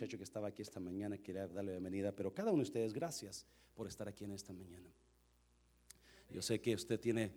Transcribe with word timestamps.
muchacho 0.00 0.16
que 0.16 0.24
estaba 0.24 0.48
aquí 0.48 0.62
esta 0.62 0.80
mañana, 0.80 1.18
quería 1.18 1.46
darle 1.46 1.64
la 1.64 1.70
bienvenida, 1.72 2.10
pero 2.10 2.32
cada 2.32 2.50
uno 2.52 2.62
de 2.62 2.68
ustedes, 2.68 2.94
gracias 2.94 3.44
por 3.74 3.86
estar 3.86 4.08
aquí 4.08 4.24
en 4.24 4.32
esta 4.32 4.54
mañana. 4.54 4.88
Yo 6.30 6.40
sé 6.40 6.58
que 6.58 6.74
usted 6.74 6.98
tiene 6.98 7.30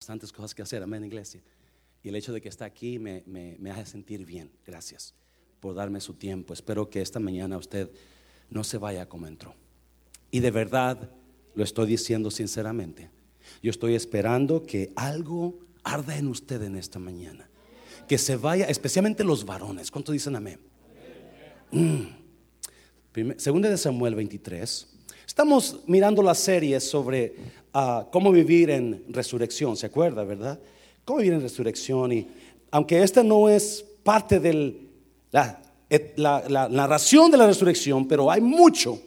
bastantes 0.00 0.32
cosas 0.32 0.52
que 0.52 0.62
hacer, 0.62 0.82
amén, 0.82 1.04
iglesia. 1.04 1.40
Y 2.02 2.08
el 2.08 2.16
hecho 2.16 2.32
de 2.32 2.40
que 2.40 2.48
está 2.48 2.64
aquí 2.64 2.98
me, 2.98 3.22
me, 3.26 3.70
hace 3.70 3.92
sentir 3.92 4.26
bien. 4.26 4.50
Gracias 4.66 5.14
por 5.60 5.76
darme 5.76 6.00
su 6.00 6.14
tiempo. 6.14 6.52
Espero 6.52 6.90
que 6.90 7.00
esta 7.00 7.20
mañana 7.20 7.56
usted 7.56 7.88
no 8.48 8.64
se 8.64 8.76
vaya 8.76 9.08
como 9.08 9.28
entró. 9.28 9.54
Y 10.32 10.40
de 10.40 10.50
verdad 10.50 11.12
lo 11.54 11.62
estoy 11.62 11.86
diciendo 11.86 12.28
sinceramente. 12.28 13.08
Yo 13.62 13.70
estoy 13.70 13.94
esperando 13.94 14.64
que 14.66 14.92
algo 14.96 15.60
arda 15.84 16.18
en 16.18 16.26
usted 16.26 16.60
en 16.62 16.74
esta 16.74 16.98
mañana. 16.98 17.48
Que 18.10 18.18
se 18.18 18.34
vaya, 18.34 18.64
especialmente 18.64 19.22
los 19.22 19.44
varones. 19.44 19.88
¿Cuánto 19.88 20.10
dicen 20.10 20.34
amén? 20.34 20.58
Mm. 21.70 23.36
Segunda 23.36 23.70
de 23.70 23.78
Samuel 23.78 24.16
23. 24.16 24.88
Estamos 25.24 25.82
mirando 25.86 26.20
la 26.20 26.34
serie 26.34 26.80
sobre 26.80 27.36
ah, 27.72 28.08
cómo 28.10 28.32
vivir 28.32 28.70
en 28.70 29.04
resurrección, 29.10 29.76
¿se 29.76 29.86
acuerda, 29.86 30.24
verdad? 30.24 30.58
Cómo 31.04 31.20
vivir 31.20 31.34
en 31.34 31.42
resurrección. 31.42 32.10
Y 32.10 32.26
aunque 32.72 33.00
esta 33.00 33.22
no 33.22 33.48
es 33.48 33.84
parte 34.02 34.40
de 34.40 34.88
la, 35.30 35.62
la 36.16 36.68
narración 36.68 37.30
de 37.30 37.36
la 37.36 37.46
resurrección, 37.46 38.08
pero 38.08 38.28
hay 38.28 38.40
mucho 38.40 39.00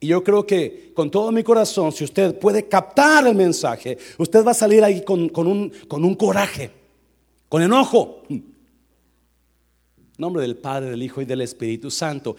y 0.00 0.08
yo 0.08 0.24
creo 0.24 0.44
que 0.44 0.90
con 0.94 1.12
todo 1.12 1.30
mi 1.30 1.44
corazón, 1.44 1.92
si 1.92 2.02
usted 2.02 2.36
puede 2.36 2.66
captar 2.66 3.24
el 3.24 3.36
mensaje, 3.36 3.98
usted 4.18 4.44
va 4.44 4.50
a 4.50 4.54
salir 4.54 4.82
ahí 4.82 5.04
con, 5.04 5.30
un, 5.46 5.72
con 5.86 6.04
un 6.04 6.16
coraje, 6.16 6.72
con 7.48 7.62
enojo. 7.62 8.22
Nombre 10.18 10.42
del 10.42 10.56
Padre, 10.56 10.90
del 10.90 11.02
Hijo 11.04 11.22
y 11.22 11.24
del 11.24 11.42
Espíritu 11.42 11.92
Santo. 11.92 12.34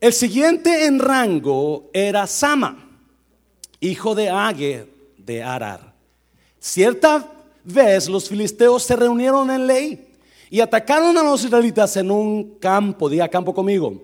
El 0.00 0.12
siguiente 0.12 0.86
en 0.86 1.00
rango 1.00 1.90
era 1.92 2.28
Sama, 2.28 2.88
hijo 3.80 4.14
de 4.14 4.30
Age 4.30 4.86
de 5.16 5.42
Arar. 5.42 5.94
Cierta 6.60 7.28
vez 7.64 8.08
los 8.08 8.28
filisteos 8.28 8.84
se 8.84 8.94
reunieron 8.94 9.50
en 9.50 9.66
ley 9.66 10.14
y 10.48 10.60
atacaron 10.60 11.18
a 11.18 11.24
los 11.24 11.42
israelitas 11.42 11.96
en 11.96 12.12
un 12.12 12.56
campo, 12.60 13.08
diga 13.08 13.26
campo 13.26 13.52
conmigo, 13.52 14.00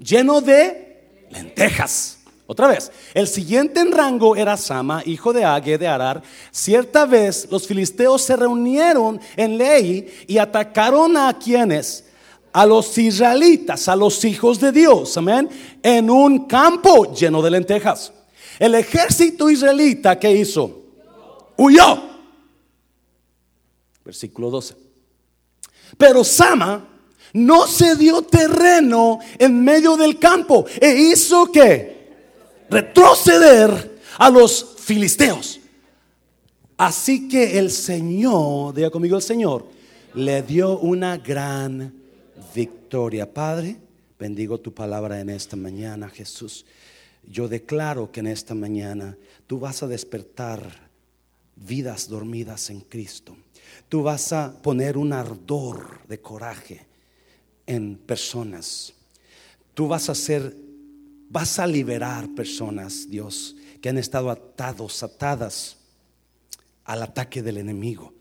lleno 0.00 0.40
de 0.40 1.26
lentejas. 1.30 2.18
Otra 2.48 2.66
vez, 2.66 2.90
el 3.14 3.28
siguiente 3.28 3.78
en 3.78 3.92
rango 3.92 4.34
era 4.34 4.56
Sama, 4.56 5.02
hijo 5.06 5.32
de 5.32 5.44
Age 5.44 5.78
de 5.78 5.86
Arar. 5.86 6.22
Cierta 6.50 7.06
vez 7.06 7.46
los 7.48 7.68
filisteos 7.68 8.22
se 8.22 8.34
reunieron 8.34 9.20
en 9.36 9.56
ley 9.56 10.24
y 10.26 10.38
atacaron 10.38 11.16
a 11.16 11.38
quienes? 11.38 12.07
A 12.52 12.66
los 12.66 12.96
israelitas, 12.98 13.88
a 13.88 13.96
los 13.96 14.24
hijos 14.24 14.58
de 14.58 14.72
Dios, 14.72 15.16
amén, 15.16 15.48
en 15.82 16.10
un 16.10 16.46
campo 16.46 17.12
lleno 17.12 17.42
de 17.42 17.50
lentejas. 17.50 18.12
El 18.58 18.74
ejército 18.74 19.48
israelita, 19.50 20.18
¿qué 20.18 20.32
hizo? 20.32 20.82
Huyó. 21.56 22.02
Versículo 24.04 24.50
12. 24.50 24.74
Pero 25.96 26.24
Sama 26.24 26.88
no 27.32 27.66
se 27.66 27.96
dio 27.96 28.22
terreno 28.22 29.18
en 29.38 29.62
medio 29.62 29.96
del 29.96 30.18
campo 30.18 30.64
e 30.80 30.90
hizo 30.94 31.52
que 31.52 31.98
retroceder 32.70 34.00
a 34.18 34.30
los 34.30 34.76
filisteos. 34.78 35.60
Así 36.76 37.28
que 37.28 37.58
el 37.58 37.70
Señor, 37.70 38.74
diga 38.74 38.90
conmigo 38.90 39.16
el 39.16 39.22
Señor, 39.22 39.66
le 40.14 40.42
dio 40.42 40.78
una 40.78 41.16
gran 41.18 41.92
victoria. 42.54 43.32
Padre, 43.32 43.76
bendigo 44.18 44.58
tu 44.58 44.72
palabra 44.72 45.20
en 45.20 45.30
esta 45.30 45.56
mañana, 45.56 46.08
Jesús. 46.08 46.64
Yo 47.24 47.48
declaro 47.48 48.10
que 48.10 48.20
en 48.20 48.28
esta 48.28 48.54
mañana 48.54 49.16
tú 49.46 49.58
vas 49.58 49.82
a 49.82 49.86
despertar 49.86 50.88
vidas 51.56 52.08
dormidas 52.08 52.70
en 52.70 52.80
Cristo. 52.80 53.36
Tú 53.88 54.02
vas 54.02 54.32
a 54.32 54.60
poner 54.62 54.96
un 54.96 55.12
ardor 55.12 56.06
de 56.06 56.20
coraje 56.20 56.86
en 57.66 57.96
personas. 57.96 58.94
Tú 59.74 59.88
vas 59.88 60.08
a 60.08 60.14
ser, 60.14 60.56
vas 61.28 61.58
a 61.58 61.66
liberar 61.66 62.28
personas, 62.34 63.08
Dios, 63.08 63.56
que 63.80 63.88
han 63.88 63.98
estado 63.98 64.30
atados, 64.30 65.02
atadas 65.02 65.76
al 66.84 67.02
ataque 67.02 67.42
del 67.42 67.58
enemigo. 67.58 68.14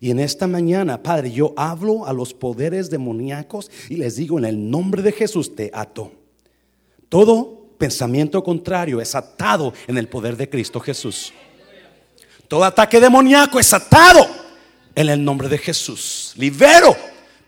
Y 0.00 0.10
en 0.10 0.20
esta 0.20 0.46
mañana, 0.46 1.02
Padre, 1.02 1.32
yo 1.32 1.54
hablo 1.56 2.06
a 2.06 2.12
los 2.12 2.34
poderes 2.34 2.90
demoníacos 2.90 3.70
y 3.88 3.96
les 3.96 4.16
digo 4.16 4.38
en 4.38 4.44
el 4.44 4.70
nombre 4.70 5.02
de 5.02 5.12
Jesús, 5.12 5.54
te 5.54 5.70
ato. 5.72 6.12
Todo 7.08 7.66
pensamiento 7.78 8.42
contrario 8.42 9.00
es 9.00 9.14
atado 9.14 9.72
en 9.86 9.96
el 9.96 10.08
poder 10.08 10.36
de 10.36 10.48
Cristo 10.48 10.80
Jesús. 10.80 11.32
Todo 12.48 12.64
ataque 12.64 13.00
demoníaco 13.00 13.58
es 13.58 13.72
atado 13.72 14.26
en 14.94 15.08
el 15.08 15.24
nombre 15.24 15.48
de 15.48 15.58
Jesús. 15.58 16.32
Libero 16.36 16.96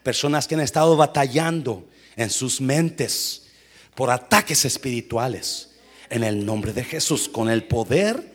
personas 0.02 0.46
que 0.46 0.54
han 0.54 0.60
estado 0.62 0.96
batallando 0.96 1.84
en 2.16 2.30
sus 2.30 2.60
mentes 2.60 3.46
por 3.94 4.10
ataques 4.10 4.64
espirituales. 4.64 5.70
En 6.10 6.24
el 6.24 6.46
nombre 6.46 6.72
de 6.72 6.84
Jesús, 6.84 7.28
con 7.28 7.50
el 7.50 7.64
poder 7.64 8.32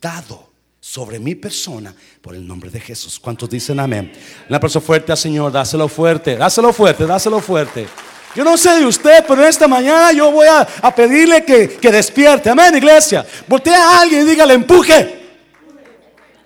dado 0.00 0.51
sobre 0.84 1.20
mi 1.20 1.36
persona 1.36 1.94
por 2.20 2.34
el 2.34 2.44
nombre 2.44 2.68
de 2.68 2.80
Jesús. 2.80 3.20
¿Cuántos 3.20 3.48
dicen 3.48 3.78
amén? 3.78 4.10
Un 4.48 4.54
aplauso 4.54 4.80
fuerte 4.80 5.12
al 5.12 5.18
Señor, 5.18 5.52
dáselo 5.52 5.88
fuerte, 5.88 6.36
dáselo 6.36 6.72
fuerte, 6.72 7.06
dáselo 7.06 7.38
fuerte. 7.38 7.86
Yo 8.34 8.42
no 8.42 8.56
sé 8.56 8.80
de 8.80 8.86
usted, 8.86 9.24
pero 9.28 9.46
esta 9.46 9.68
mañana 9.68 10.10
yo 10.10 10.32
voy 10.32 10.48
a, 10.48 10.66
pedirle 10.94 11.44
que, 11.44 11.68
que, 11.68 11.92
despierte. 11.92 12.50
Amén, 12.50 12.76
iglesia. 12.76 13.24
Voltea 13.46 13.76
a 13.76 14.00
alguien 14.00 14.22
y 14.26 14.30
dígale, 14.30 14.54
empuje. 14.54 15.20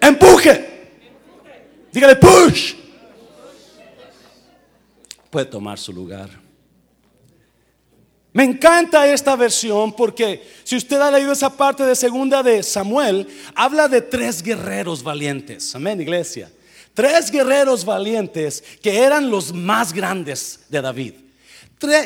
Empuje. 0.00 0.90
Dígale, 1.92 2.16
push 2.16 2.74
puede 5.36 5.50
tomar 5.50 5.78
su 5.78 5.92
lugar. 5.92 6.30
Me 8.36 8.44
encanta 8.44 9.10
esta 9.10 9.34
versión 9.34 9.94
porque 9.94 10.46
si 10.62 10.76
usted 10.76 11.00
ha 11.00 11.10
leído 11.10 11.32
esa 11.32 11.56
parte 11.56 11.86
de 11.86 11.96
segunda 11.96 12.42
de 12.42 12.62
Samuel, 12.62 13.26
habla 13.54 13.88
de 13.88 14.02
tres 14.02 14.42
guerreros 14.42 15.02
valientes. 15.02 15.74
Amén, 15.74 16.02
iglesia. 16.02 16.52
Tres 16.92 17.30
guerreros 17.30 17.82
valientes 17.82 18.62
que 18.82 18.98
eran 18.98 19.30
los 19.30 19.54
más 19.54 19.90
grandes 19.90 20.60
de 20.68 20.82
David. 20.82 21.14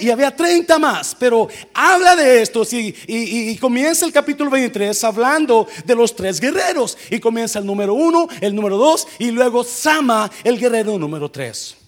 Y 0.00 0.08
había 0.08 0.30
30 0.30 0.78
más, 0.78 1.16
pero 1.18 1.48
habla 1.74 2.14
de 2.14 2.42
estos 2.42 2.72
y, 2.74 3.56
comienza 3.60 4.06
el 4.06 4.12
capítulo 4.12 4.52
23 4.52 5.02
hablando 5.02 5.66
de 5.84 5.96
los 5.96 6.14
tres 6.14 6.40
guerreros. 6.40 6.96
Y 7.10 7.18
comienza 7.18 7.58
el 7.58 7.66
número 7.66 7.92
uno, 7.92 8.28
el 8.40 8.54
número 8.54 8.76
dos 8.76 9.08
y 9.18 9.32
luego 9.32 9.64
Sama, 9.64 10.30
el 10.44 10.60
guerrero 10.60 10.96
número 10.96 11.28
tres. 11.28 11.79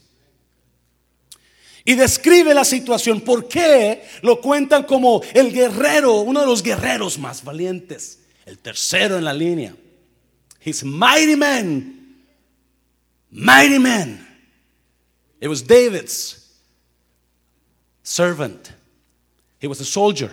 Y 1.85 1.95
describe 1.95 2.55
la 2.55 2.65
situación. 2.65 3.21
¿Por 3.21 3.49
qué 3.49 4.03
lo 4.23 4.41
cuentan 4.41 4.85
como 4.85 5.23
el 5.35 5.53
guerrero, 5.53 6.21
uno 6.21 6.41
de 6.41 6.47
los 6.47 6.63
guerreros 6.63 7.19
más 7.19 7.43
valientes? 7.43 8.21
El 8.47 8.59
tercero 8.59 9.19
en 9.19 9.25
la 9.25 9.33
línea. 9.33 9.75
He's 10.65 10.85
mighty 10.85 11.37
man. 11.37 12.17
Mighty 13.31 13.79
man. 13.79 14.27
It 15.41 15.49
was 15.49 15.67
David's 15.67 16.39
servant. 18.03 18.73
He 19.61 19.67
was 19.67 19.81
a 19.81 19.85
soldier. 19.85 20.31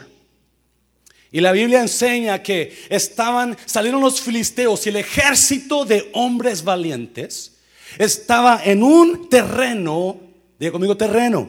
Y 1.32 1.42
la 1.42 1.52
Biblia 1.52 1.82
enseña 1.82 2.42
que 2.42 2.76
estaban, 2.90 3.56
salieron 3.66 4.02
los 4.02 4.20
filisteos 4.20 4.86
y 4.86 4.90
el 4.90 4.96
ejército 4.98 5.86
de 5.86 6.10
hombres 6.14 6.64
valientes 6.64 7.58
estaba 7.98 8.62
en 8.64 8.82
un 8.84 9.30
terreno 9.30 10.29
Diga 10.60 10.74
conmigo 10.74 10.98
terreno, 10.98 11.48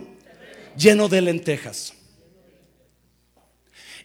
lleno 0.76 1.08
de 1.08 1.20
lentejas. 1.20 1.92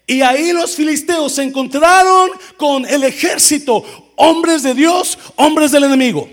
Y 0.07 0.21
ahí 0.21 0.51
los 0.51 0.75
filisteos 0.75 1.33
se 1.33 1.44
encontraron 1.44 2.31
con 2.57 2.85
el 2.85 3.03
ejército, 3.03 4.13
hombres 4.15 4.63
de 4.63 4.74
Dios, 4.74 5.18
hombres 5.35 5.71
del 5.71 5.83
enemigo. 5.83 6.29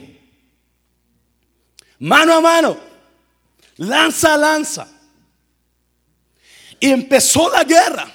Mano 1.98 2.34
a 2.34 2.40
mano, 2.40 2.78
lanza 3.76 4.34
a 4.34 4.36
lanza. 4.38 4.88
Y 6.80 6.90
empezó 6.90 7.50
la 7.50 7.64
guerra. 7.64 8.10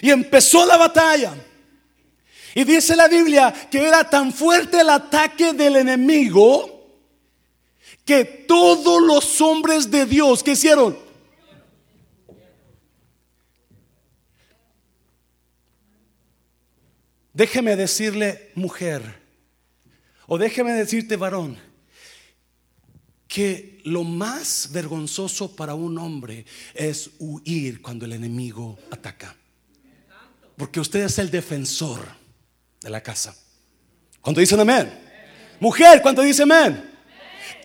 Y 0.00 0.10
empezó 0.10 0.64
la 0.64 0.76
batalla. 0.76 1.34
Y 2.54 2.64
dice 2.64 2.96
la 2.96 3.08
Biblia 3.08 3.52
que 3.70 3.82
era 3.82 4.08
tan 4.08 4.32
fuerte 4.32 4.80
el 4.80 4.90
ataque 4.90 5.52
del 5.52 5.76
enemigo 5.76 6.79
que 8.04 8.24
todos 8.24 9.02
los 9.02 9.40
hombres 9.40 9.90
de 9.90 10.06
Dios 10.06 10.42
que 10.42 10.52
hicieron 10.52 11.10
Déjeme 17.32 17.76
decirle 17.76 18.50
mujer, 18.54 19.02
o 20.26 20.36
déjeme 20.36 20.72
decirte 20.72 21.16
varón, 21.16 21.56
que 23.28 23.80
lo 23.84 24.04
más 24.04 24.68
vergonzoso 24.72 25.56
para 25.56 25.74
un 25.74 25.96
hombre 25.96 26.44
es 26.74 27.10
huir 27.18 27.80
cuando 27.80 28.04
el 28.04 28.12
enemigo 28.12 28.78
ataca. 28.90 29.34
Porque 30.56 30.80
usted 30.80 31.04
es 31.04 31.18
el 31.18 31.30
defensor 31.30 32.00
de 32.82 32.90
la 32.90 33.02
casa. 33.02 33.34
Cuando 34.20 34.40
dicen 34.40 34.60
amén. 34.60 34.92
Mujer, 35.60 36.02
cuando 36.02 36.20
dice 36.20 36.42
amén. 36.42 36.89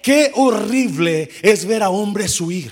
Qué 0.02 0.32
horrible 0.36 1.30
es 1.42 1.66
ver 1.66 1.84
a 1.84 1.90
hombres 1.90 2.40
huir. 2.40 2.72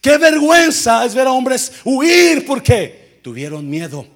Qué 0.00 0.18
vergüenza 0.18 1.04
es 1.04 1.14
ver 1.14 1.26
a 1.26 1.32
hombres 1.32 1.72
huir 1.84 2.44
porque 2.46 3.20
tuvieron 3.22 3.68
miedo. 3.68 4.06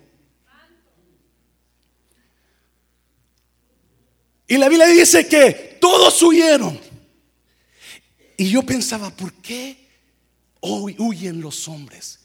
Y 4.47 4.57
la 4.57 4.69
Biblia 4.69 4.87
dice 4.87 5.27
que 5.27 5.79
todos 5.81 6.23
huyeron. 6.23 6.79
Y 8.37 8.51
yo 8.51 8.63
pensaba, 8.63 9.11
¿por 9.11 9.33
qué 9.35 9.77
huyen 10.63 11.41
los 11.41 11.69
hombres? 11.69 12.21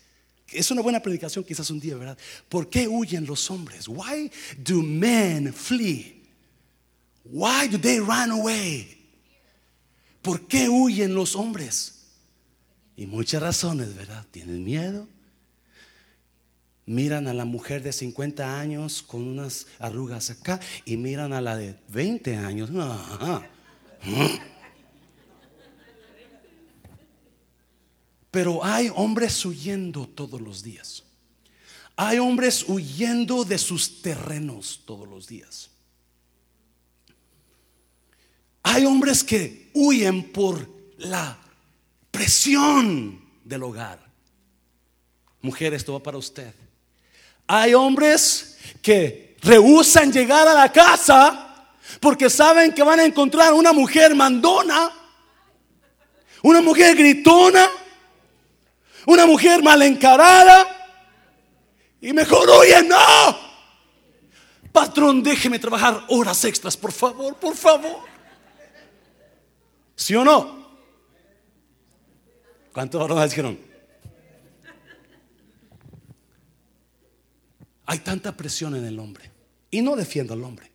Es 0.48 0.72
una 0.72 0.82
buena 0.82 1.02
predicación 1.02 1.44
quizás 1.44 1.70
un 1.70 1.80
día, 1.80 1.96
¿verdad? 1.96 2.18
¿Por 2.48 2.70
qué 2.70 2.88
huyen 2.88 3.26
los 3.26 3.50
hombres? 3.50 3.88
Why 3.88 4.32
do 4.58 4.82
men 4.82 5.54
flee? 5.54 6.22
Why 7.26 7.68
do 7.68 7.80
they 7.80 8.00
run 8.00 8.32
away? 8.32 9.03
¿Por 10.24 10.48
qué 10.48 10.70
huyen 10.70 11.14
los 11.14 11.36
hombres? 11.36 12.06
Y 12.96 13.06
muchas 13.06 13.42
razones, 13.42 13.94
¿verdad? 13.94 14.26
Tienen 14.32 14.64
miedo. 14.64 15.08
Miran 16.86 17.28
a 17.28 17.34
la 17.34 17.46
mujer 17.46 17.84
de 17.84 17.92
50 17.92 18.60
años 18.60 19.04
con 19.04 19.22
unas 19.28 19.68
arrugas 19.80 20.30
acá 20.30 20.60
y 20.86 20.98
miran 20.98 21.34
a 21.34 21.42
la 21.42 21.58
de 21.58 21.78
20 21.90 22.38
años. 22.38 22.70
Pero 28.32 28.64
hay 28.64 28.90
hombres 28.96 29.46
huyendo 29.46 30.08
todos 30.08 30.40
los 30.40 30.64
días. 30.64 31.04
Hay 31.98 32.18
hombres 32.18 32.64
huyendo 32.68 33.44
de 33.44 33.58
sus 33.58 34.02
terrenos 34.02 34.82
todos 34.86 35.08
los 35.08 35.28
días. 35.28 35.73
Hay 38.64 38.86
hombres 38.86 39.24
que 39.24 39.70
huyen 39.74 40.32
por 40.32 40.68
la 40.98 41.38
presión 42.10 43.22
del 43.44 43.64
hogar. 43.64 44.00
Mujer, 45.42 45.74
esto 45.74 45.94
va 45.94 46.02
para 46.02 46.18
usted. 46.18 46.54
Hay 47.46 47.74
hombres 47.74 48.58
que 48.82 49.36
rehusan 49.42 50.12
llegar 50.12 50.48
a 50.48 50.54
la 50.54 50.72
casa 50.72 51.68
porque 52.00 52.30
saben 52.30 52.74
que 52.74 52.84
van 52.84 53.02
a 53.02 53.06
encontrar 53.06 53.54
una 53.54 53.74
mujer 53.74 54.16
mandona, 54.16 54.92
una 56.42 56.62
mujer 56.62 56.96
gritona, 56.96 57.70
una 59.06 59.26
mujer 59.26 59.62
mal 59.62 59.82
encarada. 59.82 60.68
Y 62.00 62.14
mejor, 62.14 62.50
oye, 62.50 62.82
no. 62.84 63.54
Patrón, 64.72 65.22
déjeme 65.22 65.60
trabajar 65.60 66.06
horas 66.10 66.44
extras, 66.46 66.76
por 66.78 66.92
favor, 66.92 67.36
por 67.36 67.56
favor. 67.56 68.13
¿Sí 69.96 70.16
o 70.16 70.24
no? 70.24 70.64
¿Cuántos 72.74 73.00
varones 73.00 73.30
dijeron? 73.30 73.58
Hay 77.86 78.00
tanta 78.00 78.36
presión 78.36 78.76
en 78.76 78.86
el 78.86 79.00
hombre. 79.00 79.30
Y 79.70 79.82
no 79.82 79.96
defiendo 79.96 80.34
al 80.34 80.44
hombre. 80.44 80.72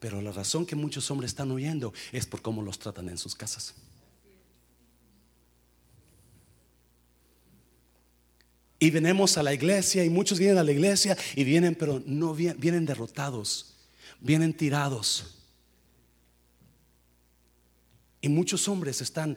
Pero 0.00 0.20
la 0.20 0.32
razón 0.32 0.66
que 0.66 0.76
muchos 0.76 1.10
hombres 1.10 1.30
están 1.30 1.50
huyendo 1.50 1.92
es 2.12 2.26
por 2.26 2.42
cómo 2.42 2.62
los 2.62 2.78
tratan 2.78 3.08
en 3.08 3.18
sus 3.18 3.34
casas. 3.34 3.74
Y 8.78 8.90
venimos 8.90 9.38
a 9.38 9.42
la 9.42 9.54
iglesia 9.54 10.04
y 10.04 10.10
muchos 10.10 10.38
vienen 10.38 10.58
a 10.58 10.64
la 10.64 10.72
iglesia 10.72 11.16
y 11.36 11.44
vienen, 11.44 11.74
pero 11.74 12.02
no 12.04 12.34
vienen, 12.34 12.60
vienen 12.60 12.84
derrotados, 12.84 13.76
vienen 14.20 14.52
tirados. 14.52 15.33
Y 18.24 18.30
muchos 18.30 18.68
hombres 18.68 19.02
están 19.02 19.36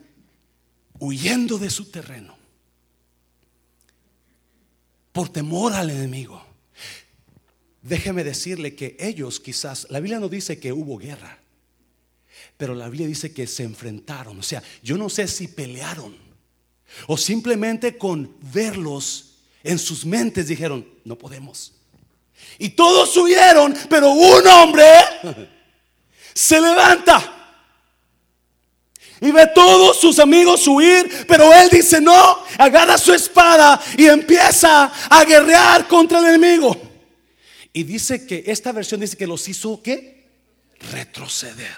huyendo 0.98 1.58
de 1.58 1.68
su 1.68 1.90
terreno 1.90 2.38
por 5.12 5.28
temor 5.28 5.74
al 5.74 5.90
enemigo. 5.90 6.42
Déjeme 7.82 8.24
decirle 8.24 8.74
que 8.74 8.96
ellos 8.98 9.40
quizás, 9.40 9.86
la 9.90 10.00
Biblia 10.00 10.18
no 10.18 10.30
dice 10.30 10.58
que 10.58 10.72
hubo 10.72 10.96
guerra, 10.96 11.38
pero 12.56 12.74
la 12.74 12.88
Biblia 12.88 13.06
dice 13.06 13.30
que 13.30 13.46
se 13.46 13.62
enfrentaron. 13.62 14.38
O 14.38 14.42
sea, 14.42 14.62
yo 14.82 14.96
no 14.96 15.10
sé 15.10 15.28
si 15.28 15.48
pelearon 15.48 16.16
o 17.08 17.18
simplemente 17.18 17.98
con 17.98 18.36
verlos 18.40 19.34
en 19.64 19.78
sus 19.78 20.06
mentes 20.06 20.48
dijeron, 20.48 20.88
no 21.04 21.18
podemos. 21.18 21.74
Y 22.58 22.70
todos 22.70 23.14
huyeron, 23.18 23.76
pero 23.90 24.12
un 24.12 24.46
hombre 24.46 24.86
se 26.32 26.58
levanta. 26.58 27.34
Y 29.20 29.30
ve 29.30 29.48
todos 29.54 30.00
sus 30.00 30.18
amigos 30.18 30.66
huir, 30.66 31.26
pero 31.26 31.52
él 31.52 31.68
dice 31.70 32.00
no, 32.00 32.38
agarra 32.56 32.96
su 32.98 33.12
espada 33.12 33.80
y 33.96 34.06
empieza 34.06 34.92
a 35.10 35.24
guerrear 35.24 35.88
contra 35.88 36.18
el 36.20 36.34
enemigo. 36.34 36.76
Y 37.72 37.82
dice 37.82 38.26
que 38.26 38.44
esta 38.46 38.72
versión 38.72 39.00
dice 39.00 39.16
que 39.16 39.26
los 39.26 39.48
hizo 39.48 39.82
¿qué? 39.82 40.26
Retroceder. 40.92 41.76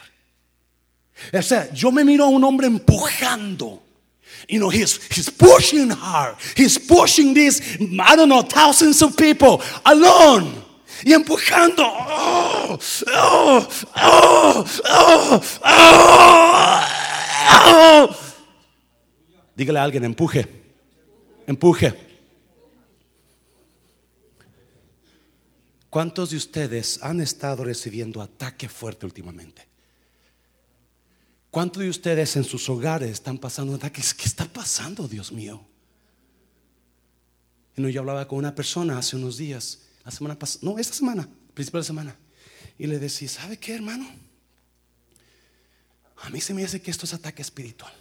O 1.33 1.43
sea, 1.43 1.73
yo 1.73 1.91
me 1.93 2.05
miro 2.05 2.25
a 2.25 2.29
un 2.29 2.43
hombre 2.45 2.67
empujando 2.67 3.83
you 4.49 4.59
know, 4.59 4.69
he's, 4.69 4.97
he's 5.15 5.31
pushing 5.31 5.91
hard. 5.91 6.37
He's 6.57 6.79
pushing 6.79 7.35
these, 7.35 7.79
I 8.01 8.17
don't 8.17 8.29
know, 8.29 8.43
thousands 8.43 9.03
of 9.03 9.17
people 9.17 9.63
alone. 9.85 10.65
Y 11.05 11.13
empujando. 11.13 11.83
Oh, 11.83 12.79
oh, 13.07 13.69
oh, 15.65 17.07
Dígale 19.55 19.79
a 19.79 19.85
alguien, 19.85 20.05
empuje. 20.05 20.49
Empuje. 21.47 21.95
¿Cuántos 25.91 26.31
de 26.31 26.37
ustedes 26.37 27.03
han 27.03 27.21
estado 27.21 27.65
recibiendo 27.65 28.23
ataque 28.23 28.69
fuerte 28.69 29.07
últimamente? 29.07 29.67
¿Cuántos 31.51 31.83
de 31.83 31.89
ustedes 31.89 32.37
en 32.37 32.45
sus 32.45 32.69
hogares 32.69 33.11
están 33.11 33.39
pasando 33.39 33.75
ataques? 33.75 34.15
¿Qué 34.15 34.25
está 34.25 34.45
pasando, 34.47 35.09
Dios 35.09 35.33
mío? 35.33 35.67
Yo 37.77 38.01
hablaba 38.01 38.29
con 38.29 38.39
una 38.39 38.55
persona 38.55 38.99
hace 38.99 39.17
unos 39.17 39.37
días, 39.39 39.81
la 40.05 40.11
semana 40.11 40.39
pasada, 40.39 40.61
no, 40.63 40.79
esta 40.79 40.95
semana, 40.95 41.29
principal 41.55 41.81
de 41.81 41.87
semana, 41.87 42.17
y 42.79 42.87
le 42.87 42.99
decía, 42.99 43.29
¿sabe 43.29 43.57
qué, 43.57 43.75
hermano? 43.75 44.07
A 46.21 46.31
mí 46.31 46.41
se 46.41 46.55
me 46.55 46.65
hace 46.65 46.81
que 46.81 46.91
esto 46.91 47.07
es 47.07 47.15
ataque 47.15 47.43
espiritual. 47.43 47.93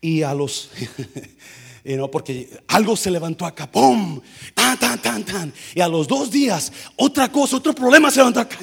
Y 0.00 0.22
a 0.22 0.32
los 0.32 0.70
porque 2.12 2.62
algo 2.68 2.96
se 2.96 3.10
levantó 3.10 3.46
acá, 3.46 3.70
¡pum! 3.70 4.20
Tan, 4.54 4.78
tan, 4.78 5.00
tan, 5.00 5.24
tan. 5.24 5.52
Y 5.74 5.80
a 5.80 5.88
los 5.88 6.06
dos 6.06 6.30
días, 6.30 6.72
otra 6.96 7.30
cosa, 7.30 7.56
otro 7.56 7.74
problema 7.74 8.10
se 8.10 8.18
levantó 8.18 8.40
acá. 8.40 8.58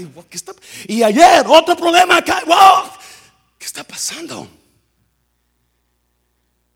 Y 0.88 1.02
ayer, 1.02 1.46
otro 1.48 1.76
problema 1.76 2.18
acá. 2.18 2.44
¡Wow! 2.46 2.92
¿Qué 3.58 3.66
está 3.66 3.84
pasando? 3.84 4.48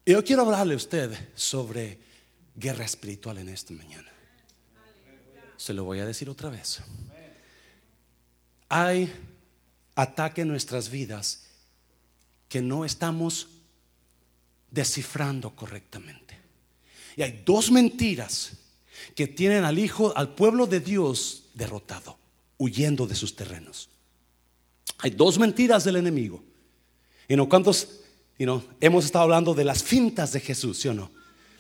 Yo 0.06 0.24
quiero 0.24 0.42
hablarle 0.42 0.74
a 0.74 0.78
usted 0.78 1.32
sobre 1.36 2.00
guerra 2.56 2.86
espiritual 2.86 3.38
en 3.38 3.50
esta 3.50 3.74
mañana. 3.74 4.12
Se 5.56 5.74
lo 5.74 5.84
voy 5.84 6.00
a 6.00 6.06
decir 6.06 6.30
otra 6.30 6.50
vez. 6.50 6.82
Hay 8.70 9.12
ataque 9.96 10.42
en 10.42 10.48
nuestras 10.48 10.90
vidas 10.90 11.48
que 12.48 12.62
no 12.62 12.86
estamos 12.86 13.48
descifrando 14.72 15.56
correctamente. 15.56 16.38
Y 17.16 17.22
hay 17.24 17.44
dos 17.46 17.72
mentiras 17.72 18.54
que 19.16 19.28
tienen 19.28 19.66
al 19.66 19.80
Hijo, 19.80 20.16
al 20.16 20.36
pueblo 20.36 20.68
de 20.68 20.80
Dios 20.80 21.50
derrotado, 21.54 22.18
huyendo 22.58 23.08
de 23.08 23.16
sus 23.16 23.36
terrenos. 23.36 23.90
Hay 25.00 25.12
dos 25.12 25.38
mentiras 25.40 25.84
del 25.84 25.98
enemigo. 25.98 26.44
Y 27.28 27.36
no 27.36 27.50
cuántos, 27.50 28.02
y 28.38 28.46
no, 28.46 28.64
hemos 28.80 29.06
estado 29.06 29.24
hablando 29.24 29.54
de 29.54 29.64
las 29.64 29.84
fintas 29.84 30.32
de 30.32 30.40
Jesús, 30.40 30.80
¿sí 30.80 30.88
o 30.88 30.94
no? 30.94 31.12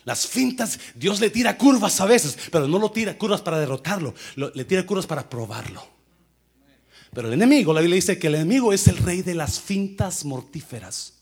Las 0.05 0.25
fintas, 0.25 0.79
Dios 0.95 1.19
le 1.19 1.29
tira 1.29 1.57
curvas 1.57 1.99
a 2.01 2.05
veces, 2.05 2.37
pero 2.51 2.67
no 2.67 2.79
lo 2.79 2.91
tira 2.91 3.17
curvas 3.17 3.41
para 3.41 3.59
derrotarlo, 3.59 4.13
le 4.35 4.65
tira 4.65 4.85
curvas 4.85 5.05
para 5.05 5.29
probarlo. 5.29 5.98
Pero 7.13 7.27
el 7.27 7.33
enemigo, 7.33 7.73
la 7.73 7.81
Biblia 7.81 7.95
dice 7.95 8.19
que 8.19 8.27
el 8.27 8.35
enemigo 8.35 8.71
es 8.71 8.87
el 8.87 8.97
rey 8.97 9.21
de 9.21 9.35
las 9.35 9.59
fintas 9.59 10.25
mortíferas. 10.25 11.13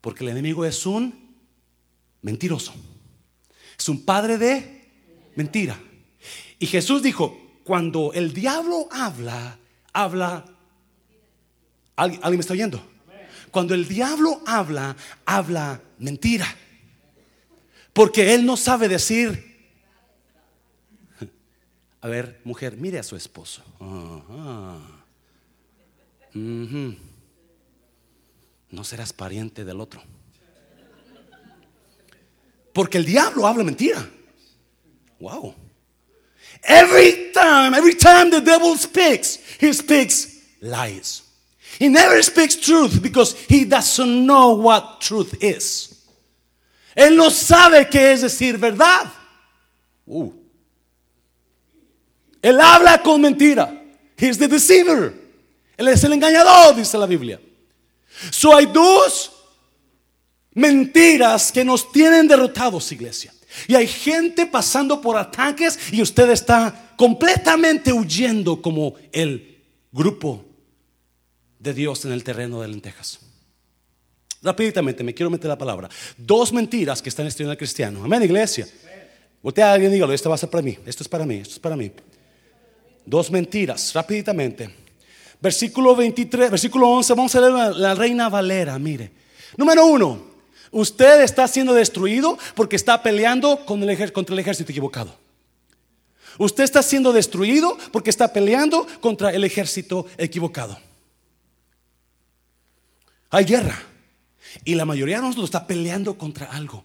Porque 0.00 0.24
el 0.24 0.30
enemigo 0.30 0.64
es 0.64 0.86
un 0.86 1.34
mentiroso. 2.22 2.74
Es 3.78 3.88
un 3.88 4.04
padre 4.04 4.38
de 4.38 4.90
mentira. 5.36 5.80
Y 6.58 6.66
Jesús 6.66 7.02
dijo, 7.02 7.60
cuando 7.64 8.12
el 8.12 8.32
diablo 8.32 8.88
habla, 8.90 9.58
habla 9.92 10.56
¿Alguien, 11.96 12.20
¿alguien 12.22 12.38
me 12.38 12.42
está 12.42 12.52
oyendo? 12.52 12.82
Cuando 13.50 13.74
el 13.74 13.88
diablo 13.88 14.42
habla, 14.46 14.96
habla 15.24 15.80
mentira. 15.98 16.46
Porque 17.94 18.34
él 18.34 18.44
no 18.44 18.58
sabe 18.58 18.86
decir, 18.86 19.55
a 22.06 22.08
ver, 22.08 22.40
mujer, 22.44 22.76
mire 22.76 23.00
a 23.00 23.02
su 23.02 23.16
esposo. 23.16 23.64
No 26.32 26.94
serás 28.84 29.12
pariente 29.12 29.64
del 29.64 29.80
otro. 29.80 30.00
Porque 32.72 32.98
el 32.98 33.04
diablo 33.04 33.44
habla 33.44 33.64
mentira. 33.64 34.08
Wow. 35.18 35.52
Every 36.62 37.32
time, 37.32 37.76
every 37.76 37.96
time 37.96 38.30
the 38.30 38.40
devil 38.40 38.78
speaks, 38.78 39.40
he 39.58 39.72
speaks 39.72 40.44
lies. 40.60 41.24
He 41.80 41.88
never 41.88 42.22
speaks 42.22 42.56
truth 42.56 43.02
because 43.02 43.34
he 43.48 43.64
doesn't 43.64 44.24
know 44.24 44.52
what 44.52 45.00
truth 45.00 45.42
is. 45.42 46.06
Él 46.94 47.16
no 47.16 47.30
sabe 47.30 47.90
qué 47.90 48.12
es 48.12 48.22
decir 48.22 48.58
verdad. 48.58 49.12
Uh. 50.06 50.45
Él 52.46 52.60
habla 52.60 53.02
con 53.02 53.20
mentira. 53.20 53.82
He's 54.16 54.38
the 54.38 54.46
deceiver. 54.46 55.12
Él 55.76 55.88
es 55.88 56.04
el 56.04 56.12
engañador, 56.12 56.76
dice 56.76 56.96
la 56.96 57.06
Biblia. 57.06 57.40
So 58.30 58.56
hay 58.56 58.66
dos 58.66 59.32
mentiras 60.52 61.50
que 61.50 61.64
nos 61.64 61.90
tienen 61.90 62.28
derrotados, 62.28 62.92
iglesia. 62.92 63.34
Y 63.66 63.74
hay 63.74 63.88
gente 63.88 64.46
pasando 64.46 65.00
por 65.00 65.16
ataques 65.16 65.76
y 65.90 66.00
usted 66.00 66.30
está 66.30 66.92
completamente 66.96 67.92
huyendo 67.92 68.62
como 68.62 68.94
el 69.10 69.64
grupo 69.90 70.44
de 71.58 71.74
Dios 71.74 72.04
en 72.04 72.12
el 72.12 72.22
terreno 72.22 72.60
de 72.60 72.68
lentejas. 72.68 73.18
Rápidamente, 74.40 75.02
me 75.02 75.14
quiero 75.14 75.30
meter 75.30 75.48
la 75.48 75.58
palabra. 75.58 75.88
Dos 76.16 76.52
mentiras 76.52 77.02
que 77.02 77.08
están 77.08 77.26
estudiando 77.26 77.50
el 77.50 77.58
cristiano. 77.58 78.04
Amén, 78.04 78.22
iglesia. 78.22 78.68
Voltea 79.42 79.68
a 79.68 79.72
alguien 79.72 79.90
y 79.90 79.94
dígalo, 79.94 80.12
esto 80.12 80.28
va 80.28 80.36
a 80.36 80.38
ser 80.38 80.48
para 80.48 80.62
mí, 80.62 80.78
esto 80.86 81.02
es 81.02 81.08
para 81.08 81.26
mí, 81.26 81.38
esto 81.38 81.54
es 81.54 81.58
para 81.58 81.74
mí. 81.74 81.90
Dos 83.06 83.30
mentiras, 83.30 83.94
rápidamente. 83.94 84.68
Versículo 85.40 85.94
23, 85.94 86.50
versículo 86.50 86.88
11, 86.88 87.14
vamos 87.14 87.34
a 87.36 87.40
leer 87.40 87.76
la, 87.76 87.94
Reina 87.94 88.28
Valera, 88.28 88.78
mire. 88.80 89.12
Número 89.56 89.86
uno, 89.86 90.20
usted 90.72 91.22
está 91.22 91.46
siendo 91.46 91.72
destruido 91.72 92.36
porque 92.56 92.74
está 92.74 93.02
peleando 93.02 93.64
con 93.64 93.82
el 93.88 94.12
contra 94.12 94.34
el 94.34 94.40
ejército 94.40 94.72
equivocado. 94.72 95.14
Usted 96.38 96.64
está 96.64 96.82
siendo 96.82 97.12
destruido 97.12 97.78
porque 97.92 98.10
está 98.10 98.32
peleando 98.32 98.86
contra 99.00 99.30
el 99.30 99.44
ejército 99.44 100.06
equivocado. 100.18 100.76
Hay 103.30 103.44
guerra. 103.44 103.80
Y 104.64 104.74
la 104.74 104.84
mayoría 104.84 105.16
de 105.16 105.22
nosotros 105.22 105.46
está 105.46 105.66
peleando 105.66 106.16
contra 106.18 106.46
algo 106.46 106.84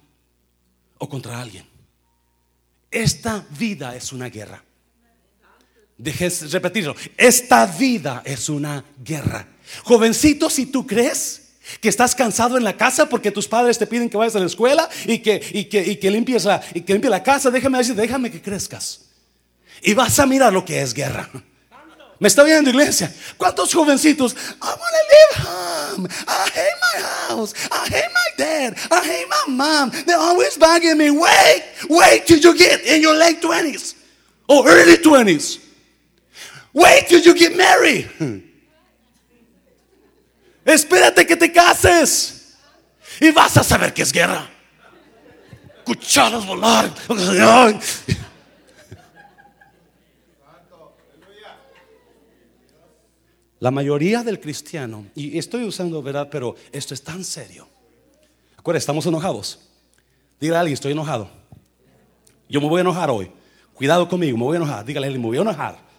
o 0.97 1.09
contra 1.09 1.41
alguien. 1.41 1.65
Esta 2.91 3.45
vida 3.57 3.95
es 3.95 4.11
una 4.11 4.29
guerra. 4.29 4.63
Dejes 6.01 6.51
repetirlo. 6.51 6.95
Esta 7.15 7.67
vida 7.67 8.23
es 8.25 8.49
una 8.49 8.83
guerra. 9.03 9.47
Jovencito, 9.83 10.49
si 10.49 10.65
tú 10.65 10.87
crees 10.87 11.43
que 11.79 11.89
estás 11.89 12.15
cansado 12.15 12.57
en 12.57 12.63
la 12.63 12.75
casa 12.75 13.07
porque 13.07 13.29
tus 13.29 13.47
padres 13.47 13.77
te 13.77 13.85
piden 13.85 14.09
que 14.09 14.17
vayas 14.17 14.35
a 14.35 14.39
la 14.39 14.47
escuela 14.47 14.89
y 15.05 15.19
que, 15.19 15.39
y 15.53 15.65
que, 15.65 15.99
que 15.99 16.11
limpies 16.11 16.43
la, 16.45 16.59
y 16.73 16.81
que 16.81 16.93
limpies 16.93 17.11
la 17.11 17.21
casa, 17.21 17.51
déjame 17.51 17.77
decir, 17.77 17.93
déjame 17.93 18.31
que 18.31 18.41
crezcas. 18.41 19.01
Y 19.83 19.93
vas 19.93 20.17
a 20.17 20.25
mirar 20.25 20.51
lo 20.51 20.65
que 20.65 20.81
es 20.81 20.91
guerra. 20.91 21.29
¿Me 22.17 22.27
está 22.27 22.43
viendo, 22.43 22.71
iglesia? 22.71 23.13
¿Cuántos 23.37 23.71
jovencitos? 23.71 24.33
I 24.33 24.65
want 24.65 24.79
to 24.79 25.03
live 25.11 25.47
home. 25.47 26.07
I 26.27 26.49
hate 26.49 26.77
my 26.81 27.01
house. 27.03 27.53
I 27.71 27.89
hate 27.89 28.09
my 28.11 28.43
dad. 28.43 28.75
I 28.89 29.07
hate 29.07 29.27
my 29.27 29.53
mom. 29.53 29.91
They're 30.05 30.17
always 30.17 30.57
bugging 30.57 30.97
me. 30.97 31.11
Wait, 31.11 31.63
wait 31.89 32.25
till 32.25 32.39
you 32.39 32.57
get 32.57 32.81
in 32.85 33.03
your 33.03 33.15
late 33.15 33.39
20s 33.39 33.93
or 34.47 34.67
early 34.67 34.97
20s. 34.97 35.70
Wait 36.73 37.07
till 37.07 37.21
you 37.21 37.33
get 37.33 37.55
married. 37.55 38.09
Espérate 40.65 41.25
que 41.25 41.35
te 41.35 41.51
cases 41.51 42.55
y 43.19 43.31
vas 43.31 43.57
a 43.57 43.63
saber 43.63 43.93
que 43.93 44.03
es 44.03 44.11
guerra. 44.11 44.49
Cucharas 45.83 46.45
volar. 46.45 46.93
La 53.59 53.69
mayoría 53.69 54.23
del 54.23 54.39
cristiano, 54.39 55.05
y 55.13 55.37
estoy 55.37 55.65
usando 55.65 56.01
verdad, 56.01 56.29
pero 56.31 56.55
esto 56.71 56.95
es 56.95 57.03
tan 57.03 57.23
serio. 57.23 57.67
Acuérdense, 58.57 58.83
estamos 58.83 59.05
enojados. 59.05 59.59
Dígale 60.39 60.57
a 60.57 60.59
alguien, 60.61 60.73
estoy 60.73 60.93
enojado. 60.93 61.29
Yo 62.49 62.59
me 62.59 62.67
voy 62.67 62.79
a 62.79 62.81
enojar 62.81 63.11
hoy. 63.11 63.31
Cuidado 63.75 64.07
conmigo, 64.09 64.35
me 64.35 64.43
voy 64.45 64.55
a 64.55 64.57
enojar. 64.57 64.83
Dígale 64.83 65.05
a 65.05 65.09
alguien, 65.09 65.21
me 65.21 65.27
voy 65.27 65.37
a 65.37 65.41
enojar. 65.41 65.90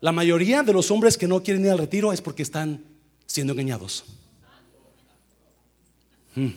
La 0.00 0.12
mayoría 0.12 0.62
de 0.62 0.72
los 0.72 0.90
hombres 0.90 1.16
que 1.16 1.26
no 1.26 1.42
quieren 1.42 1.64
ir 1.64 1.70
al 1.70 1.78
retiro 1.78 2.12
es 2.12 2.20
porque 2.20 2.42
están 2.42 2.84
siendo 3.26 3.52
engañados. 3.52 4.04
Hmm. 6.34 6.50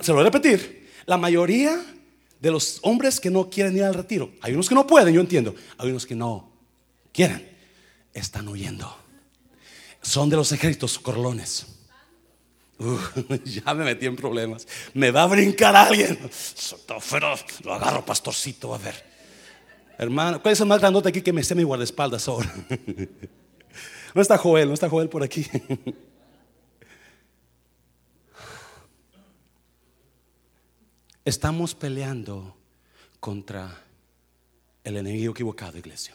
se 0.00 0.12
lo 0.12 0.14
voy 0.14 0.20
a 0.20 0.30
repetir. 0.30 0.88
La 1.06 1.16
mayoría 1.16 1.84
de 2.40 2.50
los 2.50 2.78
hombres 2.82 3.20
que 3.20 3.30
no 3.30 3.50
quieren 3.50 3.76
ir 3.76 3.84
al 3.84 3.94
retiro. 3.94 4.30
Hay 4.40 4.54
unos 4.54 4.68
que 4.68 4.74
no 4.74 4.86
pueden, 4.86 5.14
yo 5.14 5.20
entiendo. 5.20 5.54
Hay 5.78 5.90
unos 5.90 6.06
que 6.06 6.14
no 6.14 6.52
quieren. 7.12 7.48
Están 8.14 8.48
huyendo. 8.48 8.96
Son 10.02 10.28
de 10.30 10.36
los 10.36 10.52
ejércitos 10.52 10.98
corlones. 10.98 11.75
ya 13.44 13.74
me 13.74 13.84
metí 13.84 14.06
en 14.06 14.16
problemas. 14.16 14.66
Me 14.94 15.10
va 15.10 15.24
a 15.24 15.26
brincar 15.26 15.74
alguien. 15.76 16.18
lo 17.64 17.74
agarro, 17.74 18.04
pastorcito, 18.04 18.74
a 18.74 18.78
ver. 18.78 19.16
Hermano, 19.98 20.42
¿cuál 20.42 20.52
es 20.52 20.60
el 20.60 20.66
más 20.66 20.80
grandote 20.80 21.08
aquí 21.08 21.22
que 21.22 21.32
me 21.32 21.40
esté 21.40 21.54
mi 21.54 21.62
guardaespaldas 21.62 22.28
ahora? 22.28 22.52
no 24.14 24.20
está 24.20 24.36
Joel, 24.36 24.68
no 24.68 24.74
está 24.74 24.90
Joel 24.90 25.08
por 25.08 25.22
aquí. 25.22 25.46
Estamos 31.24 31.74
peleando 31.74 32.54
contra 33.18 33.82
el 34.84 34.98
enemigo 34.98 35.32
equivocado, 35.32 35.76
iglesia. 35.78 36.14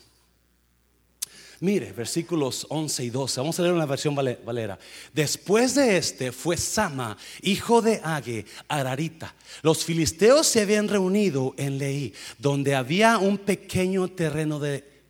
Mire, 1.62 1.92
versículos 1.92 2.66
11 2.70 3.04
y 3.04 3.10
12. 3.12 3.40
Vamos 3.40 3.60
a 3.60 3.62
leer 3.62 3.76
una 3.76 3.86
versión 3.86 4.16
valera. 4.16 4.80
Después 5.14 5.76
de 5.76 5.96
este 5.96 6.32
fue 6.32 6.58
Sama, 6.58 7.16
hijo 7.44 7.84
de 7.84 8.02
Age, 8.04 8.46
Ararita. 8.68 9.36
Los 9.62 9.86
filisteos 9.86 10.48
se 10.48 10.62
habían 10.62 10.88
reunido 10.88 11.54
en 11.58 11.78
Leí, 11.78 12.16
donde 12.40 12.74
había 12.74 13.20
un 13.20 13.38
pequeño 13.38 14.08
terreno 14.08 14.60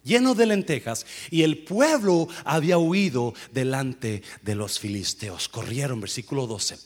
lleno 0.03 0.35
de 0.35 0.45
lentejas, 0.45 1.05
y 1.29 1.43
el 1.43 1.59
pueblo 1.59 2.27
había 2.43 2.77
huido 2.77 3.33
delante 3.53 4.21
de 4.41 4.55
los 4.55 4.77
filisteos. 4.77 5.47
Corrieron, 5.47 6.01
versículo 6.01 6.47
12. 6.47 6.77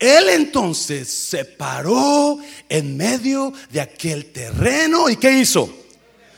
Él 0.00 0.30
entonces 0.30 1.08
se 1.08 1.44
paró 1.44 2.40
en 2.68 2.96
medio 2.96 3.52
de 3.70 3.82
aquel 3.82 4.32
terreno 4.32 5.08
y 5.08 5.14
¿qué 5.14 5.38
hizo? 5.38 5.72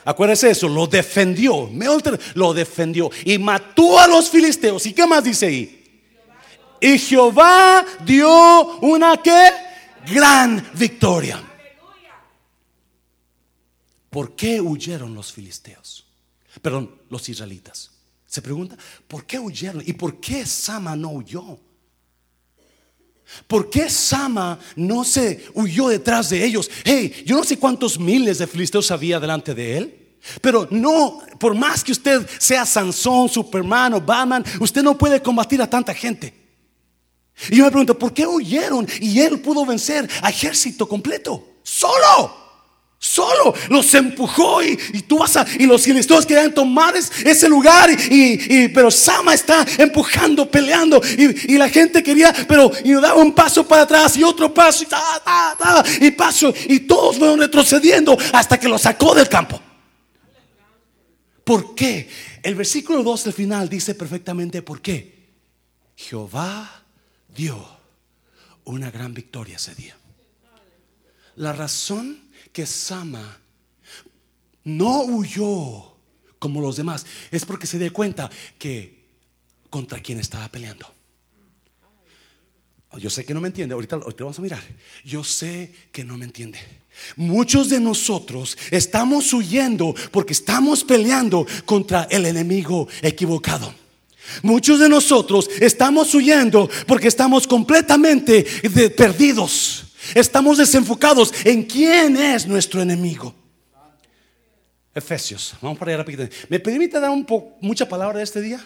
Acuérdese 0.05 0.51
eso, 0.51 0.69
lo 0.69 0.87
defendió, 0.87 1.71
lo 2.35 2.55
defendió 2.55 3.11
y 3.25 3.39
mató 3.39 3.99
a 3.99 4.07
los 4.07 4.31
filisteos. 4.31 4.85
¿Y 4.87 4.93
qué 4.93 5.07
más 5.07 5.23
dice 5.23 5.47
ahí? 5.47 5.79
Y 6.81 6.99
Jehová 6.99 7.85
dio 8.05 8.79
una 8.81 9.17
que 9.19 9.51
gran 10.13 10.71
victoria. 10.75 11.41
¿Por 14.11 14.35
qué 14.35 14.61
huyeron 14.61 15.15
los 15.15 15.33
filisteos? 15.33 16.07
Perdón, 16.61 17.01
los 17.09 17.29
israelitas. 17.29 17.91
Se 18.27 18.43
pregunta, 18.43 18.77
¿por 19.07 19.25
qué 19.25 19.39
huyeron? 19.39 19.83
¿Y 19.87 19.93
por 19.93 20.21
qué 20.21 20.45
Sama 20.45 20.97
no 20.97 21.11
huyó? 21.11 21.59
¿Por 23.47 23.71
qué 23.71 23.89
Sama 23.89 24.59
no 24.77 25.05
se 25.05 25.47
huyó 25.55 25.89
detrás 25.89 26.31
de 26.31 26.45
ellos? 26.45 26.71
Hey, 26.85 27.23
yo 27.27 27.37
no 27.37 27.45
sé 27.45 27.59
cuántos 27.59 27.99
miles 27.99 28.39
de 28.39 28.47
filisteos 28.47 28.91
había 28.91 29.21
delante 29.21 29.55
de 29.55 29.77
él. 29.79 29.99
Pero 30.41 30.69
no, 30.71 31.21
por 31.39 31.55
más 31.55 31.83
que 31.83 31.93
usted 31.93 32.29
sea 32.39 32.65
Sansón, 32.65 33.29
Superman 33.29 33.95
o 33.95 34.01
Batman, 34.01 34.45
usted 34.61 34.83
no 34.83 34.97
puede 34.97 35.21
combatir 35.21 35.61
a 35.61 35.69
tanta 35.69 35.93
gente. 35.93 36.33
Y 37.51 37.57
yo 37.57 37.65
me 37.65 37.71
pregunto, 37.71 37.99
¿por 37.99 38.13
qué 38.13 38.27
huyeron? 38.27 38.87
Y 39.01 39.21
él 39.21 39.41
pudo 39.41 39.67
vencer 39.67 40.09
a 40.23 40.31
ejército 40.31 40.89
completo, 40.89 41.57
solo. 41.63 42.42
Solo 43.05 43.53
los 43.69 43.93
empujó 43.95 44.63
y, 44.63 44.77
tú 45.09 45.19
vas 45.19 45.37
a, 45.37 45.45
y 45.59 45.67
los 45.67 45.83
filisteos 45.83 46.25
querían 46.25 46.55
tomar 46.55 46.95
ese 46.97 47.49
lugar 47.49 47.91
y, 47.91 48.69
pero 48.69 48.93
Sama 48.93 49.35
está 49.35 49.67
empujando, 49.77 50.49
peleando 50.49 51.03
y, 51.19 51.59
la 51.59 51.69
gente 51.69 52.01
quería, 52.01 52.33
pero 52.47 52.71
y 52.85 52.93
daba 52.93 53.17
un 53.17 53.35
paso 53.35 53.67
para 53.67 53.83
atrás 53.83 54.17
y 54.17 54.23
otro 54.23 54.55
paso 54.55 54.85
y, 54.85 56.07
y 56.07 56.11
paso 56.13 56.55
y 56.69 56.79
todos 56.79 57.19
fueron 57.19 57.41
retrocediendo 57.41 58.17
hasta 58.33 58.61
que 58.61 58.69
lo 58.69 58.79
sacó 58.79 59.17
del 59.17 59.29
campo. 59.29 59.61
¿Por 61.43 61.75
qué? 61.75 62.09
El 62.41 62.55
versículo 62.55 63.03
2 63.03 63.25
del 63.25 63.33
final 63.33 63.69
dice 63.69 63.97
perfectamente 63.97 64.63
por 64.63 64.81
qué. 64.81 65.27
Jehová 65.97 66.85
dio 67.35 67.67
una 68.63 68.93
gran 68.93 69.13
victoria 69.13 69.57
ese 69.57 69.75
día. 69.75 69.97
La 71.35 71.53
razón 71.53 72.31
que 72.53 72.67
Sama 72.67 73.39
no 74.65 75.03
huyó 75.05 75.93
como 76.39 76.61
los 76.61 76.77
demás 76.77 77.07
es 77.31 77.45
porque 77.45 77.67
se 77.67 77.79
dio 77.79 77.93
cuenta 77.93 78.31
que 78.59 79.03
contra 79.71 80.01
quién 80.01 80.21
estaba 80.21 80.49
peleando. 80.49 80.93
Yo 82.99 83.09
sé 83.09 83.25
que 83.25 83.33
no 83.33 83.41
me 83.41 83.49
entiende, 83.49 83.73
ahorita, 83.73 83.97
ahorita 83.97 84.25
vamos 84.25 84.39
a 84.39 84.43
mirar. 84.43 84.63
Yo 85.03 85.25
sé 85.25 85.73
que 85.91 86.05
no 86.05 86.19
me 86.19 86.27
entiende. 86.27 86.59
Muchos 87.17 87.71
de 87.71 87.81
nosotros 87.81 88.59
estamos 88.71 89.33
huyendo 89.33 89.95
porque 90.11 90.35
estamos 90.35 90.85
peleando 90.85 91.47
contra 91.65 92.07
el 92.11 92.27
enemigo 92.27 92.87
equivocado. 93.01 93.75
Muchos 94.43 94.79
de 94.79 94.89
nosotros 94.89 95.49
estamos 95.61 96.15
huyendo 96.15 96.69
porque 96.87 97.09
estamos 97.09 97.47
completamente 97.47 98.45
perdidos. 98.97 99.92
Estamos 100.15 100.59
desenfocados 100.59 101.33
en 101.45 101.63
quién 101.63 102.17
es 102.17 102.47
nuestro 102.47 102.83
enemigo. 102.83 103.35
Efesios, 104.95 105.55
vamos 105.63 105.79
para 105.79 105.93
allá 105.93 105.99
rápidamente. 105.99 106.37
¿Me 106.49 106.61
permite 106.61 107.01
dar 107.01 107.11
mucha 107.61 107.89
palabra 107.89 108.19
de 108.19 108.25
este 108.25 108.41
día? 108.41 108.65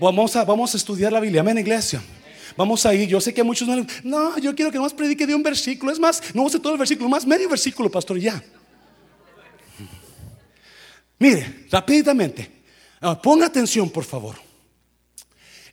Vamos 0.00 0.36
a, 0.36 0.42
a 0.42 0.76
estudiar 0.76 1.12
la 1.12 1.20
Biblia, 1.20 1.40
amén, 1.40 1.58
iglesia. 1.58 2.02
Vamos 2.56 2.84
a 2.86 2.94
ir, 2.94 3.08
yo 3.08 3.20
sé 3.20 3.32
que 3.32 3.42
muchos 3.42 3.66
no, 3.66 3.86
no, 4.02 4.38
yo 4.38 4.54
quiero 4.54 4.70
que 4.70 4.78
más 4.78 4.92
predique 4.92 5.26
de 5.26 5.34
un 5.34 5.42
versículo. 5.42 5.90
Es 5.90 5.98
más, 5.98 6.22
no 6.34 6.48
sé 6.48 6.60
todo 6.60 6.74
el 6.74 6.78
versículo, 6.78 7.08
más 7.08 7.26
medio 7.26 7.48
versículo, 7.48 7.90
pastor, 7.90 8.18
ya. 8.18 8.42
Mire, 11.18 11.66
rápidamente, 11.70 12.50
ah, 13.00 13.20
ponga 13.20 13.46
atención, 13.46 13.88
por 13.88 14.04
favor. 14.04 14.36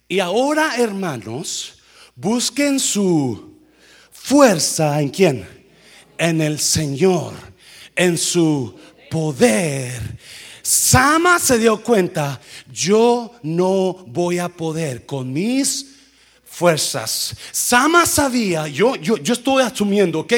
Y 0.08 0.20
ahora, 0.20 0.76
hermanos, 0.78 1.80
busquen 2.16 2.80
su 2.80 3.51
fuerza 4.24 5.02
en 5.02 5.10
quién? 5.10 5.48
En 6.18 6.42
el 6.42 6.60
Señor, 6.60 7.34
en 7.96 8.18
su 8.18 8.76
poder. 9.10 10.20
Sama 10.62 11.40
se 11.40 11.58
dio 11.58 11.82
cuenta, 11.82 12.40
yo 12.72 13.34
no 13.42 14.06
voy 14.08 14.38
a 14.38 14.50
poder 14.50 15.06
con 15.06 15.34
mis 15.34 15.88
fuerzas. 16.46 17.36
Sama 17.52 18.06
sabía, 18.06 18.68
yo, 18.68 18.96
yo, 18.96 19.18
yo 19.18 19.34
estoy 19.34 19.64
asumiendo, 19.64 20.20
¿ok? 20.20 20.34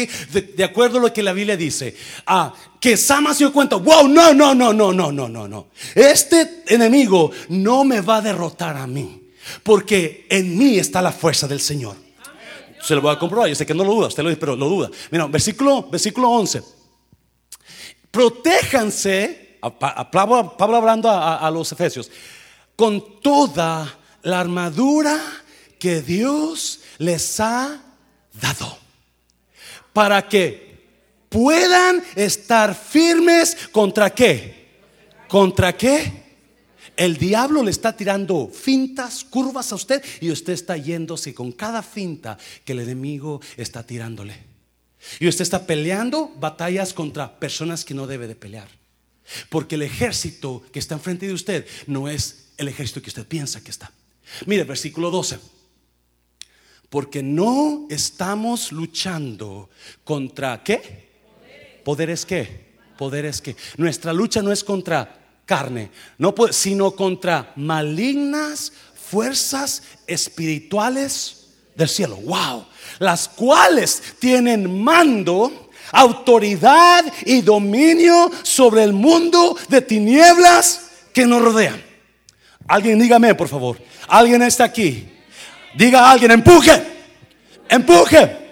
De, 0.56 0.64
acuerdo 0.64 1.00
a 1.00 1.02
lo 1.02 1.14
que 1.14 1.22
la 1.22 1.34
Biblia 1.34 1.58
dice, 1.58 1.96
ah, 2.26 2.54
que 2.80 2.96
Sama 2.96 3.34
se 3.34 3.40
dio 3.40 3.52
cuenta, 3.52 3.76
wow, 3.76 4.08
no, 4.08 4.34
no, 4.34 4.56
no, 4.56 4.72
no, 4.72 4.94
no, 4.94 5.12
no, 5.12 5.28
no, 5.28 5.48
no. 5.48 5.68
Este 5.94 6.64
enemigo 6.68 7.32
no 7.50 7.84
me 7.84 8.00
va 8.00 8.18
a 8.18 8.22
derrotar 8.22 8.78
a 8.78 8.88
mí, 8.88 9.24
porque 9.62 10.26
en 10.30 10.58
mí 10.58 10.78
está 10.78 11.02
la 11.02 11.12
fuerza 11.12 11.48
del 11.48 11.60
Señor. 11.60 12.03
Se 12.84 12.96
lo 12.96 13.02
voy 13.02 13.14
a 13.14 13.20
comprobar, 13.20 13.48
yo 13.48 13.56
sé 13.56 13.66
que 13.66 13.74
no 13.74 13.84
lo 13.84 13.94
duda, 13.94 14.08
usted 14.08 14.24
lo 14.24 14.30
dice, 14.30 14.40
pero 14.40 14.56
lo 14.56 14.68
duda. 14.68 14.90
Mira, 15.10 15.26
versículo, 15.28 15.90
versículo 15.90 16.30
11. 16.30 16.62
Protéjanse, 18.12 19.60
Pablo, 19.80 20.56
hablando 20.76 21.10
a 21.10 21.50
los 21.50 21.72
efesios, 21.72 22.12
con 22.76 23.22
toda 23.22 23.98
la 24.24 24.40
armadura 24.40 25.20
que 25.80 26.02
Dios 26.02 26.82
les 26.98 27.40
ha 27.40 27.82
dado 28.34 28.78
para 29.94 30.28
que 30.28 30.74
puedan 31.30 32.04
estar 32.16 32.76
firmes 32.76 33.56
contra 33.72 34.10
qué? 34.10 34.70
¿Contra 35.28 35.76
qué? 35.76 36.23
El 36.96 37.18
diablo 37.18 37.64
le 37.64 37.72
está 37.72 37.96
tirando 37.96 38.48
fintas, 38.48 39.24
curvas 39.24 39.72
a 39.72 39.76
usted 39.76 40.04
y 40.22 40.30
usted 40.30 40.54
está 40.54 40.78
yéndose 40.78 41.34
con 41.34 41.52
cada 41.52 41.82
finta 41.82 42.38
que 42.64 42.74
el 42.74 42.82
enemigo 42.82 43.42
está 43.58 43.84
tirándole. 43.84 44.36
Y 45.20 45.28
usted 45.28 45.42
está 45.42 45.66
peleando 45.66 46.32
batallas 46.40 46.94
contra 46.94 47.40
personas 47.40 47.84
que 47.84 47.94
no 47.94 48.06
debe 48.06 48.28
de 48.28 48.36
pelear. 48.36 48.70
Porque 49.50 49.76
el 49.76 49.82
ejército 49.82 50.64
que 50.72 50.80
está 50.80 50.96
enfrente 50.96 51.28
de 51.28 51.34
usted 51.34 51.66
no 51.88 52.08
es 52.08 52.50
el 52.58 52.68
ejército 52.68 53.02
que 53.02 53.10
usted 53.10 53.28
piensa 53.28 53.64
que 53.64 53.72
está. 53.72 53.92
Mire, 54.46 54.64
versículo 54.64 55.10
12. 55.10 55.40
Porque 56.90 57.24
no 57.24 57.88
estamos 57.90 58.72
luchando 58.72 59.70
contra 60.04 60.64
qué? 60.64 61.10
¿Poderes 61.84 62.26
qué? 62.26 62.74
¿Poderes 62.98 63.42
qué? 63.42 63.56
Nuestra 63.78 64.14
lucha 64.14 64.44
no 64.44 64.52
es 64.52 64.64
contra 64.64 65.23
carne, 65.46 65.92
no, 66.18 66.34
sino 66.52 66.92
contra 66.92 67.52
malignas 67.56 68.72
fuerzas 68.96 69.84
espirituales 70.08 71.48
del 71.76 71.90
cielo. 71.90 72.18
Wow. 72.18 72.66
Las 73.00 73.28
cuales 73.28 74.02
tienen 74.20 74.82
mando, 74.84 75.70
autoridad 75.92 77.06
y 77.26 77.42
dominio 77.42 78.32
sobre 78.44 78.84
el 78.84 78.94
mundo 78.94 79.58
de 79.70 79.82
tinieblas 79.82 80.90
que 81.14 81.26
nos 81.26 81.42
rodean. 81.42 81.82
Alguien 82.68 83.00
dígame, 83.00 83.36
por 83.36 83.48
favor. 83.48 83.78
Alguien 84.08 84.42
está 84.42 84.64
aquí 84.64 85.10
Diga 85.74 86.08
a 86.08 86.12
alguien, 86.12 86.32
empuje, 86.32 86.84
empuje. 87.68 88.43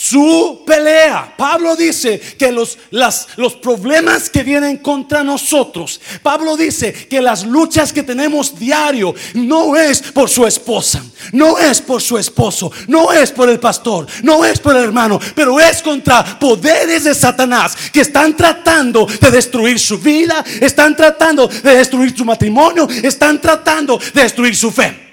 Su 0.00 0.62
pelea. 0.64 1.34
Pablo 1.36 1.74
dice 1.74 2.20
que 2.20 2.52
los, 2.52 2.78
los 2.92 3.56
problemas 3.56 4.30
que 4.30 4.44
vienen 4.44 4.76
contra 4.76 5.24
nosotros, 5.24 6.00
Pablo 6.22 6.56
dice 6.56 6.92
que 6.92 7.20
las 7.20 7.44
luchas 7.44 7.92
que 7.92 8.04
tenemos 8.04 8.56
diario 8.56 9.12
no 9.34 9.74
es 9.74 10.00
por 10.00 10.30
su 10.30 10.46
esposa, 10.46 11.04
no 11.32 11.58
es 11.58 11.80
por 11.80 12.00
su 12.00 12.16
esposo, 12.16 12.70
no 12.86 13.12
es 13.12 13.32
por 13.32 13.48
el 13.48 13.58
pastor, 13.58 14.06
no 14.22 14.44
es 14.44 14.60
por 14.60 14.76
el 14.76 14.84
hermano, 14.84 15.18
pero 15.34 15.58
es 15.58 15.82
contra 15.82 16.38
poderes 16.38 17.02
de 17.02 17.14
Satanás 17.16 17.76
que 17.92 18.02
están 18.02 18.36
tratando 18.36 19.04
de 19.04 19.32
destruir 19.32 19.80
su 19.80 19.98
vida, 19.98 20.44
están 20.60 20.94
tratando 20.94 21.48
de 21.48 21.74
destruir 21.74 22.16
su 22.16 22.24
matrimonio, 22.24 22.86
están 23.02 23.40
tratando 23.40 23.98
de 24.14 24.22
destruir 24.22 24.54
su 24.54 24.70
fe. 24.70 25.07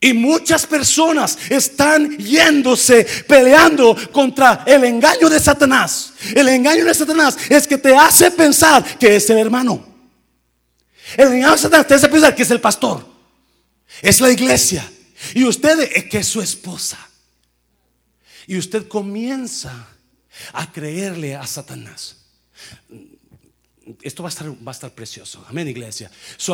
Y 0.00 0.12
muchas 0.12 0.64
personas 0.64 1.36
están 1.48 2.16
yéndose, 2.18 3.04
peleando 3.26 3.96
contra 4.12 4.62
el 4.64 4.84
engaño 4.84 5.28
de 5.28 5.40
Satanás. 5.40 6.12
El 6.34 6.48
engaño 6.48 6.84
de 6.84 6.94
Satanás 6.94 7.36
es 7.48 7.66
que 7.66 7.78
te 7.78 7.96
hace 7.96 8.30
pensar 8.30 8.98
que 8.98 9.16
es 9.16 9.28
el 9.30 9.38
hermano. 9.38 9.84
El 11.16 11.32
engaño 11.32 11.52
de 11.52 11.58
Satanás 11.58 11.86
te 11.88 11.94
hace 11.94 12.08
pensar 12.08 12.34
que 12.34 12.44
es 12.44 12.50
el 12.50 12.60
pastor. 12.60 13.04
Es 14.00 14.20
la 14.20 14.30
iglesia. 14.30 14.88
Y 15.34 15.44
usted 15.44 15.80
es 15.92 16.04
que 16.04 16.18
es 16.18 16.28
su 16.28 16.40
esposa. 16.40 16.98
Y 18.46 18.56
usted 18.56 18.86
comienza 18.86 19.88
a 20.52 20.70
creerle 20.70 21.34
a 21.34 21.44
Satanás 21.44 22.18
esto 24.02 24.22
va 24.22 24.28
a 24.28 24.30
estar, 24.30 24.48
va 24.48 24.70
a 24.70 24.70
estar 24.72 24.90
precioso. 24.90 25.44
Amén, 25.48 25.68
iglesia. 25.68 26.10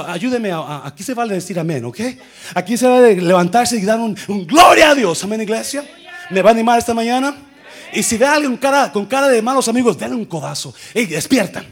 ayúdeme, 0.06 0.52
a, 0.52 0.86
aquí 0.86 1.02
se 1.02 1.14
vale 1.14 1.34
decir 1.34 1.58
amén, 1.58 1.84
¿ok? 1.84 2.00
Aquí 2.54 2.76
se 2.76 2.86
vale 2.86 3.16
levantarse 3.16 3.76
y 3.76 3.82
dar 3.82 3.98
un, 3.98 4.16
gloria 4.46 4.90
a 4.90 4.94
Dios. 4.94 5.22
Amén, 5.24 5.40
iglesia. 5.40 5.84
¿Me 6.30 6.42
va 6.42 6.50
a 6.50 6.52
animar 6.52 6.78
esta 6.78 6.94
mañana? 6.94 7.36
Y 7.92 8.02
si 8.02 8.16
ve 8.16 8.26
a 8.26 8.34
alguien 8.34 8.52
con 8.52 8.60
cara, 8.60 8.92
con 8.92 9.06
cara 9.06 9.28
de 9.28 9.40
malos 9.42 9.68
amigos, 9.68 9.98
denle 9.98 10.16
un 10.16 10.24
codazo. 10.24 10.74
Y 10.94 11.06
despiertan. 11.06 11.66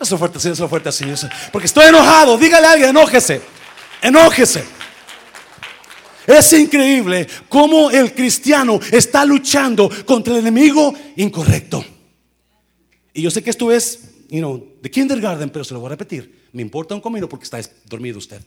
Eso 0.00 0.18
fuerte, 0.18 0.40
Señor, 0.40 0.54
eso 0.54 0.68
fuerte, 0.68 0.90
Señor. 0.92 1.18
Porque 1.50 1.66
estoy 1.66 1.86
enojado. 1.86 2.36
Dígale 2.36 2.66
a 2.66 2.72
alguien, 2.72 2.90
enójese. 2.90 3.40
Enójese. 4.00 4.64
Es 6.26 6.52
increíble 6.52 7.26
cómo 7.48 7.90
el 7.90 8.14
cristiano 8.14 8.78
está 8.90 9.24
luchando 9.24 9.90
contra 10.04 10.34
el 10.34 10.40
enemigo 10.40 10.94
incorrecto. 11.16 11.84
Y 13.12 13.22
yo 13.22 13.30
sé 13.30 13.42
que 13.42 13.50
esto 13.50 13.70
es 13.70 14.11
you 14.32 14.40
know, 14.40 14.66
de 14.80 14.90
kindergarten, 14.90 15.50
pero 15.50 15.62
se 15.62 15.74
lo 15.74 15.80
voy 15.80 15.88
a 15.88 15.90
repetir. 15.90 16.48
Me 16.52 16.62
importa 16.62 16.94
un 16.94 17.02
comino 17.02 17.28
porque 17.28 17.44
está 17.44 17.60
dormido 17.84 18.18
usted. 18.18 18.40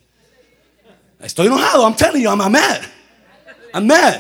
Estoy 1.20 1.46
enojado, 1.46 1.84
I'm 1.84 1.96
telling 1.96 2.24
you, 2.24 2.30
I'm, 2.30 2.40
mad. 2.52 2.82
I'm 3.72 3.86
mad. 3.86 4.20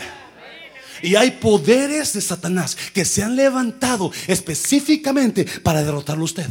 Y 1.01 1.15
hay 1.15 1.31
poderes 1.31 2.13
de 2.13 2.21
Satanás 2.21 2.77
que 2.93 3.03
se 3.03 3.23
han 3.23 3.35
levantado 3.35 4.11
específicamente 4.27 5.43
para 5.63 5.83
derrotarlo 5.83 6.21
a 6.21 6.25
usted. 6.25 6.47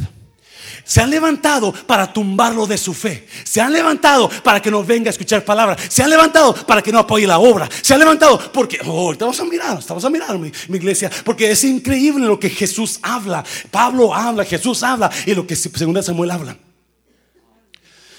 Se 0.85 1.01
han 1.01 1.09
levantado 1.09 1.73
para 1.73 2.13
tumbarlo 2.13 2.67
de 2.67 2.77
su 2.77 2.93
fe. 2.93 3.27
Se 3.43 3.59
han 3.59 3.73
levantado 3.73 4.29
para 4.43 4.61
que 4.61 4.69
no 4.69 4.83
venga 4.83 5.09
a 5.09 5.09
escuchar 5.09 5.43
palabras. 5.43 5.81
Se 5.89 6.03
han 6.03 6.11
levantado 6.11 6.53
para 6.53 6.83
que 6.83 6.91
no 6.91 6.99
apoye 6.99 7.25
la 7.25 7.39
obra. 7.39 7.67
Se 7.81 7.95
han 7.95 7.99
levantado 7.99 8.39
porque, 8.53 8.79
oh, 8.85 9.11
estamos 9.11 9.39
a 9.39 9.45
mirar, 9.45 9.79
estamos 9.79 10.05
a 10.05 10.11
mirar 10.11 10.37
mi, 10.37 10.51
iglesia. 10.69 11.09
Porque 11.23 11.49
es 11.49 11.63
increíble 11.63 12.27
lo 12.27 12.39
que 12.39 12.51
Jesús 12.51 12.99
habla. 13.01 13.43
Pablo 13.71 14.13
habla, 14.13 14.45
Jesús 14.45 14.83
habla 14.83 15.09
y 15.25 15.33
lo 15.33 15.47
que 15.47 15.55
segunda 15.55 16.03
Samuel 16.03 16.29
habla. 16.29 16.57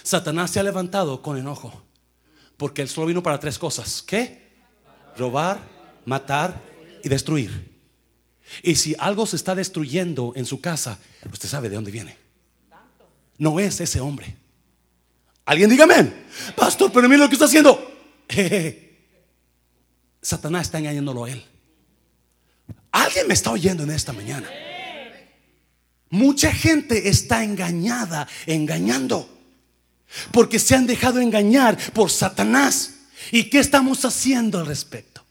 Satanás 0.03 0.51
se 0.51 0.59
ha 0.59 0.65
levantado 0.65 1.23
con 1.23 1.39
enojo. 1.39 1.85
Porque 2.57 2.83
él 2.83 2.89
solo 2.89 3.07
vino 3.07 3.23
para 3.23 3.39
tres 3.39 3.61
cosas. 3.61 4.03
¿Qué? 4.03 4.51
Robar, 5.17 5.61
matar 6.05 6.61
y 7.05 7.09
destruir. 7.09 7.77
Y 8.61 8.75
si 8.75 8.97
algo 8.99 9.25
se 9.25 9.37
está 9.37 9.55
destruyendo 9.55 10.33
en 10.35 10.47
su 10.47 10.61
casa, 10.61 10.99
usted 11.33 11.49
sabe 11.49 11.69
de 11.69 11.77
dónde 11.77 11.93
viene. 11.93 12.26
No 13.39 13.61
es 13.61 13.81
ese 13.81 14.01
hombre. 14.01 14.37
Alguien 15.45 15.71
dígame, 15.71 16.13
pastor, 16.57 16.91
pero 16.93 17.09
mire 17.09 17.21
lo 17.21 17.29
que 17.29 17.35
está 17.35 17.45
haciendo. 17.45 17.93
Satanás 20.21 20.63
está 20.63 20.79
engañándolo 20.79 21.25
a 21.25 21.31
él. 21.31 21.45
Alguien 22.91 23.29
me 23.29 23.35
está 23.35 23.53
oyendo 23.53 23.85
en 23.85 23.91
esta 23.91 24.13
mañana. 24.13 24.49
Mucha 26.11 26.53
gente 26.53 27.09
está 27.09 27.45
engañada, 27.45 28.27
engañando. 28.47 29.29
Porque 30.33 30.59
se 30.59 30.75
han 30.75 30.87
dejado 30.87 31.21
engañar 31.21 31.77
por 31.93 32.11
Satanás. 32.11 32.95
¿Y 33.31 33.45
qué 33.45 33.59
estamos 33.59 34.05
haciendo 34.05 34.59
al 34.59 34.67
respecto? 34.67 35.25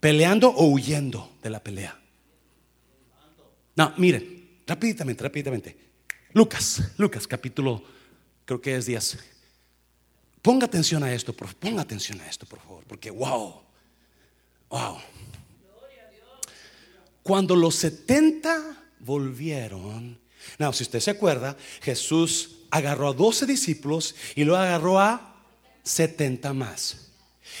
¿Peleando 0.00 0.50
o 0.50 0.66
huyendo 0.66 1.36
de 1.42 1.50
la 1.50 1.62
pelea? 1.62 1.98
No, 3.76 3.94
miren, 3.96 4.60
rápidamente, 4.66 5.22
rápidamente. 5.22 5.89
Lucas, 6.32 6.82
Lucas 6.96 7.26
capítulo, 7.26 7.82
creo 8.44 8.60
que 8.60 8.76
es 8.76 8.86
10. 8.86 9.18
Ponga 10.42 10.66
atención 10.66 11.02
a 11.02 11.12
esto, 11.12 11.32
por, 11.32 11.54
ponga 11.56 11.82
atención 11.82 12.20
a 12.20 12.28
esto, 12.28 12.46
por 12.46 12.60
favor, 12.60 12.84
porque 12.86 13.10
wow, 13.10 13.62
wow. 14.68 14.98
Cuando 17.22 17.54
los 17.54 17.74
70 17.76 18.84
volvieron, 19.00 20.18
no, 20.58 20.72
si 20.72 20.84
usted 20.84 21.00
se 21.00 21.10
acuerda, 21.10 21.56
Jesús 21.82 22.56
agarró 22.70 23.08
a 23.08 23.12
12 23.12 23.46
discípulos 23.46 24.14
y 24.34 24.44
luego 24.44 24.62
agarró 24.62 24.98
a 24.98 25.42
70 25.82 26.52
más. 26.54 27.10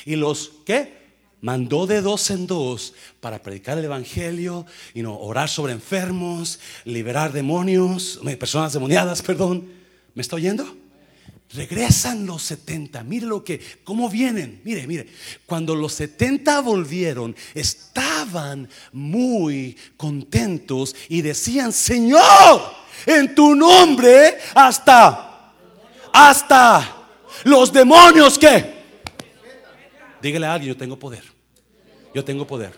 Y 0.04 0.16
los, 0.16 0.52
¿qué? 0.64 0.99
Mandó 1.42 1.86
de 1.86 2.02
dos 2.02 2.30
en 2.30 2.46
dos 2.46 2.92
para 3.20 3.42
predicar 3.42 3.78
el 3.78 3.84
evangelio 3.84 4.66
y 4.92 5.02
no 5.02 5.18
orar 5.18 5.48
sobre 5.48 5.72
enfermos, 5.72 6.60
liberar 6.84 7.32
demonios, 7.32 8.20
personas 8.38 8.72
demoniadas, 8.74 9.22
perdón. 9.22 9.66
¿Me 10.14 10.22
está 10.22 10.36
oyendo? 10.36 10.76
Regresan 11.52 12.26
los 12.26 12.42
70. 12.42 13.02
Mire 13.04 13.26
lo 13.26 13.42
que, 13.42 13.60
cómo 13.82 14.08
vienen. 14.10 14.60
Mire, 14.64 14.86
mire. 14.86 15.08
Cuando 15.46 15.74
los 15.74 15.94
70 15.94 16.60
volvieron, 16.60 17.34
estaban 17.54 18.68
muy 18.92 19.76
contentos 19.96 20.94
y 21.08 21.22
decían, 21.22 21.72
Señor, 21.72 22.20
en 23.06 23.34
tu 23.34 23.54
nombre 23.54 24.38
hasta, 24.54 25.54
hasta 26.12 26.96
los 27.44 27.72
demonios 27.72 28.38
que. 28.38 28.79
Dígale 30.22 30.46
a 30.46 30.54
alguien, 30.54 30.74
yo 30.74 30.76
tengo 30.76 30.98
poder. 30.98 31.24
Yo 32.14 32.24
tengo 32.24 32.46
poder. 32.46 32.74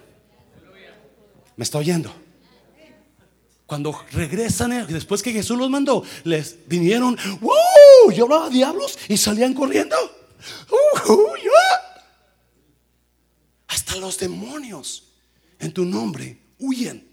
¿Me 1.57 1.65
está 1.65 1.79
oyendo? 1.79 2.13
Cuando 3.67 3.99
regresan, 4.13 4.87
después 4.87 5.23
que 5.23 5.33
Jesús 5.33 5.57
los 5.57 5.71
mandó, 5.71 6.05
les 6.25 6.59
vinieron, 6.67 7.17
¡Wow! 7.41 8.13
Yo 8.15 8.25
hablaba 8.25 8.51
diablos 8.51 8.99
y 9.09 9.17
salían 9.17 9.55
corriendo. 9.55 9.97
Hasta 13.69 13.97
los 13.97 14.19
demonios 14.19 15.05
en 15.59 15.73
tu 15.73 15.85
nombre 15.85 16.39
huyen. 16.59 17.09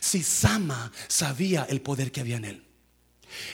Si 0.00 0.22
Sama 0.22 0.90
sabía 1.08 1.66
el 1.68 1.80
poder 1.80 2.10
que 2.10 2.20
había 2.20 2.36
en 2.36 2.44
él. 2.44 2.69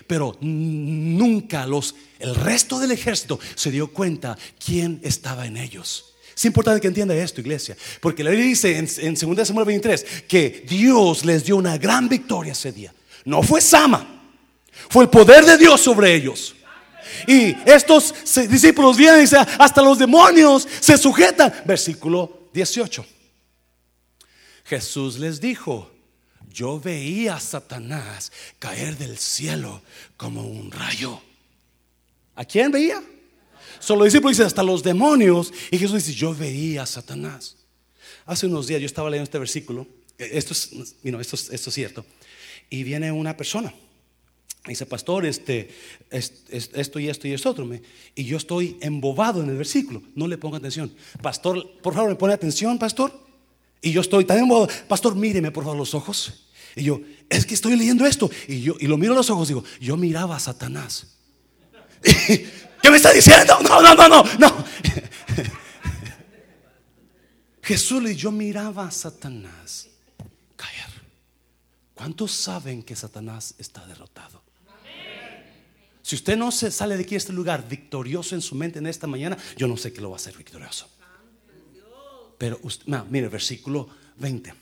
Pero 0.07 0.37
nunca 0.41 1.67
los 1.67 1.95
el 2.19 2.35
resto 2.35 2.79
del 2.79 2.93
ejército 2.93 3.39
se 3.55 3.71
dio 3.71 3.93
cuenta 3.93 4.37
quién 4.65 5.01
estaba 5.03 5.47
en 5.47 5.57
ellos. 5.57 6.15
Es 6.35 6.45
importante 6.45 6.81
que 6.81 6.89
entienda 6.89 7.15
esto, 7.15 7.41
iglesia, 7.41 7.77
porque 8.01 8.23
la 8.23 8.31
Biblia 8.31 8.49
dice 8.49 8.77
en, 8.77 8.89
en 8.99 9.15
2 9.15 9.49
Samuel 9.49 9.67
23 9.67 10.25
que 10.29 10.65
Dios 10.69 11.25
les 11.25 11.45
dio 11.45 11.57
una 11.57 11.79
gran 11.79 12.09
victoria 12.09 12.53
ese 12.53 12.73
día. 12.73 12.95
No 13.25 13.43
fue 13.43 13.61
Sama, 13.61 14.07
fue 14.89 15.05
el 15.05 15.11
poder 15.11 15.45
de 15.45 15.57
Dios 15.57 15.81
sobre 15.81 16.15
ellos. 16.15 16.55
Y 17.27 17.57
estos 17.65 18.15
discípulos 18.49 18.97
vienen 18.97 19.19
y 19.19 19.23
dicen, 19.23 19.47
hasta 19.59 19.81
los 19.81 19.99
demonios 19.99 20.69
se 20.81 20.99
sujetan. 20.99 21.53
Versículo 21.65 22.51
18. 22.53 23.05
Jesús 24.65 25.19
les 25.19 25.41
dijo, 25.41 25.91
yo 26.57 26.81
veía 26.81 27.37
a 27.37 27.41
Satanás 27.41 28.33
caer 28.59 28.97
del 28.97 29.19
cielo 29.19 29.83
como 30.17 30.41
un 30.41 30.71
rayo. 30.71 31.21
¿A 32.35 32.47
quién 32.47 32.73
veía? 32.73 33.03
Solo 33.79 33.99
los 34.01 34.07
discípulos 34.07 34.39
dicen 34.39 34.47
hasta 34.47 34.63
los 34.63 34.83
demonios. 34.83 35.53
Y 35.71 35.77
Jesús 35.77 36.03
dice, 36.03 36.19
yo 36.19 36.35
veía 36.35 36.85
a 36.85 36.87
Satanás. 36.87 37.59
Hace 38.25 38.47
unos 38.47 38.67
días 38.67 38.81
yo 38.81 38.87
estaba 38.87 39.11
leyendo 39.11 39.25
este 39.25 39.39
versículo. 39.39 39.87
Esto 40.17 40.55
es, 40.55 40.71
esto, 41.05 41.37
esto 41.37 41.71
es 41.71 41.75
cierto. 41.75 42.07
Y 42.71 42.85
viene 42.85 43.13
una 43.13 43.37
persona. 43.37 43.75
Dice, 44.67 44.87
pastor, 44.87 45.27
este, 45.27 45.69
esto 46.11 46.99
y 46.99 47.11
esto 47.11 47.29
y 47.29 47.35
esto 47.35 47.51
otro. 47.51 47.69
Y 48.15 48.25
yo 48.25 48.39
estoy 48.39 48.79
embobado 48.81 49.43
en 49.43 49.51
el 49.51 49.59
versículo. 49.59 50.03
No 50.15 50.27
le 50.27 50.39
ponga 50.39 50.57
atención. 50.57 50.91
Pastor, 51.21 51.71
por 51.83 51.93
favor, 51.93 52.09
me 52.09 52.17
pone 52.17 52.33
atención, 52.33 52.79
pastor. 52.79 53.13
Y 53.83 53.93
yo 53.93 54.01
estoy 54.01 54.25
tan 54.25 54.39
embobado. 54.39 54.69
Pastor, 54.89 55.15
míreme 55.15 55.51
por 55.51 55.65
favor 55.65 55.79
los 55.79 55.93
ojos. 55.93 56.45
Y 56.77 56.85
yo, 56.85 57.01
es 57.31 57.47
que 57.47 57.55
estoy 57.55 57.75
leyendo 57.75 58.07
esto. 58.07 58.31
Y 58.47 58.61
yo 58.61 58.77
y 58.79 58.87
lo 58.87 58.99
miro 58.99 59.15
a 59.15 59.17
los 59.17 59.31
ojos. 59.31 59.49
Digo, 59.49 59.65
yo 59.81 59.97
miraba 59.97 60.37
a 60.37 60.41
Satanás. 60.41 61.17
¿Qué 62.03 62.91
me 62.91 62.99
está 62.99 63.13
diciendo? 63.13 63.59
No, 63.63 63.81
no, 63.81 63.95
no, 63.95 64.09
no, 64.09 64.23
no. 64.39 64.65
Jesús 67.63 68.03
le 68.03 68.15
yo 68.15 68.31
miraba 68.31 68.87
a 68.87 68.91
Satanás 68.91 69.89
caer. 70.55 70.91
¿Cuántos 71.95 72.33
saben 72.33 72.83
que 72.83 72.95
Satanás 72.95 73.55
está 73.59 73.85
derrotado? 73.87 74.45
Si 76.03 76.15
usted 76.15 76.37
no 76.37 76.53
se 76.53 76.71
sale 76.71 76.97
de 76.97 77.03
aquí 77.03 77.15
a 77.15 77.19
este 77.19 77.33
lugar 77.33 77.67
victorioso 77.69 78.37
en 78.37 78.43
su 78.43 78.55
mente 78.55 78.79
en 78.79 78.87
esta 78.87 79.09
mañana, 79.09 79.37
yo 79.57 79.67
no 79.67 79.77
sé 79.77 79.93
qué 79.93 80.01
lo 80.01 80.11
va 80.11 80.17
a 80.17 80.21
hacer 80.21 80.37
victorioso. 80.37 80.89
Pero 82.39 82.61
usted, 82.63 82.87
mire, 83.11 83.29
versículo 83.29 83.89
20, 84.19 84.55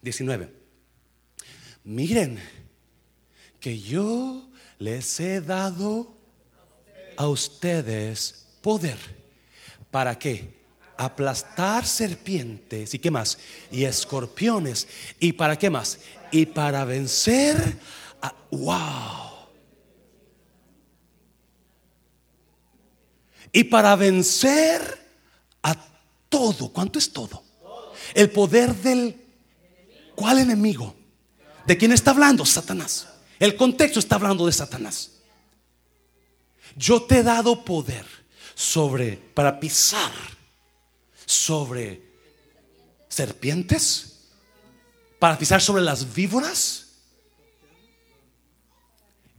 19. 0.00 0.65
Miren 1.86 2.40
que 3.60 3.78
yo 3.78 4.48
les 4.80 5.20
he 5.20 5.40
dado 5.40 6.12
a 7.16 7.28
ustedes 7.28 8.48
poder. 8.60 8.98
¿Para 9.92 10.18
qué? 10.18 10.56
Aplastar 10.96 11.86
serpientes 11.86 12.92
y 12.92 12.98
qué 12.98 13.12
más? 13.12 13.38
Y 13.70 13.84
escorpiones. 13.84 14.88
¿Y 15.20 15.34
para 15.34 15.56
qué 15.56 15.70
más? 15.70 16.00
Y 16.32 16.46
para 16.46 16.84
vencer 16.84 17.78
a... 18.20 18.34
¡Wow! 18.50 19.48
Y 23.52 23.62
para 23.62 23.94
vencer 23.94 24.82
a 25.62 25.76
todo. 26.28 26.72
¿Cuánto 26.72 26.98
es 26.98 27.12
todo? 27.12 27.44
El 28.12 28.28
poder 28.30 28.74
del... 28.74 29.22
¿Cuál 30.16 30.40
enemigo? 30.40 31.05
¿De 31.66 31.76
quién 31.76 31.92
está 31.92 32.12
hablando? 32.12 32.44
Satanás. 32.44 33.08
El 33.38 33.56
contexto 33.56 33.98
está 33.98 34.14
hablando 34.16 34.46
de 34.46 34.52
Satanás. 34.52 35.12
Yo 36.76 37.02
te 37.02 37.18
he 37.18 37.22
dado 37.22 37.64
poder 37.64 38.06
sobre, 38.54 39.16
para 39.16 39.58
pisar 39.58 40.12
sobre 41.24 42.02
serpientes, 43.08 44.28
para 45.18 45.38
pisar 45.38 45.60
sobre 45.60 45.82
las 45.82 46.14
víboras. 46.14 46.86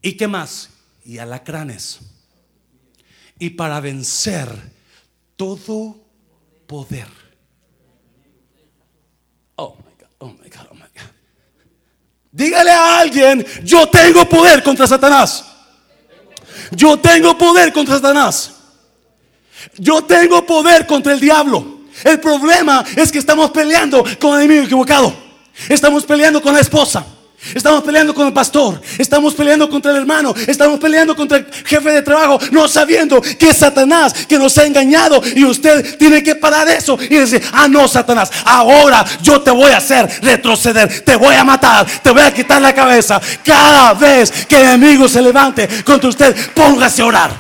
¿Y 0.02 0.14
qué 0.14 0.28
más? 0.28 0.70
Y 1.06 1.18
alacranes. 1.18 2.00
Y 3.40 3.52
para 3.52 3.80
vencer 3.80 4.50
todo 5.36 6.04
poder. 6.66 7.08
Oh 9.56 9.76
my 9.78 9.94
God, 10.00 10.10
oh 10.20 10.28
my 10.28 10.50
God, 10.50 10.68
oh 10.72 10.76
my 10.76 10.82
God. 10.82 11.17
Dígale 12.38 12.70
a 12.70 13.00
alguien, 13.00 13.44
yo 13.64 13.90
tengo 13.90 14.30
poder 14.30 14.62
contra 14.62 14.86
Satanás. 14.86 15.44
Yo 16.70 17.00
tengo 17.00 17.36
poder 17.36 17.74
contra 17.74 17.96
Satanás. 17.96 18.52
Yo 19.76 20.04
tengo 20.04 20.46
poder 20.46 20.86
contra 20.86 21.14
el 21.14 21.20
diablo. 21.20 21.80
El 22.04 22.20
problema 22.20 22.86
es 22.96 23.12
que 23.12 23.18
estamos 23.18 23.50
peleando 23.50 24.06
con 24.20 24.36
el 24.36 24.44
enemigo 24.46 24.66
equivocado. 24.66 25.12
Estamos 25.68 26.06
peleando 26.06 26.40
con 26.40 26.54
la 26.54 26.60
esposa. 26.60 27.04
Estamos 27.54 27.84
peleando 27.84 28.14
con 28.14 28.28
el 28.28 28.34
pastor, 28.34 28.82
estamos 28.98 29.34
peleando 29.34 29.70
contra 29.70 29.92
el 29.92 29.98
hermano, 29.98 30.34
estamos 30.48 30.80
peleando 30.80 31.16
contra 31.16 31.38
el 31.38 31.46
jefe 31.66 31.92
de 31.92 32.02
trabajo, 32.02 32.40
no 32.52 32.68
sabiendo 32.68 33.22
que 33.22 33.50
es 33.50 33.58
Satanás 33.58 34.14
que 34.28 34.38
nos 34.38 34.58
ha 34.58 34.66
engañado 34.66 35.22
y 35.36 35.44
usted 35.46 35.98
tiene 35.98 36.24
que 36.24 36.36
parar 36.36 36.68
eso 36.70 36.98
y 37.02 37.16
decir, 37.16 37.44
ah 37.54 37.68
no 37.68 37.88
Satanás, 37.88 38.32
ahora 38.46 39.06
yo 39.22 39.42
te 39.42 39.52
voy 39.52 39.72
a 39.72 39.78
hacer 39.78 40.10
retroceder, 40.22 41.02
te 41.04 41.16
voy 41.16 41.36
a 41.36 41.44
matar, 41.44 41.86
te 41.86 42.12
voy 42.12 42.22
a 42.22 42.34
quitar 42.34 42.62
la 42.62 42.74
cabeza. 42.74 43.20
Cada 43.44 43.94
vez 43.94 44.46
que 44.46 44.56
el 44.58 44.64
enemigo 44.64 45.08
se 45.08 45.22
levante 45.22 45.68
contra 45.84 46.10
usted, 46.10 46.36
póngase 46.54 47.02
a 47.02 47.06
orar. 47.06 47.32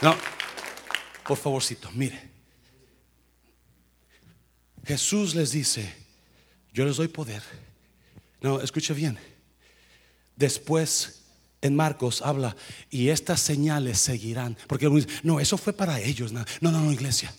No, 0.00 0.16
por 1.26 1.36
favorcito, 1.36 1.90
mire. 1.94 2.29
Jesús 4.90 5.36
les 5.36 5.52
dice, 5.52 5.94
yo 6.72 6.84
les 6.84 6.96
doy 6.96 7.06
poder. 7.06 7.44
No, 8.40 8.60
escucha 8.60 8.92
bien. 8.92 9.16
Después 10.34 11.22
en 11.60 11.76
Marcos 11.76 12.22
habla, 12.22 12.56
y 12.90 13.10
estas 13.10 13.40
señales 13.40 14.00
seguirán. 14.00 14.58
Porque 14.66 14.90
no, 15.22 15.38
eso 15.38 15.56
fue 15.56 15.72
para 15.72 16.00
ellos. 16.00 16.32
No, 16.32 16.44
no, 16.60 16.72
no, 16.72 16.90
iglesia. 16.90 17.32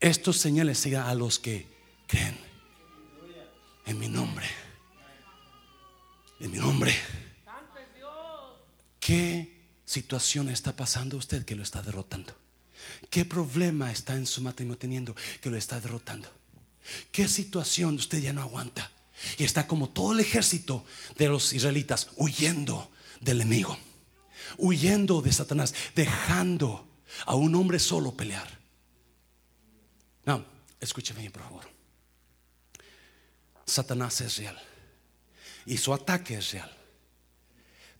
Estos 0.00 0.38
señales 0.38 0.78
seguirán 0.78 1.06
a 1.06 1.14
los 1.14 1.38
que 1.38 1.68
creen 2.08 2.36
en 3.86 3.96
mi 3.96 4.08
nombre. 4.08 4.46
En 6.40 6.50
mi 6.50 6.58
nombre. 6.58 6.92
¿Qué 8.98 9.62
situación 9.84 10.48
está 10.48 10.74
pasando 10.74 11.18
usted 11.18 11.44
que 11.44 11.54
lo 11.54 11.62
está 11.62 11.82
derrotando? 11.82 12.34
¿Qué 13.10 13.24
problema 13.24 13.92
está 13.92 14.16
en 14.16 14.26
su 14.26 14.42
matrimonio 14.42 14.76
teniendo 14.76 15.14
que 15.40 15.50
lo 15.50 15.56
está 15.56 15.78
derrotando? 15.78 16.28
¿Qué 17.10 17.28
situación 17.28 17.96
usted 17.96 18.18
ya 18.18 18.32
no 18.32 18.42
aguanta? 18.42 18.90
Y 19.38 19.44
está 19.44 19.66
como 19.66 19.88
todo 19.88 20.12
el 20.12 20.20
ejército 20.20 20.84
de 21.16 21.28
los 21.28 21.52
israelitas 21.52 22.08
huyendo 22.16 22.90
del 23.20 23.40
enemigo, 23.40 23.78
huyendo 24.58 25.22
de 25.22 25.32
Satanás, 25.32 25.74
dejando 25.94 26.88
a 27.26 27.34
un 27.34 27.54
hombre 27.54 27.78
solo 27.78 28.12
pelear. 28.12 28.58
No, 30.26 30.44
escúcheme 30.80 31.30
por 31.30 31.42
favor. 31.42 31.64
Satanás 33.66 34.20
es 34.20 34.36
real 34.36 34.60
y 35.64 35.78
su 35.78 35.94
ataque 35.94 36.36
es 36.36 36.52
real, 36.52 36.70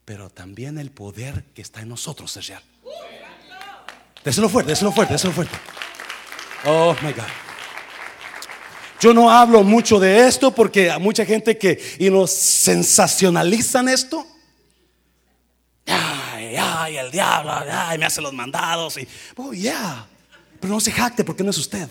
pero 0.05 0.29
también 0.29 0.79
el 0.79 0.91
poder 0.91 1.45
que 1.55 1.63
está 1.63 1.81
en 1.81 1.89
nosotros 1.89 2.37
es 2.37 2.49
real. 2.49 2.63
Déselo 4.23 4.49
fuerte, 4.49 4.71
déselo 4.71 4.93
fuerte, 4.93 5.15
déselo 5.15 5.33
fuerte. 5.33 5.57
Oh 6.67 6.95
my 7.03 7.13
God. 7.13 7.25
Yo 9.05 9.13
no 9.13 9.31
hablo 9.31 9.63
mucho 9.63 10.01
de 10.01 10.27
esto 10.27 10.51
porque 10.55 10.91
hay 10.91 10.99
mucha 10.99 11.27
gente 11.27 11.59
que 11.59 11.79
y 11.99 12.09
nos 12.09 12.31
sensacionalizan 12.31 13.87
esto. 13.91 14.27
Ay, 15.85 16.57
ay, 16.57 16.97
el 16.97 17.11
diablo, 17.11 17.53
ay, 17.53 17.99
me 17.99 18.07
hace 18.07 18.23
los 18.23 18.33
mandados 18.33 18.97
y 18.97 19.07
oh 19.37 19.53
yeah. 19.53 20.09
Pero 20.59 20.73
no 20.73 20.81
se 20.81 20.91
jacte 20.91 21.23
porque 21.23 21.45
no 21.45 21.51
es 21.51 21.59
usted. 21.59 21.87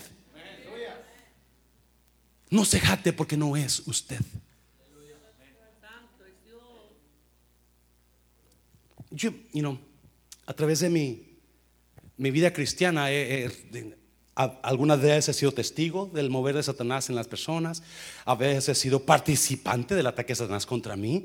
No 2.50 2.64
se 2.64 2.80
jacte 2.80 3.12
porque 3.12 3.36
no 3.36 3.56
es 3.56 3.78
usted. 3.86 4.18
Yo, 9.12 9.30
you 9.52 9.60
know, 9.60 9.78
a 10.46 10.52
través 10.52 10.80
de 10.80 10.90
mi 10.90 11.38
mi 12.16 12.32
vida 12.32 12.52
cristiana, 12.52 13.06
algunas 14.34 15.00
veces 15.00 15.28
he 15.28 15.38
sido 15.38 15.52
testigo 15.52 16.10
del 16.12 16.30
mover 16.30 16.56
de 16.56 16.62
Satanás 16.62 17.08
en 17.08 17.16
las 17.16 17.28
personas, 17.28 17.82
a 18.24 18.34
veces 18.34 18.68
he 18.68 18.74
sido 18.74 19.04
participante 19.04 19.94
del 19.94 20.06
ataque 20.06 20.32
de 20.32 20.36
Satanás 20.36 20.66
contra 20.66 20.96
mí, 20.96 21.24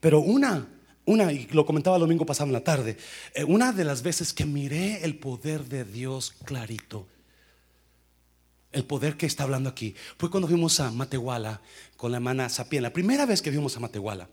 pero 0.00 0.20
una, 0.20 0.68
una, 1.04 1.32
y 1.32 1.46
lo 1.52 1.64
comentaba 1.64 1.96
el 1.96 2.00
domingo 2.00 2.26
pasado 2.26 2.48
en 2.48 2.52
la 2.52 2.64
tarde, 2.64 2.96
eh, 3.34 3.44
una 3.44 3.72
de 3.72 3.84
las 3.84 4.02
veces 4.02 4.32
que 4.32 4.46
miré 4.46 5.04
el 5.04 5.18
poder 5.18 5.66
de 5.66 5.84
Dios 5.84 6.32
clarito, 6.44 7.06
el 8.72 8.84
poder 8.84 9.16
que 9.16 9.26
está 9.26 9.44
hablando 9.44 9.68
aquí, 9.68 9.94
fue 10.18 10.30
cuando 10.30 10.48
fuimos 10.48 10.80
a 10.80 10.90
Matehuala 10.90 11.60
con 11.96 12.10
la 12.10 12.18
hermana 12.18 12.48
Sapien, 12.48 12.82
la 12.82 12.92
primera 12.92 13.26
vez 13.26 13.42
que 13.42 13.50
fuimos 13.50 13.76
a 13.76 13.80
Matehuala. 13.80 14.28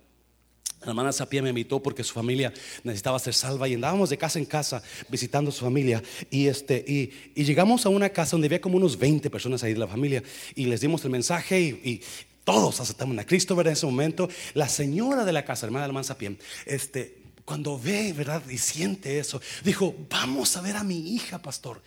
La 0.88 0.92
hermana 0.92 1.12
Sapia 1.12 1.42
me 1.42 1.50
invitó 1.50 1.84
porque 1.84 2.02
su 2.02 2.14
familia 2.14 2.54
necesitaba 2.82 3.20
ser 3.20 3.34
salva 3.34 3.68
y 3.68 3.74
andábamos 3.74 4.10
de 4.10 4.18
casa 4.18 4.40
en 4.40 4.46
casa 4.46 4.82
visitando 5.10 5.50
a 5.50 5.52
su 5.52 5.66
familia. 5.66 6.02
Y, 6.32 6.48
este, 6.48 6.78
y, 6.88 7.44
llegamos 7.44 7.86
a 7.86 7.90
una 7.90 8.08
casa 8.08 8.32
donde 8.32 8.48
había 8.48 8.62
como 8.62 8.78
unos 8.78 8.98
20 8.98 9.30
personas 9.30 9.62
ahí 9.64 9.74
de 9.74 9.80
la 9.80 9.88
familia 9.90 10.24
y 10.56 10.64
les 10.64 10.80
dimos 10.80 11.04
el 11.04 11.12
mensaje 11.12 11.60
y, 11.60 12.02
todos 12.46 12.80
aceptamos 12.80 13.18
a 13.18 13.26
Cristo. 13.26 13.60
En 13.60 13.68
ese 13.68 13.86
momento, 13.86 14.30
la 14.54 14.70
señora 14.70 15.26
de 15.26 15.34
la 15.34 15.44
casa, 15.44 15.66
hermana 15.66 15.86
de 15.86 15.92
la 15.92 16.04
Sapia, 16.06 16.34
este, 16.66 17.18
cuando 17.44 17.78
ve, 17.78 18.14
¿verdad? 18.14 18.42
Y 18.50 18.58
siente 18.58 19.20
eso, 19.20 19.42
dijo, 19.66 19.94
vamos 20.10 20.56
a 20.56 20.62
ver 20.62 20.78
a 20.78 20.86
mi 20.86 21.16
hija, 21.16 21.42
pastor. 21.42 21.82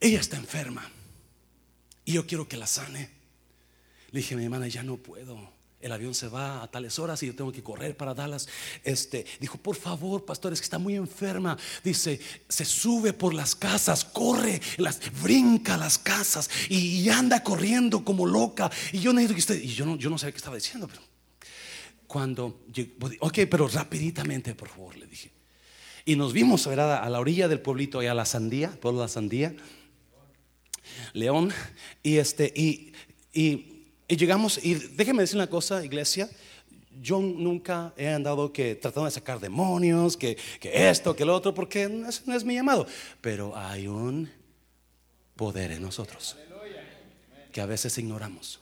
Ella 0.00 0.18
está 0.18 0.38
enferma 0.38 0.90
y 2.06 2.12
yo 2.12 2.26
quiero 2.26 2.48
que 2.48 2.56
la 2.56 2.66
sane. 2.66 3.10
Le 4.12 4.20
dije, 4.20 4.34
mi 4.34 4.44
hermana, 4.44 4.66
ya 4.68 4.82
no 4.82 4.96
puedo 4.96 5.52
el 5.82 5.90
avión 5.90 6.14
se 6.14 6.28
va 6.28 6.62
a 6.62 6.70
tales 6.70 6.98
horas 7.00 7.22
y 7.22 7.26
yo 7.26 7.34
tengo 7.34 7.50
que 7.50 7.62
correr 7.62 7.96
para 7.96 8.14
Dallas. 8.14 8.48
Este, 8.84 9.26
dijo, 9.40 9.58
por 9.58 9.74
favor, 9.74 10.24
pastor, 10.24 10.52
es 10.52 10.60
que 10.60 10.64
está 10.64 10.78
muy 10.78 10.94
enferma. 10.94 11.58
Dice, 11.82 12.20
se 12.48 12.64
sube 12.64 13.12
por 13.12 13.34
las 13.34 13.56
casas, 13.56 14.04
corre, 14.04 14.60
las, 14.76 15.00
brinca 15.20 15.76
las 15.76 15.98
casas 15.98 16.48
y, 16.68 17.08
anda 17.08 17.42
corriendo 17.42 18.04
como 18.04 18.24
loca. 18.26 18.70
Y 18.92 19.00
yo 19.00 19.12
necesito 19.12 19.34
que 19.34 19.40
usted, 19.40 19.62
y 19.62 19.74
yo 19.74 19.84
no, 19.84 19.96
yo 19.96 20.08
no 20.08 20.16
sabía 20.16 20.32
qué 20.32 20.38
estaba 20.38 20.56
diciendo, 20.56 20.88
pero 20.88 21.02
cuando, 22.06 22.64
ok, 23.18 23.38
pero 23.50 23.66
rapiditamente, 23.68 24.54
por 24.54 24.68
favor, 24.68 24.96
le 24.96 25.06
dije. 25.06 25.32
Y 26.04 26.16
nos 26.16 26.32
vimos 26.32 26.66
a 26.66 27.08
la 27.08 27.20
orilla 27.20 27.48
del 27.48 27.60
pueblito, 27.60 27.98
allá 27.98 28.12
a 28.12 28.14
la 28.14 28.24
Sandía, 28.24 28.70
pueblo 28.80 29.00
de 29.00 29.04
la 29.04 29.08
Sandía, 29.08 29.54
León, 31.12 31.52
y 32.02 32.16
este, 32.16 32.52
y, 32.54 32.92
y 33.32 33.71
y 34.12 34.16
llegamos, 34.18 34.62
y 34.62 34.74
déjeme 34.74 35.22
decir 35.22 35.36
una 35.36 35.46
cosa, 35.46 35.82
iglesia. 35.82 36.28
Yo 37.00 37.18
nunca 37.18 37.94
he 37.96 38.08
andado 38.08 38.52
que 38.52 38.74
tratando 38.74 39.06
de 39.06 39.10
sacar 39.10 39.40
demonios, 39.40 40.18
que, 40.18 40.36
esto, 40.62 41.16
que 41.16 41.24
lo 41.24 41.34
otro, 41.34 41.54
porque 41.54 41.88
no 41.88 42.06
es, 42.06 42.26
no 42.26 42.34
es 42.34 42.44
mi 42.44 42.52
llamado. 42.52 42.86
Pero 43.22 43.56
hay 43.56 43.86
un 43.88 44.30
poder 45.34 45.72
en 45.72 45.80
nosotros 45.80 46.36
que 47.52 47.62
a 47.62 47.64
veces 47.64 47.96
ignoramos. 47.96 48.60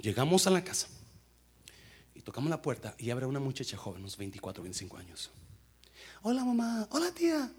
Llegamos 0.00 0.46
a 0.46 0.50
la 0.50 0.62
casa 0.62 0.88
y 2.14 2.20
tocamos 2.20 2.50
la 2.50 2.60
puerta 2.60 2.94
y 2.98 3.08
abre 3.08 3.24
una 3.24 3.40
muchacha 3.40 3.78
joven, 3.78 4.02
unos 4.02 4.18
24, 4.18 4.62
25 4.62 4.98
años. 4.98 5.30
Hola 6.20 6.44
mamá, 6.44 6.86
hola 6.90 7.10
tía. 7.10 7.50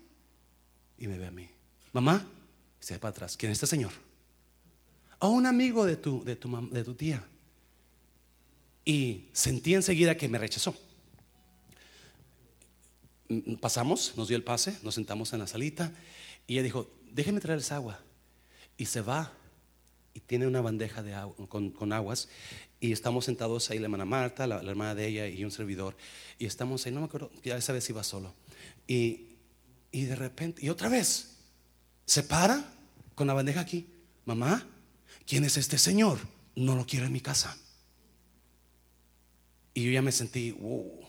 Y 1.00 1.08
me 1.08 1.18
ve 1.18 1.26
a 1.26 1.32
mí. 1.32 1.50
Mamá, 1.92 2.24
se 2.80 2.94
va 2.94 3.00
para 3.00 3.10
atrás. 3.10 3.36
¿Quién 3.36 3.52
es 3.52 3.56
este 3.56 3.66
señor? 3.66 4.05
A 5.20 5.28
un 5.28 5.46
amigo 5.46 5.86
de 5.86 5.96
tu, 5.98 6.24
de 6.24 6.36
tu, 6.36 6.70
de 6.70 6.84
tu 6.84 6.96
tía. 6.96 7.24
Y 8.84 9.26
sentí 9.34 9.74
enseguida 9.74 10.16
que 10.16 10.30
me 10.30 10.38
rechazó. 10.38 10.76
Pasamos, 13.60 14.14
nos 14.16 14.28
dio 14.28 14.38
el 14.38 14.44
pase, 14.44 14.78
nos 14.84 14.96
sentamos 14.96 15.34
en 15.34 15.40
la 15.40 15.48
salita 15.48 15.92
y 16.46 16.54
ella 16.54 16.64
dijo, 16.64 16.90
déjeme 17.12 17.40
traerles 17.40 17.72
agua. 17.72 18.00
Y 18.78 18.86
se 18.86 19.02
va 19.02 19.32
y 20.14 20.20
tiene 20.20 20.48
una 20.48 20.62
bandeja 20.62 21.02
de 21.02 21.14
agua, 21.14 21.36
con, 21.48 21.94
aguas 21.94 22.30
y 22.80 22.92
estamos 22.92 23.26
sentados 23.26 23.70
ahí 23.70 23.80
la 23.80 23.86
hermana 23.86 24.06
Marta, 24.06 24.48
la, 24.48 24.62
hermana 24.62 24.96
de 24.96 25.08
ella 25.08 25.28
y 25.28 25.44
un 25.44 25.52
servidor 25.52 25.96
y 26.40 26.46
estamos 26.46 26.86
ahí, 26.86 26.94
no 26.94 27.02
me 27.02 27.08
acuerdo, 27.08 27.32
ya 27.44 27.58
esa 27.58 27.74
vez 27.74 27.90
iba 27.90 28.04
solo 28.04 28.34
y, 28.88 29.36
y 29.92 30.06
de 30.06 30.16
repente, 30.16 30.66
y 30.66 30.70
otra 30.70 30.88
vez, 30.88 31.36
se 32.06 32.24
para 32.24 32.66
con 33.14 33.28
la 33.28 33.34
bandeja 33.34 33.60
aquí, 33.60 33.88
mamá, 34.26 34.66
¿quién 35.26 35.44
es 35.44 35.58
este 35.58 35.78
señor? 35.78 36.20
No 36.56 36.76
lo 36.76 36.86
quiero 36.86 37.06
en 37.06 37.14
mi 37.14 37.22
casa. 37.22 37.58
Y 39.74 39.84
yo 39.84 39.92
ya 39.92 40.02
me 40.02 40.12
sentí, 40.12 40.52
wow. 40.52 41.06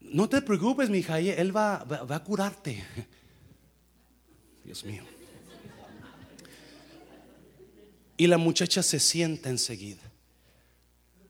no 0.00 0.28
te 0.28 0.40
preocupes, 0.42 0.88
mi 0.88 0.98
hija, 0.98 1.18
él 1.18 1.54
va, 1.54 1.82
va, 1.82 2.16
a 2.16 2.22
curarte. 2.22 2.84
Dios 4.64 4.84
mío. 4.84 5.02
Y 8.16 8.28
la 8.28 8.38
muchacha 8.38 8.82
se 8.82 9.00
sienta 9.00 9.50
enseguida. 9.50 10.02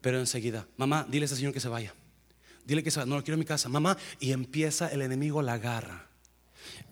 Pero 0.02 0.20
enseguida, 0.20 0.68
mamá, 0.76 1.06
dile 1.08 1.24
a 1.24 1.26
ese 1.26 1.36
señor 1.36 1.52
que 1.52 1.60
se 1.60 1.68
vaya. 1.68 1.94
Dile 2.66 2.82
que 2.82 2.90
se 2.90 3.00
vaya, 3.00 3.08
no 3.08 3.16
lo 3.16 3.24
quiero 3.24 3.34
en 3.36 3.40
mi 3.40 3.46
casa. 3.46 3.68
Mamá, 3.68 3.96
y 4.20 4.32
empieza 4.32 4.88
el 4.88 5.00
enemigo 5.02 5.40
la 5.40 5.58
garra. 5.58 6.06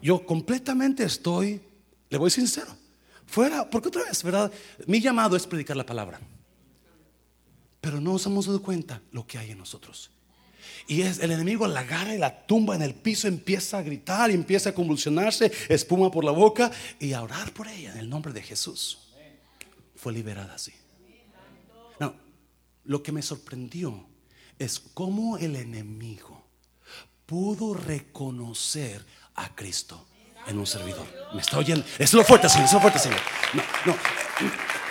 Yo 0.00 0.24
completamente 0.24 1.05
estoy, 1.05 1.61
le 2.09 2.18
voy 2.18 2.31
sincero, 2.31 2.74
Fuera, 3.35 3.68
porque 3.68 3.88
otra 3.88 4.05
vez, 4.05 4.23
¿verdad? 4.23 4.53
Mi 4.87 5.01
llamado 5.01 5.35
es 5.35 5.44
predicar 5.44 5.77
la 5.77 5.85
palabra. 5.85 6.20
Pero 7.81 8.01
no 8.01 8.12
nos 8.12 8.25
hemos 8.27 8.47
dado 8.47 8.62
cuenta 8.62 9.03
lo 9.11 9.27
que 9.27 9.38
hay 9.38 9.51
en 9.51 9.59
nosotros. 9.59 10.12
Y 10.87 11.03
es 11.03 11.18
el 11.18 11.33
enemigo 11.33 11.66
la 11.66 11.81
agarra 11.81 12.14
y 12.14 12.18
la 12.18 12.47
tumba 12.47 12.77
en 12.77 12.83
el 12.83 12.94
piso, 12.94 13.27
empieza 13.27 13.79
a 13.79 13.83
gritar, 13.83 14.31
empieza 14.31 14.70
a 14.70 14.73
convulsionarse, 14.73 15.51
espuma 15.68 16.12
por 16.12 16.25
la 16.25 16.31
boca 16.31 16.70
y 17.01 17.12
a 17.12 17.25
orar 17.25 17.53
por 17.53 17.66
ella 17.66 17.90
en 17.90 17.99
el 17.99 18.09
nombre 18.09 18.33
de 18.33 18.40
Jesús. 18.40 19.09
Fue 19.97 20.12
liberada 20.12 20.55
así. 20.55 20.73
No, 21.99 22.14
lo 22.85 23.03
que 23.03 23.11
me 23.11 23.20
sorprendió 23.20 24.07
es 24.61 24.79
cómo 24.79 25.38
el 25.38 25.57
enemigo 25.57 26.47
pudo 27.27 27.75
reconocer 27.75 29.05
a 29.35 29.57
Cristo 29.57 30.07
en 30.47 30.59
un 30.59 30.67
servidor. 30.67 31.07
¿Me 31.33 31.41
está 31.41 31.59
oyendo? 31.59 31.85
Es 31.99 32.13
lo 32.13 32.25
fuerte, 32.25 32.49
Señor. 32.49 32.67
Es 32.67 32.73
lo 32.73 32.81
fuerte, 32.81 32.99
Señor. 32.99 33.19
No, 33.53 33.63
no. 33.87 33.97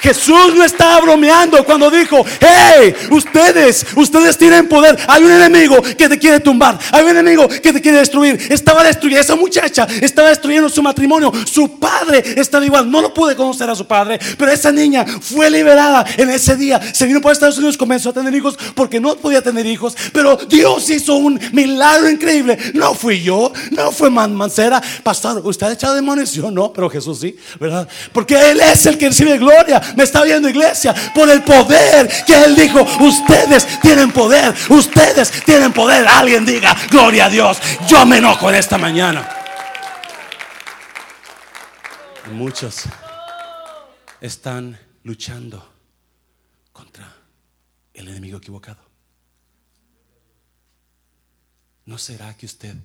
Jesús 0.03 0.53
no 0.53 0.65
estaba 0.65 0.99
bromeando 0.99 1.63
cuando 1.63 1.89
dijo, 1.89 2.25
hey, 2.41 2.93
ustedes, 3.09 3.85
ustedes 3.95 4.37
tienen 4.37 4.67
poder. 4.67 4.97
Hay 5.07 5.23
un 5.23 5.31
enemigo 5.31 5.81
que 5.81 6.09
te 6.09 6.19
quiere 6.19 6.41
tumbar. 6.41 6.77
Hay 6.91 7.05
un 7.05 7.11
enemigo 7.11 7.47
que 7.47 7.71
te 7.71 7.79
quiere 7.79 7.99
destruir. 7.99 8.37
Estaba 8.49 8.83
destruyendo, 8.83 9.21
esa 9.21 9.37
muchacha 9.37 9.87
estaba 10.01 10.27
destruyendo 10.27 10.67
su 10.67 10.83
matrimonio. 10.83 11.31
Su 11.45 11.79
padre 11.79 12.21
estaba 12.35 12.65
igual. 12.65 12.91
No 12.91 13.01
lo 13.01 13.13
pude 13.13 13.33
conocer 13.33 13.69
a 13.69 13.75
su 13.75 13.87
padre, 13.87 14.19
pero 14.37 14.51
esa 14.51 14.73
niña 14.73 15.05
fue 15.05 15.49
liberada 15.49 16.05
en 16.17 16.29
ese 16.31 16.57
día. 16.57 16.81
Se 16.93 17.05
vino 17.05 17.21
por 17.21 17.31
Estados 17.31 17.57
Unidos, 17.57 17.77
comenzó 17.77 18.09
a 18.09 18.13
tener 18.13 18.35
hijos 18.35 18.57
porque 18.75 18.99
no 18.99 19.15
podía 19.15 19.41
tener 19.41 19.65
hijos. 19.65 19.95
Pero 20.11 20.35
Dios 20.35 20.89
hizo 20.89 21.15
un 21.15 21.39
milagro 21.53 22.09
increíble. 22.09 22.57
No 22.73 22.93
fui 22.93 23.21
yo, 23.21 23.53
no 23.71 23.89
fue 23.93 24.09
Man 24.09 24.35
Mancera. 24.35 24.81
Pastor, 25.01 25.41
¿usted 25.45 25.67
ha 25.67 25.71
echado 25.71 25.95
demonios? 25.95 26.33
Yo 26.33 26.51
no, 26.51 26.73
pero 26.73 26.89
Jesús 26.89 27.21
sí, 27.21 27.37
¿verdad? 27.57 27.87
Porque 28.11 28.51
Él 28.51 28.59
es 28.59 28.85
el 28.85 28.97
que 28.97 29.07
recibe 29.07 29.37
gloria. 29.37 29.81
Me 29.95 30.03
está 30.03 30.23
viendo 30.23 30.49
iglesia 30.49 30.93
por 31.13 31.29
el 31.29 31.43
poder 31.43 32.09
que 32.25 32.43
Él 32.43 32.55
dijo. 32.55 32.81
Ustedes 32.99 33.79
tienen 33.81 34.11
poder, 34.11 34.53
ustedes 34.69 35.31
tienen 35.43 35.73
poder. 35.73 36.07
Alguien 36.07 36.45
diga, 36.45 36.75
gloria 36.89 37.25
a 37.25 37.29
Dios. 37.29 37.59
Yo 37.87 38.05
me 38.05 38.17
enojo 38.17 38.49
en 38.49 38.55
esta 38.55 38.77
mañana. 38.77 39.29
Muchos 42.31 42.83
están 44.21 44.79
luchando 45.03 45.73
contra 46.71 47.13
el 47.93 48.07
enemigo 48.07 48.37
equivocado. 48.37 48.81
¿No 51.85 51.97
será 51.97 52.35
que 52.37 52.45
usted 52.45 52.75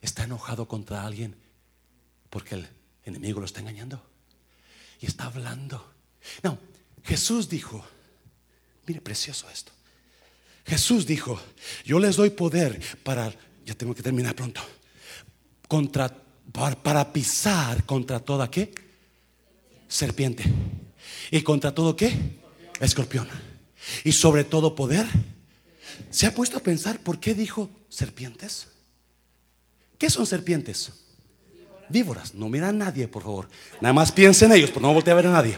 está 0.00 0.24
enojado 0.24 0.66
contra 0.66 1.04
alguien 1.04 1.36
porque 2.30 2.54
el 2.54 2.68
enemigo 3.04 3.40
lo 3.40 3.46
está 3.46 3.60
engañando? 3.60 4.02
Y 5.00 5.06
está 5.06 5.24
hablando. 5.24 5.95
No, 6.42 6.58
Jesús 7.04 7.48
dijo, 7.48 7.84
mire 8.86 9.00
precioso 9.00 9.48
esto. 9.50 9.72
Jesús 10.66 11.06
dijo, 11.06 11.40
yo 11.84 12.00
les 12.00 12.16
doy 12.16 12.30
poder 12.30 12.80
para, 13.04 13.32
ya 13.64 13.74
tengo 13.74 13.94
que 13.94 14.02
terminar 14.02 14.34
pronto, 14.34 14.60
contra, 15.68 16.12
para, 16.82 17.12
pisar 17.12 17.84
contra 17.84 18.18
toda 18.18 18.50
qué? 18.50 18.74
Serpiente. 19.86 20.44
¿Y 21.30 21.42
contra 21.42 21.72
todo 21.72 21.94
qué? 21.94 22.40
Escorpión. 22.80 23.28
Y 24.02 24.12
sobre 24.12 24.42
todo 24.42 24.74
poder. 24.74 25.06
¿Se 26.10 26.26
ha 26.26 26.34
puesto 26.34 26.56
a 26.56 26.62
pensar 26.62 26.98
por 26.98 27.20
qué 27.20 27.34
dijo 27.34 27.70
serpientes? 27.88 28.68
¿Qué 29.98 30.10
son 30.10 30.26
serpientes? 30.26 30.92
Víboras. 31.88 32.34
No 32.34 32.48
mira 32.48 32.68
a 32.68 32.72
nadie, 32.72 33.06
por 33.06 33.22
favor. 33.22 33.48
Nada 33.80 33.92
más 33.92 34.10
piensen 34.10 34.50
en 34.50 34.58
ellos, 34.58 34.70
pero 34.70 34.82
no 34.82 34.92
voltee 34.92 35.12
a 35.12 35.16
ver 35.16 35.28
a 35.28 35.32
nadie. 35.32 35.56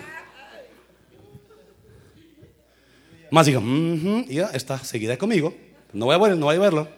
Más 3.30 3.46
digo, 3.46 3.60
y 3.60 4.34
ya 4.34 4.46
está 4.48 4.78
seguida 4.78 5.16
conmigo. 5.18 5.54
No 5.92 6.06
voy 6.06 6.14
a 6.14 6.18
ver, 6.18 6.36
no 6.36 6.46
voy 6.46 6.56
a 6.56 6.60
verlo. 6.60 6.88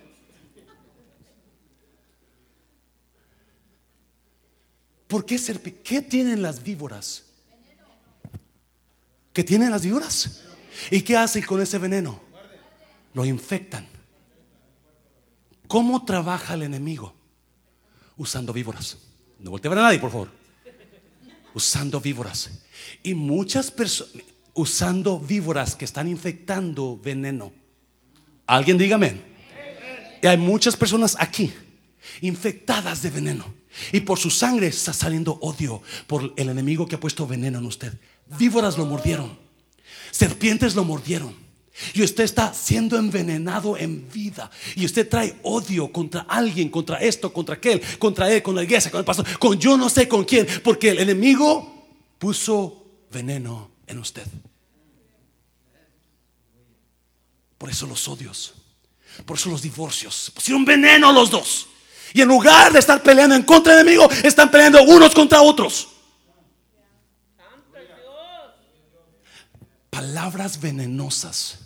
¿Por 5.06 5.26
qué 5.26 5.36
serpi- 5.36 5.82
¿Qué 5.82 6.02
tienen 6.02 6.40
las 6.42 6.62
víboras? 6.62 7.24
¿Qué 9.32 9.42
tienen 9.42 9.70
las 9.70 9.82
víboras? 9.84 10.42
¿Y 10.90 11.02
qué 11.02 11.16
hacen 11.16 11.44
con 11.44 11.60
ese 11.60 11.78
veneno? 11.78 12.20
Lo 13.14 13.24
infectan. 13.24 13.86
¿Cómo 15.66 16.04
trabaja 16.04 16.54
el 16.54 16.62
enemigo? 16.62 17.14
Usando 18.16 18.52
víboras. 18.52 18.98
No 19.38 19.50
voltee 19.50 19.68
a 19.68 19.70
ver 19.70 19.78
a 19.78 19.82
nadie, 19.82 19.98
por 19.98 20.10
favor. 20.10 20.30
Usando 21.54 22.00
víboras. 22.00 22.50
Y 23.02 23.14
muchas 23.14 23.70
personas 23.70 24.12
usando 24.60 25.18
víboras 25.18 25.74
que 25.74 25.84
están 25.84 26.08
infectando 26.08 26.98
veneno. 27.02 27.52
Alguien 28.46 28.78
dígame. 28.78 29.20
Y 30.22 30.26
hay 30.26 30.36
muchas 30.36 30.76
personas 30.76 31.16
aquí 31.18 31.52
infectadas 32.20 33.02
de 33.02 33.10
veneno. 33.10 33.44
Y 33.92 34.00
por 34.00 34.18
su 34.18 34.30
sangre 34.30 34.66
está 34.66 34.92
saliendo 34.92 35.38
odio 35.40 35.82
por 36.06 36.34
el 36.36 36.48
enemigo 36.48 36.86
que 36.86 36.96
ha 36.96 37.00
puesto 37.00 37.26
veneno 37.26 37.58
en 37.58 37.66
usted. 37.66 37.92
Víboras 38.38 38.76
lo 38.76 38.84
mordieron. 38.84 39.38
Serpientes 40.10 40.74
lo 40.74 40.84
mordieron. 40.84 41.34
Y 41.94 42.02
usted 42.02 42.24
está 42.24 42.52
siendo 42.52 42.98
envenenado 42.98 43.76
en 43.78 44.10
vida. 44.10 44.50
Y 44.74 44.84
usted 44.84 45.08
trae 45.08 45.36
odio 45.42 45.90
contra 45.92 46.22
alguien, 46.22 46.68
contra 46.68 46.98
esto, 46.98 47.32
contra 47.32 47.54
aquel, 47.54 47.80
contra 47.98 48.30
él, 48.30 48.42
con 48.42 48.54
la 48.54 48.64
iglesia, 48.64 48.90
con 48.90 48.98
el 48.98 49.04
pastor, 49.04 49.26
con 49.38 49.58
yo 49.58 49.76
no 49.76 49.88
sé 49.88 50.08
con 50.08 50.24
quién. 50.24 50.46
Porque 50.62 50.90
el 50.90 50.98
enemigo 50.98 51.86
puso 52.18 52.84
veneno 53.10 53.70
en 53.86 53.98
usted. 53.98 54.26
Por 57.60 57.68
eso 57.68 57.86
los 57.86 58.08
odios. 58.08 58.54
Por 59.26 59.36
eso 59.36 59.50
los 59.50 59.60
divorcios. 59.60 60.32
Pusieron 60.34 60.64
veneno 60.64 61.12
los 61.12 61.30
dos. 61.30 61.68
Y 62.14 62.22
en 62.22 62.28
lugar 62.28 62.72
de 62.72 62.78
estar 62.78 63.02
peleando 63.02 63.34
en 63.34 63.42
contra 63.42 63.76
del 63.76 63.86
enemigo, 63.86 64.10
están 64.24 64.50
peleando 64.50 64.82
unos 64.82 65.14
contra 65.14 65.42
otros. 65.42 65.88
Palabras 69.90 70.58
venenosas 70.58 71.58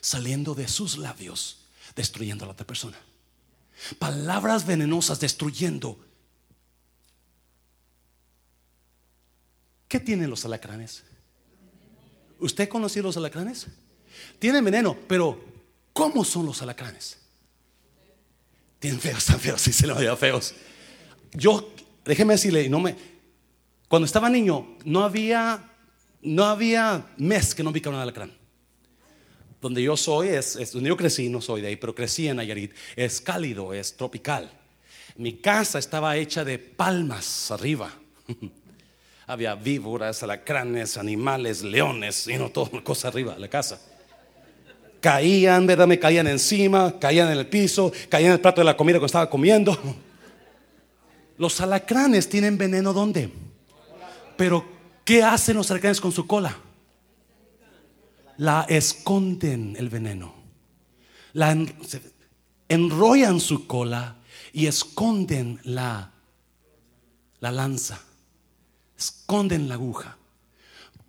saliendo 0.00 0.54
de 0.54 0.66
sus 0.66 0.96
labios, 0.96 1.58
destruyendo 1.94 2.44
a 2.44 2.46
la 2.46 2.52
otra 2.54 2.66
persona. 2.66 2.96
Palabras 3.98 4.64
venenosas 4.64 5.20
destruyendo. 5.20 6.02
¿Qué 9.88 10.00
tienen 10.00 10.30
los 10.30 10.46
alacranes? 10.46 11.04
¿Usted 12.38 12.66
conoció 12.66 13.02
los 13.02 13.18
alacranes? 13.18 13.66
Tienen 14.38 14.64
veneno, 14.64 14.96
pero 15.08 15.44
¿cómo 15.92 16.24
son 16.24 16.46
los 16.46 16.60
alacranes? 16.62 17.18
Tienen 18.78 19.00
feos, 19.00 19.18
están 19.18 19.40
feos, 19.40 19.60
sí 19.60 19.72
se 19.72 19.86
lo 19.86 19.94
veía 19.94 20.16
feos. 20.16 20.54
Yo, 21.32 21.72
déjeme 22.04 22.34
decirle, 22.34 22.68
no 22.68 22.80
me, 22.80 22.94
cuando 23.88 24.06
estaba 24.06 24.28
niño, 24.28 24.76
no 24.84 25.04
había, 25.04 25.70
no 26.22 26.44
había 26.44 27.06
mes 27.16 27.54
que 27.54 27.62
no 27.62 27.72
picara 27.72 27.96
un 27.96 28.02
alacrán. 28.02 28.32
Donde 29.60 29.82
yo 29.82 29.96
soy, 29.96 30.28
es, 30.28 30.72
donde 30.72 30.88
yo 30.88 30.96
crecí, 30.96 31.28
no 31.28 31.40
soy 31.40 31.60
de 31.62 31.68
ahí, 31.68 31.76
pero 31.76 31.94
crecí 31.94 32.28
en 32.28 32.36
Nayarit, 32.36 32.72
es 32.96 33.20
cálido, 33.20 33.72
es 33.72 33.96
tropical. 33.96 34.50
Mi 35.16 35.34
casa 35.34 35.78
estaba 35.78 36.16
hecha 36.16 36.44
de 36.44 36.58
palmas 36.58 37.50
arriba. 37.50 37.94
Había 39.26 39.54
víboras, 39.54 40.22
alacranes, 40.22 40.98
animales, 40.98 41.62
leones, 41.62 42.26
y 42.28 42.36
no 42.36 42.50
todo 42.50 42.84
cosa 42.84 43.08
arriba 43.08 43.38
la 43.38 43.48
casa. 43.48 43.80
Caían, 45.04 45.66
¿verdad? 45.66 45.86
Me 45.86 45.98
caían 45.98 46.26
encima, 46.28 46.98
caían 46.98 47.30
en 47.30 47.36
el 47.36 47.46
piso, 47.46 47.92
caían 48.08 48.28
en 48.30 48.32
el 48.36 48.40
plato 48.40 48.62
de 48.62 48.64
la 48.64 48.74
comida 48.74 48.94
cuando 48.94 49.04
estaba 49.04 49.28
comiendo. 49.28 49.78
Los 51.36 51.60
alacranes 51.60 52.26
tienen 52.30 52.56
veneno 52.56 52.94
¿dónde? 52.94 53.30
Pero 54.38 54.64
¿qué 55.04 55.22
hacen 55.22 55.56
los 55.58 55.70
alacranes 55.70 56.00
con 56.00 56.10
su 56.10 56.26
cola? 56.26 56.56
La 58.38 58.64
esconden 58.66 59.76
el 59.78 59.90
veneno. 59.90 60.34
La 61.34 61.52
en- 61.52 61.74
enrollan 62.70 63.40
su 63.40 63.66
cola 63.66 64.16
y 64.54 64.68
esconden 64.68 65.60
la, 65.64 66.12
la 67.40 67.52
lanza. 67.52 68.00
Esconden 68.96 69.68
la 69.68 69.74
aguja. 69.74 70.16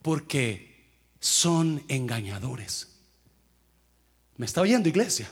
Porque 0.01 0.89
son 1.21 1.81
engañadores. 1.87 2.94
¿Me 4.37 4.45
está 4.45 4.61
oyendo, 4.61 4.89
iglesia? 4.89 5.29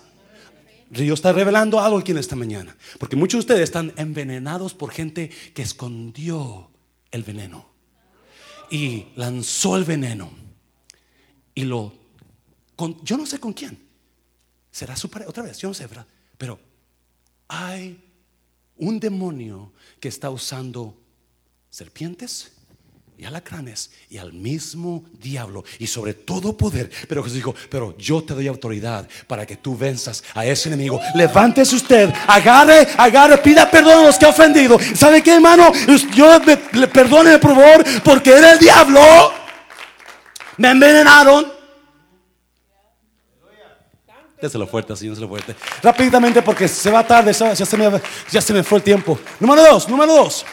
Dios 0.89 1.19
está 1.19 1.33
revelando 1.33 1.79
algo 1.79 1.97
aquí 1.97 2.11
en 2.11 2.19
esta 2.19 2.35
mañana. 2.35 2.75
Porque 2.99 3.15
muchos 3.15 3.39
de 3.39 3.39
ustedes 3.39 3.63
están 3.63 3.93
envenenados 3.97 4.73
por 4.73 4.91
gente 4.91 5.29
que 5.53 5.61
escondió 5.61 6.69
el 7.11 7.23
veneno. 7.23 7.67
Y 8.69 9.07
lanzó 9.15 9.75
el 9.75 9.83
veneno. 9.83 10.31
Y 11.55 11.63
lo... 11.63 11.93
con- 12.75 13.03
yo 13.03 13.17
no 13.17 13.25
sé 13.25 13.39
con 13.39 13.53
quién. 13.53 13.77
Será 14.71 14.95
su 14.95 15.09
pareja. 15.09 15.29
Otra 15.29 15.43
vez, 15.43 15.57
yo 15.57 15.67
no 15.67 15.73
sé, 15.73 15.85
¿verdad? 15.87 16.07
Pero 16.37 16.59
hay 17.47 18.03
un 18.77 18.99
demonio 18.99 19.73
que 19.99 20.07
está 20.07 20.29
usando 20.29 20.97
serpientes 21.69 22.52
y 23.23 23.25
alacranes 23.25 23.89
y 24.09 24.17
al 24.17 24.33
mismo 24.33 25.05
diablo 25.13 25.63
y 25.79 25.87
sobre 25.87 26.13
todo 26.13 26.57
poder. 26.57 26.91
Pero 27.07 27.23
Jesús 27.23 27.37
dijo, 27.37 27.55
pero 27.69 27.97
yo 27.97 28.21
te 28.21 28.33
doy 28.33 28.47
autoridad 28.47 29.07
para 29.27 29.45
que 29.45 29.55
tú 29.55 29.77
venzas 29.77 30.21
a 30.35 30.45
ese 30.45 30.67
enemigo. 30.67 30.99
Levántese 31.15 31.73
usted, 31.77 32.13
agarre, 32.27 32.85
agarre, 32.97 33.37
pida 33.37 33.71
perdón 33.71 33.99
a 34.03 34.07
los 34.07 34.17
que 34.17 34.25
ha 34.25 34.29
ofendido. 34.29 34.77
¿Sabe 34.93 35.23
qué, 35.23 35.35
hermano? 35.35 35.71
Yo 36.13 36.37
me, 36.41 36.59
le- 36.73 36.87
perdóneme 36.89 37.39
por 37.39 37.55
favor, 37.55 37.85
porque 38.03 38.31
era 38.37 38.51
el 38.51 38.59
diablo. 38.59 38.99
Me 40.57 40.71
envenenaron. 40.71 41.49
Déselo 44.41 44.67
fuerte, 44.67 44.93
fuerte. 44.95 45.55
Rápidamente 45.81 46.41
porque 46.41 46.67
se 46.67 46.91
va 46.91 47.07
tarde, 47.07 47.31
ya 47.31 47.55
se, 47.55 47.77
me, 47.77 47.89
ya 48.29 48.41
se 48.41 48.51
me 48.51 48.63
fue 48.63 48.79
el 48.79 48.83
tiempo. 48.83 49.17
Número 49.39 49.63
dos, 49.63 49.87
número 49.87 50.13
dos. 50.13 50.45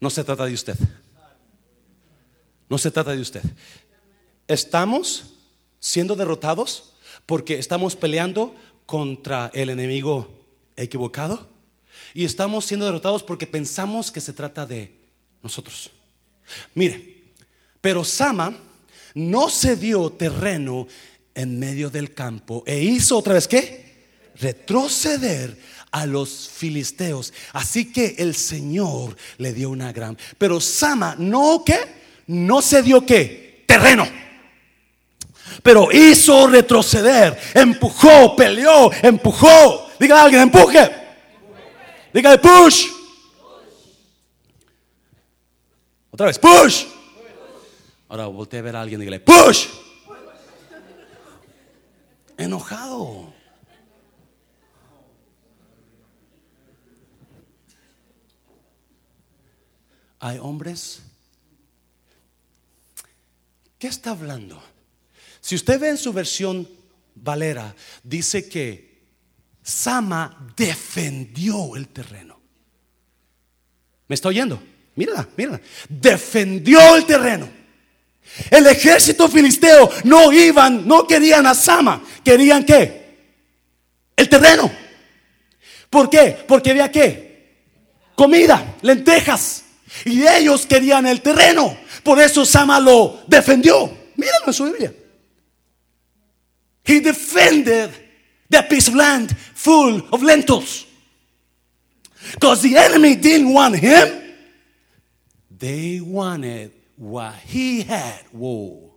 No 0.00 0.10
se 0.10 0.24
trata 0.24 0.44
de 0.44 0.52
usted. 0.52 0.76
No 2.68 2.78
se 2.78 2.90
trata 2.90 3.12
de 3.12 3.20
usted. 3.20 3.42
Estamos 4.46 5.34
siendo 5.80 6.14
derrotados 6.16 6.94
porque 7.26 7.58
estamos 7.58 7.96
peleando 7.96 8.54
contra 8.86 9.50
el 9.54 9.70
enemigo 9.70 10.28
equivocado 10.76 11.48
y 12.14 12.24
estamos 12.24 12.64
siendo 12.64 12.86
derrotados 12.86 13.22
porque 13.22 13.46
pensamos 13.46 14.10
que 14.10 14.20
se 14.20 14.32
trata 14.32 14.66
de 14.66 14.94
nosotros. 15.42 15.90
Mire, 16.74 17.32
pero 17.80 18.04
Sama 18.04 18.56
no 19.14 19.48
se 19.48 19.76
dio 19.76 20.10
terreno 20.10 20.86
en 21.34 21.58
medio 21.58 21.90
del 21.90 22.14
campo 22.14 22.62
e 22.66 22.82
hizo 22.82 23.18
otra 23.18 23.34
vez 23.34 23.46
qué? 23.46 23.88
Retroceder 24.36 25.58
a 25.90 26.06
los 26.06 26.48
filisteos. 26.48 27.32
Así 27.52 27.92
que 27.92 28.16
el 28.18 28.34
Señor 28.34 29.16
le 29.38 29.52
dio 29.52 29.70
una 29.70 29.92
gran. 29.92 30.16
Pero 30.36 30.60
Sama 30.60 31.14
no 31.18 31.62
qué? 31.64 31.78
No 32.26 32.62
se 32.62 32.82
dio 32.82 33.04
qué? 33.04 33.64
Terreno. 33.66 34.06
Pero 35.62 35.90
hizo 35.92 36.46
retroceder, 36.46 37.38
empujó, 37.54 38.36
peleó, 38.36 38.90
empujó. 39.02 39.90
Diga 39.98 40.20
a 40.20 40.24
alguien, 40.24 40.42
empuje. 40.42 40.90
Dígale, 42.12 42.38
push. 42.38 42.86
Otra 46.10 46.26
vez, 46.26 46.38
push. 46.38 46.84
Ahora 48.08 48.26
volteé 48.26 48.60
a 48.60 48.62
ver 48.62 48.76
a 48.76 48.80
alguien 48.82 49.00
y 49.00 49.04
dígale, 49.04 49.20
push. 49.20 49.66
Enojado. 52.36 53.37
Hay 60.20 60.38
hombres. 60.38 61.02
¿Qué 63.78 63.86
está 63.86 64.10
hablando? 64.10 64.62
Si 65.40 65.54
usted 65.54 65.78
ve 65.78 65.90
en 65.90 65.98
su 65.98 66.12
versión 66.12 66.68
Valera, 67.14 67.74
dice 68.02 68.48
que 68.48 68.88
Sama 69.62 70.52
defendió 70.56 71.76
el 71.76 71.88
terreno. 71.88 72.40
¿Me 74.08 74.14
está 74.14 74.28
oyendo? 74.28 74.62
Mírala, 74.96 75.28
mírala. 75.36 75.60
Defendió 75.88 76.96
el 76.96 77.04
terreno. 77.04 77.48
El 78.50 78.66
ejército 78.66 79.28
filisteo 79.28 79.90
no 80.04 80.32
iban, 80.32 80.86
no 80.86 81.06
querían 81.06 81.46
a 81.46 81.54
Sama, 81.54 82.02
querían 82.24 82.64
qué? 82.64 83.18
El 84.16 84.28
terreno. 84.28 84.70
¿Por 85.88 86.10
qué? 86.10 86.44
Porque 86.46 86.70
había 86.70 86.90
qué? 86.90 87.28
Comida, 88.14 88.76
lentejas. 88.82 89.64
Y 90.04 90.26
ellos 90.26 90.66
querían 90.66 91.06
el 91.06 91.20
terreno. 91.20 91.76
Por 92.02 92.20
eso 92.20 92.44
Sama 92.44 92.80
lo 92.80 93.22
defendió. 93.26 93.90
Míralo 94.16 94.46
en 94.46 94.52
su 94.52 94.64
Biblia. 94.64 94.92
He 96.84 97.00
defended 97.00 97.90
that 98.50 98.68
piece 98.68 98.88
of 98.88 98.94
land 98.94 99.36
full 99.54 100.02
of 100.10 100.22
lentils. 100.22 100.86
Because 102.32 102.62
the 102.62 102.76
enemy 102.76 103.14
didn't 103.16 103.52
want 103.52 103.76
him. 103.76 104.08
They 105.50 106.00
wanted 106.00 106.72
what 106.96 107.34
he 107.34 107.82
had. 107.82 108.24
Whoa. 108.32 108.88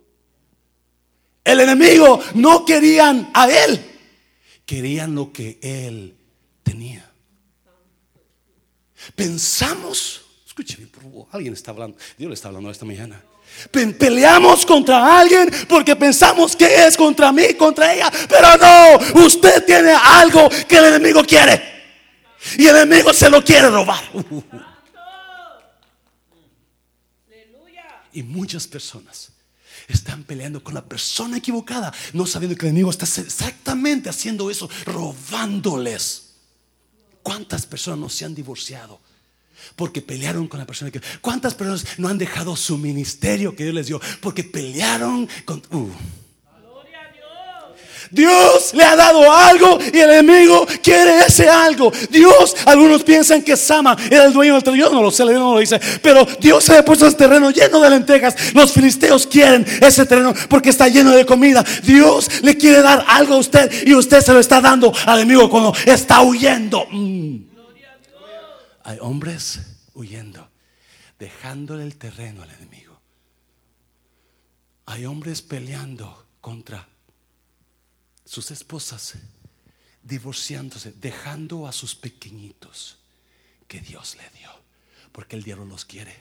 El 1.44 1.60
enemigo 1.60 2.22
no 2.34 2.64
querían 2.64 3.30
a 3.34 3.50
él, 3.50 3.80
querían 4.64 5.14
lo 5.14 5.32
que 5.32 5.58
él 5.60 6.16
tenía. 6.62 7.10
Pensamos, 9.16 10.21
escuche 10.52 10.76
bien, 10.76 10.90
por 10.90 11.02
favor, 11.02 11.26
alguien 11.32 11.54
está 11.54 11.70
hablando, 11.70 11.96
Dios 12.18 12.28
le 12.28 12.34
está 12.34 12.48
hablando 12.48 12.70
esta 12.70 12.84
mañana. 12.84 13.22
Peleamos 13.70 14.66
contra 14.66 15.18
alguien 15.18 15.50
porque 15.66 15.96
pensamos 15.96 16.54
que 16.54 16.86
es 16.86 16.94
contra 16.94 17.32
mí, 17.32 17.54
contra 17.54 17.94
ella. 17.94 18.12
Pero 18.28 18.48
no, 18.58 19.24
usted 19.24 19.64
tiene 19.64 19.92
algo 19.92 20.50
que 20.68 20.76
el 20.76 20.84
enemigo 20.84 21.24
quiere. 21.24 21.62
Y 22.58 22.66
el 22.66 22.76
enemigo 22.76 23.14
se 23.14 23.30
lo 23.30 23.42
quiere 23.42 23.68
robar. 23.70 24.02
Y 28.14 28.22
muchas 28.22 28.66
personas 28.66 29.30
están 29.88 30.24
peleando 30.24 30.62
con 30.62 30.74
la 30.74 30.84
persona 30.84 31.38
equivocada, 31.38 31.94
no 32.12 32.26
sabiendo 32.26 32.58
que 32.58 32.66
el 32.66 32.72
enemigo 32.72 32.90
está 32.90 33.06
exactamente 33.06 34.10
haciendo 34.10 34.50
eso, 34.50 34.68
robándoles. 34.84 36.34
¿Cuántas 37.22 37.64
personas 37.64 37.98
no 38.00 38.10
se 38.10 38.26
han 38.26 38.34
divorciado? 38.34 39.00
Porque 39.76 40.02
pelearon 40.02 40.48
con 40.48 40.60
la 40.60 40.66
persona 40.66 40.90
que... 40.90 41.00
¿Cuántas 41.20 41.54
personas 41.54 41.86
no 41.98 42.08
han 42.08 42.18
dejado 42.18 42.56
su 42.56 42.78
ministerio 42.78 43.54
que 43.54 43.64
Dios 43.64 43.74
les 43.74 43.86
dio? 43.86 44.00
Porque 44.20 44.44
pelearon 44.44 45.28
con... 45.44 45.62
Uh. 45.70 45.90
Dios 48.12 48.74
le 48.74 48.84
ha 48.84 48.94
dado 48.94 49.32
algo 49.32 49.78
y 49.92 49.98
el 49.98 50.10
enemigo 50.10 50.66
quiere 50.82 51.20
ese 51.26 51.48
algo. 51.48 51.90
Dios, 52.10 52.54
algunos 52.66 53.02
piensan 53.02 53.42
que 53.42 53.56
Sama 53.56 53.96
era 54.10 54.24
el 54.24 54.34
dueño 54.34 54.52
del 54.54 54.62
terreno. 54.62 54.84
Yo 54.84 54.92
no 54.92 55.02
lo 55.02 55.10
sé, 55.10 55.24
Dios 55.24 55.40
no 55.40 55.54
lo 55.54 55.60
dice. 55.60 55.80
Pero 56.02 56.26
Dios 56.38 56.62
se 56.62 56.76
ha 56.76 56.84
puesto 56.84 57.06
ese 57.06 57.16
terreno 57.16 57.50
lleno 57.50 57.80
de 57.80 57.88
lentejas. 57.88 58.36
Los 58.54 58.72
filisteos 58.72 59.26
quieren 59.26 59.64
ese 59.80 60.04
terreno 60.04 60.34
porque 60.48 60.68
está 60.68 60.88
lleno 60.88 61.12
de 61.12 61.24
comida. 61.24 61.64
Dios 61.82 62.42
le 62.42 62.56
quiere 62.58 62.82
dar 62.82 63.02
algo 63.08 63.34
a 63.34 63.38
usted 63.38 63.70
y 63.86 63.94
usted 63.94 64.20
se 64.20 64.32
lo 64.32 64.40
está 64.40 64.60
dando 64.60 64.92
al 65.06 65.20
enemigo 65.20 65.48
cuando 65.48 65.74
está 65.86 66.20
huyendo. 66.20 66.86
Mm. 66.90 67.51
Hay 68.84 68.98
hombres 69.00 69.60
huyendo, 69.94 70.50
dejándole 71.18 71.84
el 71.84 71.96
terreno 71.96 72.42
al 72.42 72.50
enemigo. 72.50 73.00
Hay 74.86 75.04
hombres 75.04 75.42
peleando 75.42 76.26
contra 76.40 76.88
sus 78.24 78.50
esposas, 78.50 79.14
divorciándose, 80.02 80.92
dejando 80.92 81.66
a 81.66 81.72
sus 81.72 81.94
pequeñitos 81.94 82.98
que 83.68 83.80
Dios 83.80 84.16
le 84.16 84.38
dio, 84.38 84.50
porque 85.12 85.36
el 85.36 85.42
diablo 85.42 85.64
los 85.64 85.84
quiere. 85.84 86.14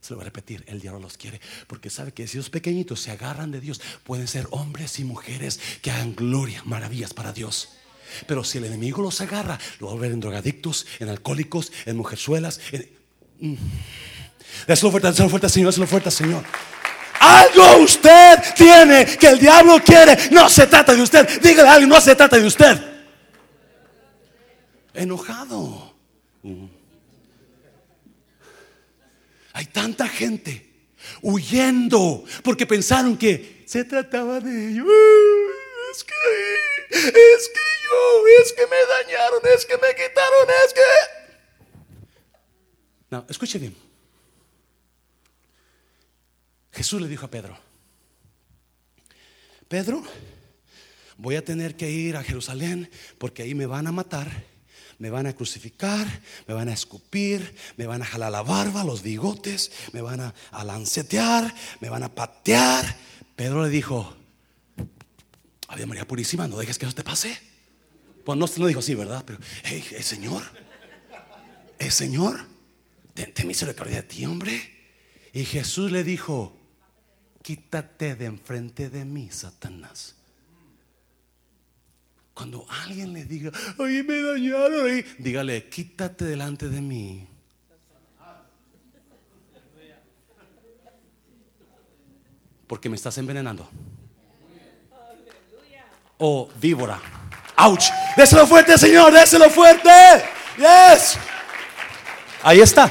Se 0.00 0.10
lo 0.10 0.16
voy 0.16 0.22
a 0.22 0.30
repetir, 0.30 0.64
el 0.66 0.80
diablo 0.80 1.00
los 1.00 1.16
quiere, 1.16 1.40
porque 1.66 1.90
sabe 1.90 2.12
que 2.12 2.26
si 2.26 2.38
los 2.38 2.50
pequeñitos 2.50 3.00
se 3.00 3.10
agarran 3.10 3.52
de 3.52 3.60
Dios, 3.60 3.80
pueden 4.04 4.26
ser 4.26 4.48
hombres 4.50 4.98
y 4.98 5.04
mujeres 5.04 5.60
que 5.82 5.90
hagan 5.90 6.16
gloria, 6.16 6.62
maravillas 6.64 7.14
para 7.14 7.32
Dios. 7.32 7.68
Pero 8.26 8.44
si 8.44 8.58
el 8.58 8.64
enemigo 8.64 9.02
los 9.02 9.20
agarra, 9.20 9.58
lo 9.80 9.88
va 9.88 9.92
a 9.94 9.96
ver 9.96 10.12
en 10.12 10.20
drogadictos, 10.20 10.86
en 11.00 11.08
alcohólicos, 11.08 11.72
en 11.86 11.96
mujerzuelas. 11.96 12.60
En... 12.72 12.88
Mm. 13.40 13.56
Déselo 14.66 14.90
fuerte, 14.90 15.08
déselo 15.08 15.28
fuerte, 15.28 15.48
Señor, 15.48 15.68
déselo 15.68 15.86
fuerte, 15.86 16.10
Señor. 16.10 16.44
Algo 17.20 17.84
usted 17.84 18.38
tiene 18.56 19.06
que 19.06 19.28
el 19.28 19.38
diablo 19.38 19.80
quiere. 19.84 20.18
No 20.30 20.48
se 20.48 20.66
trata 20.66 20.94
de 20.94 21.02
usted. 21.02 21.40
Dígale 21.40 21.68
a 21.68 21.72
alguien, 21.74 21.88
no 21.88 22.00
se 22.00 22.14
trata 22.16 22.36
de 22.36 22.46
usted. 22.46 22.80
Enojado. 24.92 25.94
Mm. 26.42 26.66
Hay 29.52 29.66
tanta 29.66 30.08
gente 30.08 30.70
huyendo 31.20 32.24
porque 32.42 32.66
pensaron 32.66 33.16
que 33.16 33.64
se 33.66 33.84
trataba 33.84 34.40
de 34.40 34.70
ellos. 34.70 34.86
Es 35.92 36.04
que, 36.04 37.08
es 37.08 37.48
que 37.48 37.71
es 38.42 38.52
que 38.52 38.66
me 38.66 38.76
dañaron, 38.86 39.40
es 39.54 39.66
que 39.66 39.74
me 39.74 39.88
quitaron, 39.88 40.48
es 40.66 40.72
que... 40.74 40.80
No, 43.10 43.26
escuche 43.28 43.58
bien. 43.58 43.76
Jesús 46.72 47.00
le 47.00 47.08
dijo 47.08 47.26
a 47.26 47.30
Pedro, 47.30 47.58
Pedro, 49.68 50.02
voy 51.18 51.36
a 51.36 51.44
tener 51.44 51.76
que 51.76 51.90
ir 51.90 52.16
a 52.16 52.24
Jerusalén 52.24 52.90
porque 53.18 53.42
ahí 53.42 53.54
me 53.54 53.66
van 53.66 53.86
a 53.86 53.92
matar, 53.92 54.30
me 54.98 55.10
van 55.10 55.26
a 55.26 55.34
crucificar, 55.34 56.06
me 56.46 56.54
van 56.54 56.68
a 56.68 56.72
escupir, 56.72 57.54
me 57.76 57.86
van 57.86 58.00
a 58.00 58.06
jalar 58.06 58.32
la 58.32 58.42
barba, 58.42 58.84
los 58.84 59.02
bigotes, 59.02 59.70
me 59.92 60.00
van 60.00 60.20
a, 60.20 60.34
a 60.50 60.64
lancetear, 60.64 61.54
me 61.80 61.90
van 61.90 62.02
a 62.02 62.14
patear. 62.14 62.96
Pedro 63.36 63.64
le 63.64 63.68
dijo, 63.68 64.16
Ave 65.68 65.86
María 65.86 66.06
Purísima, 66.06 66.48
no 66.48 66.56
dejes 66.56 66.78
que 66.78 66.86
eso 66.86 66.94
te 66.94 67.04
pase. 67.04 67.51
Pues 68.24 68.38
no, 68.38 68.46
no 68.56 68.66
dijo 68.66 68.80
así, 68.80 68.94
¿verdad? 68.94 69.24
Pero, 69.26 69.38
hey, 69.64 69.84
el 69.92 70.02
Señor, 70.02 70.42
el 71.78 71.90
Señor, 71.90 72.40
ten, 73.14 73.32
ten 73.34 73.46
misericordia 73.46 73.96
de 73.96 74.02
ti, 74.04 74.24
hombre. 74.24 74.70
Y 75.32 75.44
Jesús 75.44 75.90
le 75.90 76.04
dijo, 76.04 76.56
quítate 77.42 78.14
de 78.14 78.26
enfrente 78.26 78.90
de 78.90 79.04
mí, 79.04 79.28
Satanás. 79.30 80.16
Cuando 82.34 82.66
alguien 82.68 83.12
le 83.12 83.24
diga, 83.24 83.50
ay, 83.78 84.02
me 84.02 84.22
dañaron, 84.22 85.04
dígale, 85.18 85.68
quítate 85.68 86.24
delante 86.24 86.68
de 86.68 86.80
mí. 86.80 87.26
Porque 92.66 92.88
me 92.88 92.96
estás 92.96 93.18
envenenando. 93.18 93.68
O 96.18 96.50
víbora. 96.58 97.21
Ouch. 97.56 97.84
Déselo 98.16 98.46
fuerte, 98.46 98.76
Señor. 98.78 99.12
Déselo 99.12 99.50
fuerte. 99.50 99.90
Yes. 100.56 101.18
Ahí 102.42 102.60
está. 102.60 102.90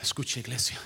Escuche 0.00 0.40
iglesia. 0.40 0.78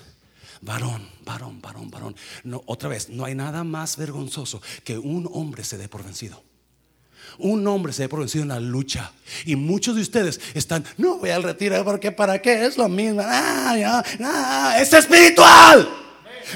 Varón, 0.61 1.09
varón, 1.24 1.61
varón, 1.61 1.90
varón. 1.90 2.16
No, 2.44 2.62
otra 2.66 2.88
vez, 2.88 3.09
no 3.09 3.24
hay 3.24 3.34
nada 3.34 3.64
más 3.64 3.97
vergonzoso 3.97 4.61
que 4.84 4.99
un 4.99 5.28
hombre 5.32 5.64
se 5.64 5.78
dé 5.78 5.88
por 5.88 6.03
vencido. 6.03 6.42
Un 7.38 7.66
hombre 7.66 7.92
se 7.92 8.03
dé 8.03 8.09
por 8.09 8.20
vencido 8.20 8.42
en 8.42 8.49
la 8.49 8.61
lucha. 8.61 9.12
Y 9.44 9.57
muchos 9.57 9.94
de 9.97 10.03
ustedes 10.03 10.40
están, 10.55 10.84
no 10.97 11.18
voy 11.18 11.30
al 11.30 11.42
retiro 11.42 11.84
porque 11.84 12.12
para 12.12 12.40
qué 12.40 12.66
es 12.66 12.76
lo 12.78 12.88
mismo. 12.88 13.22
Ah, 13.24 13.76
ya, 13.78 14.05
ah, 14.24 14.76
es 14.80 14.92
espiritual. 14.92 15.88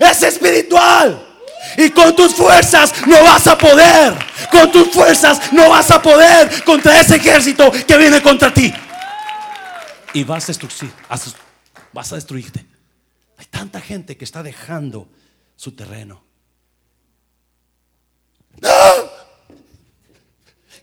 Es 0.00 0.22
espiritual. 0.22 1.29
Y 1.76 1.90
con 1.90 2.14
tus 2.16 2.34
fuerzas 2.34 2.92
no 3.06 3.22
vas 3.22 3.46
a 3.46 3.56
poder. 3.56 4.14
Con 4.50 4.70
tus 4.72 4.90
fuerzas 4.90 5.52
no 5.52 5.70
vas 5.70 5.90
a 5.90 6.00
poder 6.00 6.64
contra 6.64 7.00
ese 7.00 7.16
ejército 7.16 7.70
que 7.70 7.96
viene 7.96 8.22
contra 8.22 8.52
ti. 8.52 8.72
Y 10.12 10.24
vas 10.24 10.44
a 10.44 10.46
destruir, 10.48 10.92
vas 11.92 12.12
a 12.12 12.14
destruirte. 12.16 12.66
Hay 13.38 13.46
tanta 13.46 13.80
gente 13.80 14.16
que 14.16 14.24
está 14.24 14.42
dejando 14.42 15.08
su 15.56 15.72
terreno. 15.72 16.29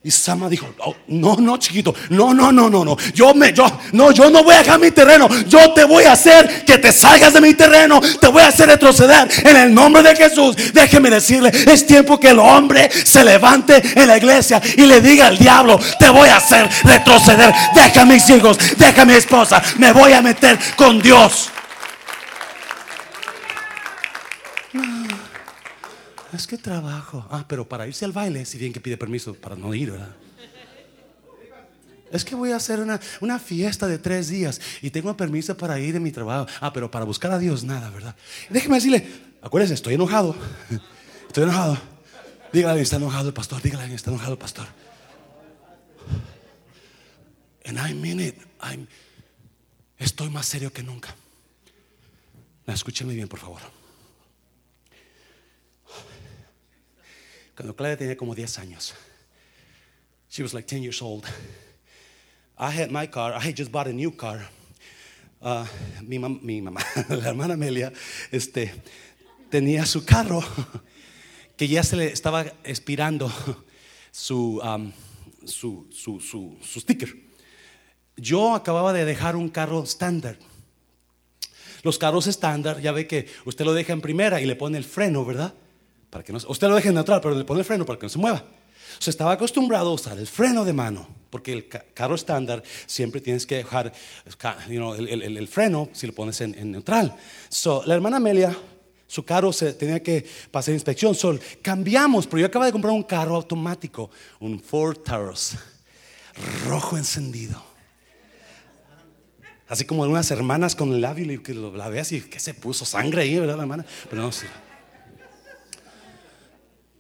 Y 0.08 0.12
Sama 0.12 0.48
dijo, 0.48 0.74
oh, 0.86 0.96
no, 1.08 1.36
no, 1.36 1.58
chiquito, 1.58 1.94
no, 2.12 2.34
no, 2.34 2.50
no, 2.50 2.70
no, 2.70 2.86
no. 2.86 2.96
Yo 3.14 3.34
me, 3.34 3.52
yo, 3.52 3.66
no, 3.92 4.12
yo 4.12 4.30
no 4.30 4.42
voy 4.42 4.56
a 4.56 4.60
dejar 4.60 4.80
mi 4.80 4.90
terreno. 4.90 5.28
Yo 5.50 5.74
te 5.74 5.84
voy 5.84 6.06
a 6.06 6.14
hacer 6.14 6.64
que 6.64 6.78
te 6.78 6.94
salgas 6.94 7.34
de 7.34 7.42
mi 7.42 7.54
terreno. 7.56 8.00
Te 8.00 8.28
voy 8.28 8.42
a 8.42 8.48
hacer 8.48 8.70
retroceder 8.70 9.28
en 9.44 9.58
el 9.58 9.74
nombre 9.74 10.02
de 10.04 10.16
Jesús. 10.16 10.56
Déjeme 10.72 11.10
decirle, 11.10 11.52
es 11.52 11.86
tiempo 11.86 12.18
que 12.18 12.30
el 12.30 12.40
hombre 12.40 12.90
se 12.90 13.22
levante 13.26 13.84
en 13.96 14.08
la 14.08 14.16
iglesia 14.16 14.62
y 14.78 14.86
le 14.86 15.02
diga 15.02 15.28
al 15.28 15.38
diablo, 15.38 15.78
te 16.00 16.08
voy 16.08 16.30
a 16.30 16.38
hacer 16.38 16.70
retroceder. 16.86 17.54
Deja 17.76 18.04
a 18.04 18.06
mis 18.06 18.30
hijos, 18.30 18.58
deja 18.78 19.02
a 19.02 19.06
mi 19.06 19.14
esposa. 19.14 19.62
Me 19.78 19.92
voy 19.92 20.14
a 20.14 20.22
meter 20.22 20.58
con 20.78 21.02
Dios. 21.02 21.50
Es 26.38 26.46
que 26.46 26.60
trabajo. 26.60 27.26
Ah, 27.32 27.46
pero 27.48 27.68
para 27.68 27.88
irse 27.88 28.06
al 28.06 28.12
baile, 28.12 28.46
si 28.46 28.60
bien 28.60 28.72
que 28.72 28.80
pide 28.80 28.96
permiso 28.96 29.34
para 29.34 29.56
no 29.56 29.74
ir, 29.74 29.90
¿verdad? 29.90 30.16
Es 32.12 32.24
que 32.24 32.36
voy 32.36 32.52
a 32.52 32.58
hacer 32.58 32.80
una, 32.80 33.02
una, 33.22 33.40
fiesta 33.40 33.88
de 33.88 33.98
tres 33.98 34.30
días 34.30 34.62
y 34.84 34.92
tengo 34.92 35.18
permiso 35.18 35.58
para 35.58 35.80
ir 35.80 35.96
en 35.96 36.04
mi 36.04 36.12
trabajo. 36.12 36.46
Ah, 36.62 36.72
pero 36.72 36.92
para 36.92 37.06
buscar 37.06 37.32
a 37.32 37.40
Dios 37.40 37.64
nada, 37.64 37.90
¿verdad? 37.90 38.16
Déjeme 38.52 38.76
decirle, 38.76 39.10
acuérdense, 39.42 39.74
estoy 39.74 39.96
enojado. 39.96 40.36
Estoy 41.28 41.44
enojado. 41.44 41.78
Dígale, 42.54 42.82
está 42.82 42.96
enojado 42.96 43.28
el 43.28 43.34
pastor. 43.34 43.62
Dígale, 43.62 43.94
está 43.94 44.12
enojado 44.12 44.34
el 44.34 44.38
pastor. 44.38 44.68
And 47.66 47.78
I 47.80 47.94
mean 47.96 48.20
it. 48.20 48.36
I'm, 48.62 48.88
estoy 49.98 50.30
más 50.30 50.46
serio 50.46 50.72
que 50.72 50.84
nunca. 50.84 51.14
Escúcheme 52.68 53.14
bien, 53.14 53.28
por 53.28 53.40
favor. 53.40 53.77
Cuando 57.58 57.76
Claudia 57.76 57.98
tenía 57.98 58.16
como 58.16 58.36
10 58.36 58.60
años. 58.60 58.94
She 60.30 60.44
was 60.44 60.54
like 60.54 60.68
10 60.68 60.84
years 60.84 61.02
old. 61.02 61.26
I 62.56 62.70
had 62.70 62.92
my 62.92 63.08
car. 63.08 63.34
I 63.34 63.40
had 63.40 63.56
just 63.58 63.72
bought 63.72 63.88
a 63.88 63.94
new 63.94 64.12
car. 64.12 64.48
Uh, 65.42 65.66
mi, 66.04 66.20
mi, 66.20 66.62
mamá, 66.62 66.82
la 67.10 67.30
hermana 67.30 67.56
Amelia, 67.56 67.92
este, 68.32 68.72
tenía 69.50 69.88
su 69.88 70.06
carro 70.06 70.44
que 71.56 71.68
ya 71.68 71.82
se 71.82 71.96
le 71.96 72.12
estaba 72.12 72.46
expirando 72.64 73.32
su, 74.12 74.60
um, 74.64 74.92
su, 75.44 75.88
su, 75.92 76.20
su, 76.20 76.56
su 76.62 76.80
sticker. 76.80 77.10
Yo 78.18 78.54
acababa 78.54 78.94
de 78.94 79.04
dejar 79.04 79.36
un 79.36 79.50
carro 79.50 79.82
estándar. 79.82 80.38
Los 81.82 81.98
carros 81.98 82.28
estándar, 82.28 82.82
ya 82.82 82.92
ve 82.92 83.08
que 83.08 83.28
usted 83.46 83.66
lo 83.66 83.74
deja 83.74 83.94
en 83.94 84.02
primera 84.02 84.42
y 84.42 84.46
le 84.46 84.56
pone 84.56 84.78
el 84.78 84.84
freno, 84.84 85.26
¿verdad? 85.26 85.56
Para 86.10 86.24
que 86.24 86.32
no, 86.32 86.40
usted 86.48 86.68
lo 86.68 86.76
deje 86.76 86.92
neutral, 86.92 87.22
pero 87.22 87.36
le 87.36 87.44
pone 87.44 87.60
el 87.60 87.66
freno 87.66 87.86
para 87.86 88.00
que 88.00 88.06
no 88.06 88.10
se 88.10 88.18
mueva. 88.18 88.44
O 89.06 89.10
estaba 89.10 89.34
acostumbrado 89.34 89.90
a 89.90 89.94
usar 89.94 90.18
el 90.18 90.28
freno 90.28 90.66
de 90.66 90.74
mano, 90.74 91.08
porque 91.30 91.54
el 91.54 91.68
carro 91.68 92.16
estándar 92.16 92.64
siempre 92.86 93.22
tienes 93.22 93.46
que 93.46 93.58
dejar 93.58 93.92
el, 94.70 95.48
freno 95.48 95.90
si 95.94 96.08
lo 96.08 96.14
pones 96.14 96.42
en, 96.42 96.72
neutral. 96.72 97.16
So, 97.50 97.84
la 97.86 97.96
hermana 97.96 98.18
Amelia, 98.18 98.58
su 99.06 99.24
carro 99.24 99.54
se 99.54 99.74
tenía 99.74 100.02
que 100.02 100.26
pasar 100.52 100.74
inspección. 100.74 101.14
So, 101.14 101.38
cambiamos, 101.62 102.26
pero 102.26 102.40
yo 102.40 102.48
acabo 102.48 102.66
de 102.66 102.72
comprar 102.72 102.94
un 102.94 103.04
carro 103.04 103.36
automático, 103.36 104.10
un 104.40 104.60
Ford 104.60 104.98
Taurus, 105.00 105.56
rojo 106.68 106.98
encendido. 106.98 107.62
Así 109.68 109.84
como 109.84 110.04
unas 110.04 110.32
hermanas 110.32 110.76
con 110.76 110.94
el 110.94 111.02
labio 111.02 111.44
que 111.44 111.54
la 111.54 111.90
veas 111.90 112.12
y 112.14 112.22
que 112.22 112.40
se 112.40 112.54
puso 112.54 112.86
sangre 112.86 113.24
ahí, 113.24 113.38
¿verdad, 113.38 113.58
la 113.58 113.64
hermana? 113.64 113.86
Pero 114.10 114.22
no, 114.22 114.32
sí. 114.32 114.48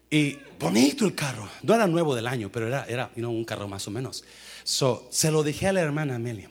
Y 0.10 0.38
bonito 0.60 1.05
el 1.05 1.16
carro. 1.16 1.49
No 1.64 1.76
era 1.76 1.88
nuevo 1.88 2.16
del 2.16 2.28
año, 2.28 2.51
pero 2.51 2.68
era, 2.68 2.86
era 2.88 3.12
un 3.16 3.43
carro 3.43 3.68
más 3.68 3.88
o 3.88 3.91
menos. 3.91 4.24
So, 4.64 5.08
se 5.12 5.32
lo 5.32 5.43
dejé 5.43 5.68
a 5.68 5.74
la 5.74 5.82
hermana 5.82 6.16
Amelia. 6.16 6.49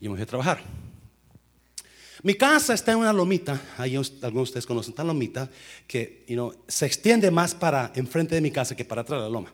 Y 0.00 0.08
me 0.08 0.14
fui 0.14 0.22
a 0.22 0.26
trabajar. 0.26 0.62
Mi 2.22 2.34
casa 2.34 2.74
está 2.74 2.92
en 2.92 2.98
una 2.98 3.12
lomita, 3.12 3.60
ahí 3.78 3.94
algunos 3.94 4.22
de 4.22 4.40
ustedes 4.40 4.66
conocen 4.66 4.92
esta 4.92 5.04
lomita, 5.04 5.48
que 5.86 6.26
se 6.66 6.86
extiende 6.86 7.30
más 7.30 7.54
para 7.54 7.92
enfrente 7.94 8.34
de 8.34 8.40
mi 8.40 8.50
casa 8.50 8.74
que 8.74 8.84
para 8.84 9.02
atrás 9.02 9.20
de 9.20 9.24
la 9.26 9.30
loma. 9.30 9.52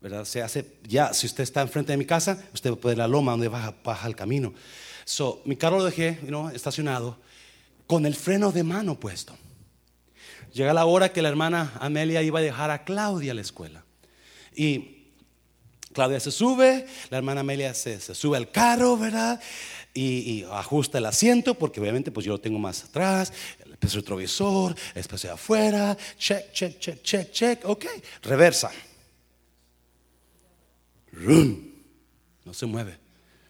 ¿Verdad? 0.00 0.24
Se 0.26 0.42
hace, 0.42 0.76
ya, 0.86 1.14
si 1.14 1.26
usted 1.26 1.42
está 1.42 1.62
enfrente 1.62 1.92
de 1.92 1.96
mi 1.96 2.04
casa, 2.04 2.38
usted 2.52 2.74
puede 2.74 2.96
ir 2.96 3.00
a 3.00 3.08
la 3.08 3.08
loma 3.08 3.32
donde 3.32 3.48
baja, 3.48 3.74
baja 3.82 4.06
el 4.06 4.14
camino. 4.14 4.52
So, 5.04 5.42
mi 5.46 5.56
carro 5.56 5.78
lo 5.78 5.84
dejé 5.84 6.18
estacionado 6.52 7.18
con 7.86 8.04
el 8.06 8.14
freno 8.14 8.52
de 8.52 8.62
mano 8.62 9.00
puesto. 9.00 9.34
Llega 10.54 10.72
la 10.72 10.86
hora 10.86 11.12
que 11.12 11.20
la 11.20 11.28
hermana 11.28 11.72
Amelia 11.80 12.22
iba 12.22 12.38
a 12.38 12.42
dejar 12.42 12.70
a 12.70 12.84
Claudia 12.84 13.32
a 13.32 13.34
la 13.34 13.40
escuela. 13.40 13.84
Y 14.54 15.08
Claudia 15.92 16.20
se 16.20 16.30
sube, 16.30 16.86
la 17.10 17.18
hermana 17.18 17.40
Amelia 17.40 17.74
se, 17.74 17.98
sube 17.98 18.36
al 18.36 18.52
carro, 18.52 18.96
¿verdad? 18.96 19.40
Y, 19.92 20.44
ajusta 20.44 20.98
el 20.98 21.06
asiento, 21.06 21.54
porque 21.54 21.80
obviamente 21.80 22.12
pues 22.12 22.24
yo 22.24 22.34
lo 22.34 22.40
tengo 22.40 22.60
más 22.60 22.84
atrás, 22.84 23.32
el 23.64 23.90
retrovisor, 23.90 24.76
espacio 24.94 25.30
de 25.30 25.34
afuera, 25.34 25.96
check, 26.18 26.52
check, 26.52 26.78
check, 26.78 27.02
check, 27.02 27.32
check, 27.32 27.64
ok, 27.64 27.86
reversa. 28.22 28.70
Rum, 31.10 31.68
no 32.44 32.54
se 32.54 32.66
mueve. 32.66 32.96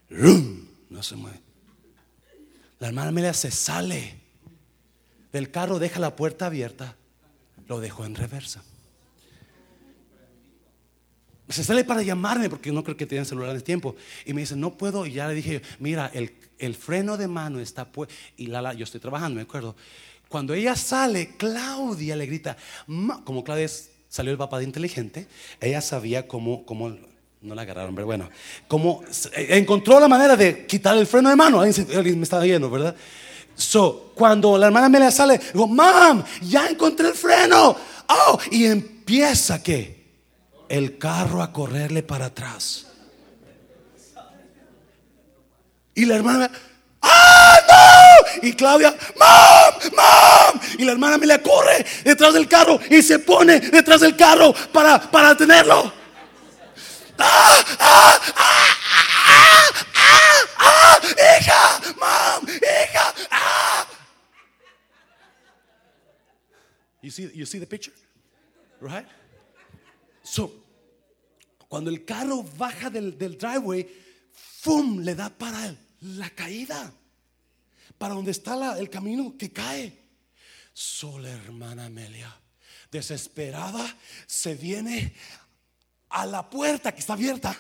Rum, 0.09 0.69
no 0.89 1.03
se 1.03 1.17
mueve. 1.17 1.41
La 2.79 2.89
hermana 2.89 3.09
Amelia 3.09 3.35
se 3.35 3.51
sale 3.51 4.24
del 5.35 5.51
carro, 5.51 5.81
deja 5.81 5.99
la 5.99 6.15
puerta 6.15 6.47
abierta, 6.47 6.95
lo 7.67 7.81
dejó 7.81 8.05
en 8.05 8.15
reversa. 8.15 8.63
Se 11.49 11.65
sale 11.65 11.83
para 11.83 12.03
llamarme 12.03 12.49
porque 12.49 12.71
no 12.71 12.85
creo 12.85 12.97
que 12.97 13.05
tengan 13.05 13.27
celular 13.27 13.55
en 13.55 13.61
tiempo. 13.61 13.97
Y 14.25 14.33
me 14.33 14.43
dice, 14.43 14.55
no 14.55 14.79
puedo. 14.79 15.05
Y 15.07 15.15
ya 15.15 15.27
le 15.27 15.35
dije, 15.35 15.61
mira, 15.81 16.11
el, 16.15 16.75
freno 16.77 17.17
de 17.17 17.27
mano 17.27 17.59
está 17.59 17.85
puesto. 17.85 18.15
Y 18.37 18.47
la, 18.47 18.63
la, 18.63 18.75
yo 18.75 18.85
estoy 18.85 19.01
trabajando, 19.01 19.35
me 19.35 19.43
acuerdo. 19.43 19.75
Cuando 20.29 20.55
ella 20.55 20.77
sale, 20.77 21.37
Claudia 21.37 22.15
le 22.15 22.27
grita, 22.27 22.57
como 23.25 23.43
Claudia 23.43 23.69
salió 24.09 24.31
el 24.31 24.39
papá 24.39 24.59
de 24.59 24.65
inteligente, 24.65 25.27
ella 25.61 25.81
sabía 25.81 26.29
cómo, 26.29 26.65
cómo 26.65 26.97
no 27.41 27.55
la 27.57 27.63
agarraron, 27.63 27.95
pero 27.95 28.07
bueno, 28.07 28.31
cómo 28.69 29.03
encontró 29.35 29.99
la 29.99 30.09
manera 30.09 30.37
de 30.37 30.65
quitar 30.65 30.97
el 30.97 31.09
freno 31.09 31.29
de 31.29 31.37
mano. 31.37 31.61
Alguien 31.61 32.19
me 32.19 32.23
estaba 32.23 32.45
viendo, 32.45 32.71
¿verdad? 32.71 32.95
So, 33.57 34.13
cuando 34.15 34.59
la 34.59 34.67
hermana 34.67 34.87
Amelia 34.87 35.11
sale, 35.11 35.39
digo, 35.53 35.67
mam, 35.67 36.25
ya 36.43 36.67
encontré 36.69 37.09
el 37.09 37.15
freno. 37.15 37.77
Oh, 38.09 38.39
y 38.51 38.67
empieza 38.67 39.63
que 39.63 40.05
el 40.69 40.99
carro 40.99 41.43
a 41.43 41.53
correrle 41.53 42.03
para 42.03 42.27
atrás. 42.27 42.87
Y 45.95 46.05
la 46.05 46.17
hermana, 46.17 46.51
¡ah, 47.03 47.59
no! 47.69 48.49
Y 48.49 48.53
Claudia, 48.55 48.97
¡mam, 49.17 49.93
mam! 49.95 50.61
Y 50.79 50.85
la 50.85 50.93
hermana 50.93 51.15
Amelia 51.15 51.41
corre 51.41 51.87
detrás 52.03 52.35
del 52.35 52.49
carro 52.49 52.81
y 52.91 53.01
se 53.03 53.21
pone 53.21 53.61
detrás 53.61 54.01
del 54.01 54.17
carro 54.17 54.53
para, 54.73 55.01
para 55.01 55.31
detenerlo. 55.31 55.93
¡Ah, 57.19 57.65
ah, 57.79 58.21
ah! 58.37 58.65
¡Ah! 60.59 60.99
¡Hija! 61.03 61.81
¡Mom! 62.01 62.49
¡Hija! 62.49 63.15
¡Ah! 63.31 63.44
You 67.05 67.11
see, 67.11 67.31
you 67.35 67.45
see 67.45 67.59
the 67.59 67.67
picture? 67.67 67.93
Right? 68.81 69.07
So, 70.23 70.51
cuando 71.69 71.91
el 71.91 72.03
carro 72.07 72.43
baja 72.43 72.89
del, 72.89 73.19
del 73.19 73.37
driveway, 73.37 73.87
¡fum! 74.33 75.01
Le 75.01 75.15
da 75.15 75.29
para 75.29 75.77
la 76.01 76.31
caída. 76.31 76.95
Para 77.99 78.15
donde 78.15 78.31
está 78.31 78.79
el 78.79 78.89
camino 78.89 79.37
que 79.37 79.53
cae. 79.53 79.93
Solo 80.73 81.29
hermana 81.29 81.85
Amelia, 81.85 82.35
desesperada, 82.91 83.85
se 84.27 84.55
viene 84.55 85.15
a 86.09 86.25
la 86.25 86.49
puerta 86.49 86.91
que 86.93 87.01
está 87.01 87.13
abierta 87.13 87.55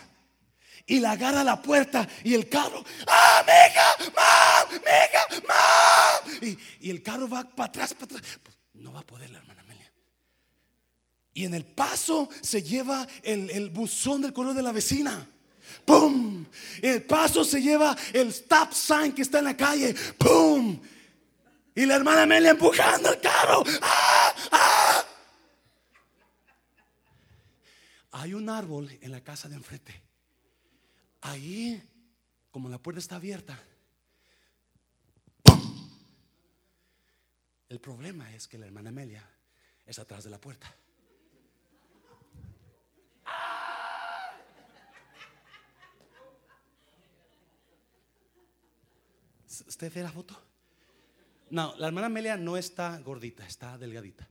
y 0.86 1.00
la 1.00 1.12
agarra 1.12 1.42
a 1.42 1.44
la 1.44 1.60
puerta 1.60 2.08
y 2.24 2.32
el 2.32 2.48
carro, 2.48 2.82
¡ah, 3.06 3.44
mija! 3.46 4.10
¡Mam! 4.16 4.80
¡Mija! 4.80 5.46
¡Ma! 5.46 6.46
Y, 6.80 6.88
y 6.88 6.90
el 6.90 7.02
carro 7.02 7.28
va 7.28 7.44
para 7.44 7.68
atrás, 7.68 7.92
para 7.92 8.16
atrás. 8.16 8.38
No 8.84 8.92
va 8.92 9.00
a 9.00 9.06
poder 9.06 9.30
la 9.30 9.38
hermana 9.38 9.62
Amelia. 9.62 9.90
Y 11.32 11.46
en 11.46 11.54
el 11.54 11.64
paso 11.64 12.28
se 12.42 12.62
lleva 12.62 13.08
el, 13.22 13.48
el 13.48 13.70
buzón 13.70 14.20
del 14.20 14.34
correo 14.34 14.52
de 14.52 14.62
la 14.62 14.72
vecina. 14.72 15.26
¡Pum! 15.86 16.44
En 16.82 16.92
el 16.92 17.02
paso 17.04 17.44
se 17.44 17.62
lleva 17.62 17.96
el 18.12 18.28
stop 18.28 18.74
sign 18.74 19.14
que 19.14 19.22
está 19.22 19.38
en 19.38 19.46
la 19.46 19.56
calle. 19.56 19.94
¡Pum! 20.18 20.78
Y 21.74 21.86
la 21.86 21.94
hermana 21.96 22.24
Amelia 22.24 22.50
empujando 22.50 23.10
el 23.10 23.20
carro. 23.22 23.64
¡Ah! 23.80 24.34
¡Ah! 24.52 25.04
Hay 28.10 28.34
un 28.34 28.50
árbol 28.50 28.90
en 29.00 29.10
la 29.10 29.22
casa 29.22 29.48
de 29.48 29.54
enfrente. 29.54 29.98
Ahí, 31.22 31.82
como 32.50 32.68
la 32.68 32.76
puerta 32.76 33.00
está 33.00 33.16
abierta, 33.16 33.58
El 37.68 37.80
problema 37.80 38.32
es 38.34 38.46
que 38.46 38.58
la 38.58 38.66
hermana 38.66 38.90
Amelia 38.90 39.28
es 39.86 39.98
atrás 39.98 40.24
de 40.24 40.30
la 40.30 40.40
puerta. 40.40 40.74
¿Usted 49.66 49.92
ve 49.92 50.02
la 50.02 50.10
foto? 50.10 50.40
No, 51.50 51.74
la 51.78 51.86
hermana 51.86 52.06
Amelia 52.08 52.36
no 52.36 52.56
está 52.56 52.98
gordita, 52.98 53.46
está 53.46 53.78
delgadita. 53.78 54.28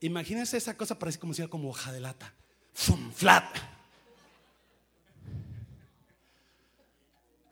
Imagínense 0.00 0.56
esa 0.56 0.76
cosa, 0.76 0.98
parece 0.98 1.18
como 1.18 1.34
si 1.34 1.42
era 1.42 1.50
como 1.50 1.68
hoja 1.68 1.92
de 1.92 2.00
lata. 2.00 2.32
¡Fum! 2.72 3.12
Flat. 3.12 3.58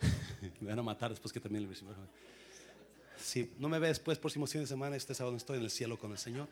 Me 0.60 0.68
van 0.68 0.78
a 0.78 0.82
matar 0.82 1.10
después 1.10 1.32
que 1.32 1.40
también 1.40 1.64
le 1.64 1.68
Si 3.20 3.50
no 3.58 3.68
me 3.68 3.78
ve 3.78 3.88
después, 3.88 4.18
próximo 4.18 4.46
fin 4.46 4.62
de 4.62 4.66
semana, 4.66 4.96
este 4.96 5.14
sábado 5.14 5.36
estoy 5.36 5.58
en 5.58 5.64
el 5.64 5.70
cielo 5.70 5.98
con 5.98 6.12
el 6.12 6.18
Señor. 6.18 6.48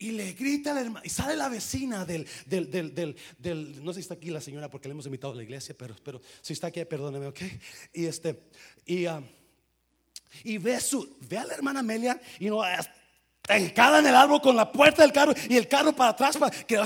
Y 0.00 0.12
le 0.12 0.32
grita 0.32 0.72
la 0.72 0.82
hermana, 0.82 1.04
y 1.04 1.08
sale 1.08 1.34
la 1.34 1.48
vecina 1.48 2.04
del, 2.04 2.26
del, 2.46 2.70
del, 2.70 3.16
del, 3.36 3.84
no 3.84 3.92
sé 3.92 3.96
si 3.96 4.02
está 4.02 4.14
aquí 4.14 4.30
la 4.30 4.40
señora 4.40 4.70
porque 4.70 4.86
le 4.86 4.92
hemos 4.92 5.06
invitado 5.06 5.32
a 5.32 5.36
la 5.36 5.42
iglesia, 5.42 5.74
pero, 5.76 5.96
pero 6.04 6.20
si 6.40 6.52
está 6.52 6.68
aquí, 6.68 6.84
perdóneme, 6.84 7.26
ok. 7.26 7.40
Y 7.94 8.06
este, 8.06 8.44
y, 8.86 9.08
uh, 9.08 9.20
y 10.44 10.58
ve, 10.58 10.80
su, 10.80 11.16
ve 11.28 11.38
a 11.38 11.44
la 11.44 11.54
hermana 11.54 11.80
Amelia 11.80 12.20
y 12.38 12.46
no, 12.46 12.62
encada 13.56 14.00
en 14.00 14.06
el 14.06 14.14
árbol 14.14 14.40
con 14.40 14.56
la 14.56 14.70
puerta 14.70 15.02
del 15.02 15.12
carro 15.12 15.32
y 15.48 15.56
el 15.56 15.68
carro 15.68 15.92
para 15.92 16.10
atrás, 16.10 16.36
para 16.36 16.50
que 16.50 16.78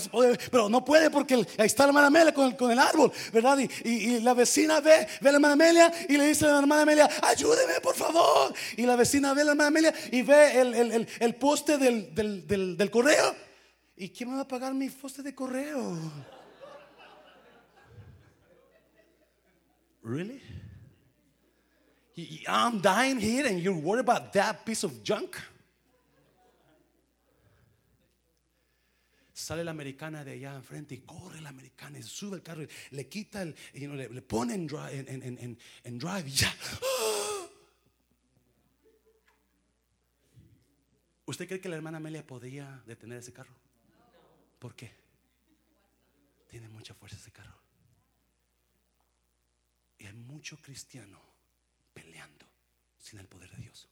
pero 0.51 0.69
no 0.69 0.85
puede 0.85 1.11
porque 1.11 1.35
ahí 1.35 1.67
está 1.67 1.85
la 1.85 1.89
hermana 1.89 2.07
Amelia 2.09 2.33
con 2.33 2.47
el, 2.47 2.57
con 2.57 2.71
el 2.71 2.79
árbol, 2.79 3.13
¿verdad? 3.33 3.59
Y, 3.59 4.21
la 4.21 4.35
vecina 4.35 4.81
ve, 4.81 5.07
ve 5.21 5.29
a 5.29 5.33
la 5.33 5.37
hermana 5.37 5.55
Amelia 5.55 5.93
y 6.09 6.17
le 6.17 6.27
dice 6.27 6.47
a 6.47 6.53
la 6.53 6.59
hermana 6.61 6.83
Amelia, 6.83 7.11
ayúdeme 7.23 7.81
por 7.83 7.95
favor. 7.95 8.55
Y 8.77 8.83
la 8.83 8.97
vecina 8.97 9.35
ve 9.35 9.43
a 9.43 9.45
la 9.45 9.51
hermana 9.53 9.69
Amelia 9.69 9.95
y 10.11 10.23
ve 10.23 10.61
el, 10.61 10.75
el, 10.75 11.09
el, 11.19 11.35
poste 11.35 11.79
del, 11.79 12.15
del, 12.15 12.47
del, 12.47 12.77
del 12.77 12.91
correo. 12.91 13.35
¿Y 13.97 14.11
quién 14.11 14.31
me 14.31 14.37
va 14.37 14.43
a 14.43 14.49
pagar 14.49 14.75
mi 14.75 14.89
poste 14.89 15.23
de 15.23 15.35
correo? 15.35 15.99
Really? 20.03 20.41
I'm 22.47 22.81
dying 22.81 23.19
here 23.19 23.47
and 23.47 23.61
you're 23.61 23.73
worried 23.73 24.01
about 24.01 24.33
that 24.35 24.67
piece 24.67 24.85
of 24.85 25.03
junk? 25.03 25.37
Sale 29.43 29.65
la 29.65 29.73
americana 29.73 30.25
de 30.25 30.35
allá 30.35 30.55
enfrente 30.55 30.95
y 30.95 30.99
corre 30.99 31.41
la 31.41 31.49
americana 31.49 31.99
y 31.99 32.05
sube 32.05 32.37
el 32.37 32.45
carro 32.45 32.63
y 32.63 32.69
le 32.93 33.09
quita 33.09 33.43
el, 33.43 33.57
y 33.75 33.89
le, 33.89 34.09
le, 34.09 34.23
pone 34.23 34.55
en, 34.55 34.69
drive 34.69 36.29
y 36.29 36.31
ya. 36.31 36.55
¿Usted 41.27 41.49
cree 41.49 41.61
que 41.61 41.69
la 41.69 41.75
hermana 41.75 41.97
Amelia 41.97 42.25
podía 42.25 42.85
detener 42.87 43.19
ese 43.19 43.33
carro? 43.33 43.53
¿Por 44.61 44.77
qué? 44.77 44.93
Tiene 46.47 46.69
mucha 46.69 46.95
fuerza 46.95 47.17
ese 47.17 47.33
carro. 47.33 47.59
Y 49.99 50.07
hay 50.07 50.13
mucho 50.13 50.57
cristiano 50.59 51.21
peleando 51.93 52.47
sin 52.97 53.19
el 53.19 53.27
poder 53.27 53.51
de 53.51 53.63
Dios. 53.63 53.89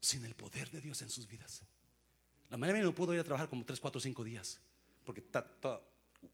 Sin 0.00 0.24
el 0.24 0.34
poder 0.34 0.68
de 0.72 0.80
Dios 0.80 1.00
en 1.02 1.10
sus 1.10 1.28
vidas. 1.28 1.62
La 2.50 2.56
mañana 2.56 2.80
no 2.80 2.94
pudo 2.94 3.14
ir 3.14 3.20
a 3.20 3.24
trabajar 3.24 3.48
como 3.48 3.64
3, 3.64 3.78
4, 3.78 4.00
5 4.00 4.24
días. 4.24 4.60
Porque 5.04 5.20
está 5.20 5.42
toda, 5.42 5.80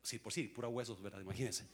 sí, 0.02 0.18
por 0.18 0.32
sí, 0.32 0.48
pura 0.48 0.68
huesos, 0.68 1.00
¿verdad? 1.00 1.20
Imagínense. 1.20 1.66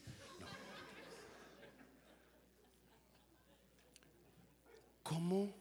¿Cómo, 5.03 5.55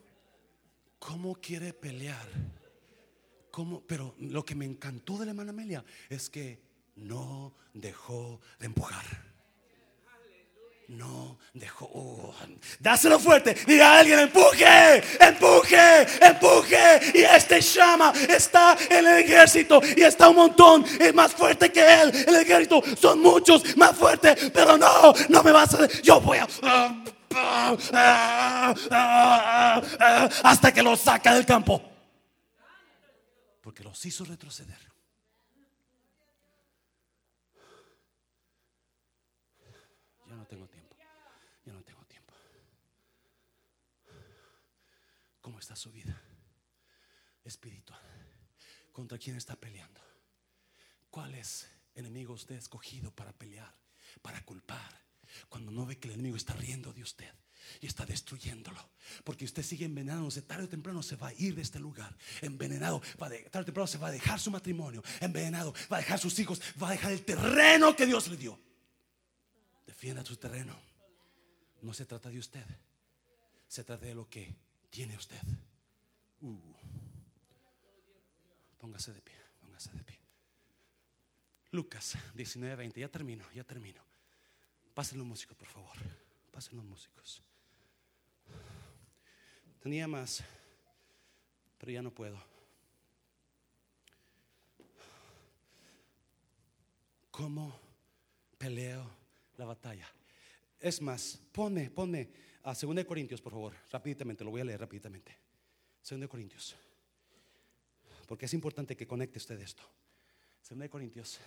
¿Cómo 1.00 1.36
quiere 1.36 1.74
pelear? 1.74 2.28
¿Cómo? 3.52 3.82
Pero 3.82 4.16
lo 4.20 4.44
que 4.44 4.56
me 4.56 4.66
encantó 4.66 5.18
de 5.18 5.26
la 5.26 5.32
hermana 5.32 5.52
Amelia 5.52 5.84
es 6.10 6.30
que 6.30 6.62
no 6.96 7.54
dejó 7.74 8.40
de 8.60 8.68
empujar 8.68 9.31
no 10.92 11.40
dejó. 11.54 12.34
Dáselo 12.80 13.20
fuerte. 13.20 13.56
Diga 13.66 13.94
a 13.94 14.00
alguien: 14.00 14.20
empuje, 14.20 15.04
empuje, 15.20 16.08
empuje. 16.22 17.12
Y 17.14 17.22
este 17.22 17.62
llama 17.62 18.14
está 18.30 18.78
en 18.90 19.08
el 19.08 19.20
ejército 19.20 19.82
y 19.96 20.02
está 20.02 20.30
un 20.30 20.36
montón. 20.36 20.86
Es 21.00 21.14
más 21.14 21.34
fuerte 21.34 21.72
que 21.72 21.82
él. 21.82 22.12
El 22.28 22.36
ejército 22.36 22.84
son 23.00 23.20
muchos 23.22 23.76
más 23.78 23.96
fuertes. 23.96 24.52
Pero 24.54 24.78
no, 24.78 25.14
no 25.30 25.44
me 25.44 25.52
vas 25.52 25.74
a. 25.76 25.88
Yo 26.02 26.20
voy 26.20 26.40
a. 26.40 26.48
Hasta 30.44 30.74
que 30.74 30.84
los 30.84 31.00
saca 31.00 31.34
del 31.34 31.46
campo. 31.46 31.82
Porque 33.62 33.84
los 33.84 34.06
hizo 34.06 34.26
retroceder. 34.26 34.91
Su 45.76 45.92
vida 45.92 46.22
espiritual? 47.44 48.02
¿Contra 48.92 49.18
quién 49.18 49.36
está 49.36 49.56
peleando? 49.56 50.02
¿Cuál 51.10 51.36
es 51.36 51.68
enemigo 51.96 52.34
usted 52.34 52.56
escogido 52.56 53.12
para 53.12 53.34
pelear, 53.34 53.74
para 54.22 54.44
culpar? 54.44 55.02
Cuando 55.50 55.72
no 55.72 55.86
ve 55.86 55.98
que 55.98 56.08
el 56.08 56.16
enemigo 56.16 56.36
está 56.36 56.54
riendo 56.54 56.94
de 56.94 57.04
usted 57.04 57.34
y 57.80 57.88
está 57.88 58.06
destruyéndolo. 58.06 58.90
Porque 59.24 59.46
usted 59.46 59.64
sigue 59.64 59.86
envenenándose, 59.86 60.42
tarde 60.42 60.66
o 60.66 60.70
temprano 60.70 61.02
se 61.04 61.16
va 61.16 61.30
a 61.30 61.34
ir 61.34 61.56
de 61.56 61.62
este 61.62 61.80
lugar. 61.80 62.16
Envenenado, 62.42 63.02
tarde 63.18 63.48
o 63.48 63.66
temprano 63.66 63.88
se 63.88 63.98
va 63.98 64.08
a 64.08 64.12
dejar 64.12 64.40
su 64.40 64.52
matrimonio. 64.52 65.04
Envenenado, 65.20 65.74
va 65.92 65.98
a 65.98 66.00
dejar 66.00 66.20
sus 66.20 66.38
hijos, 66.40 66.62
va 66.82 66.90
a 66.90 66.92
dejar 66.92 67.12
el 67.12 67.24
terreno 67.24 67.96
que 67.96 68.06
Dios 68.06 68.28
le 68.28 68.38
dio. 68.38 68.60
Defienda 69.86 70.24
su 70.26 70.36
terreno. 70.38 70.78
No 71.82 71.94
se 71.94 72.06
trata 72.06 72.30
de 72.30 72.38
usted, 72.38 72.66
se 73.68 73.84
trata 73.84 74.06
de 74.06 74.14
lo 74.14 74.30
que 74.30 74.56
tiene 74.92 75.16
usted? 75.16 75.42
Uh. 76.42 76.60
Póngase 78.78 79.14
de 79.14 79.22
pie, 79.22 79.36
póngase 79.60 79.92
de 79.94 80.04
pie. 80.04 80.20
Lucas 81.72 82.18
19, 82.36 82.76
20, 82.76 83.00
ya 83.00 83.08
termino, 83.08 83.46
ya 83.54 83.64
termino. 83.64 84.04
Pasen 84.94 85.18
los 85.18 85.26
músicos, 85.26 85.56
por 85.58 85.68
favor. 85.68 85.96
Pasen 86.52 86.76
los 86.76 86.86
músicos. 86.86 87.42
Tenía 89.80 90.08
más, 90.08 90.44
pero 91.78 91.92
ya 91.92 92.02
no 92.02 92.14
puedo. 92.14 92.44
¿Cómo 97.32 97.80
peleo 98.58 99.10
la 99.58 99.66
batalla? 99.66 100.08
Es 100.80 101.02
más, 101.02 101.40
pone, 101.54 101.90
pone 101.90 102.51
a 102.64 102.74
2 102.74 103.06
Corintios, 103.06 103.42
por 103.42 103.52
favor, 103.52 103.74
rápidamente, 103.90 104.44
lo 104.44 104.52
voy 104.52 104.62
a 104.62 104.66
leer 104.66 104.80
rápidamente. 104.80 105.36
2 106.08 106.28
Corintios. 106.28 106.76
Porque 108.28 108.46
es 108.46 108.54
importante 108.54 108.96
que 108.96 109.08
conecte 109.08 109.38
usted 109.38 109.60
esto. 109.60 109.84
2 110.70 110.90
Corintios 110.90 111.40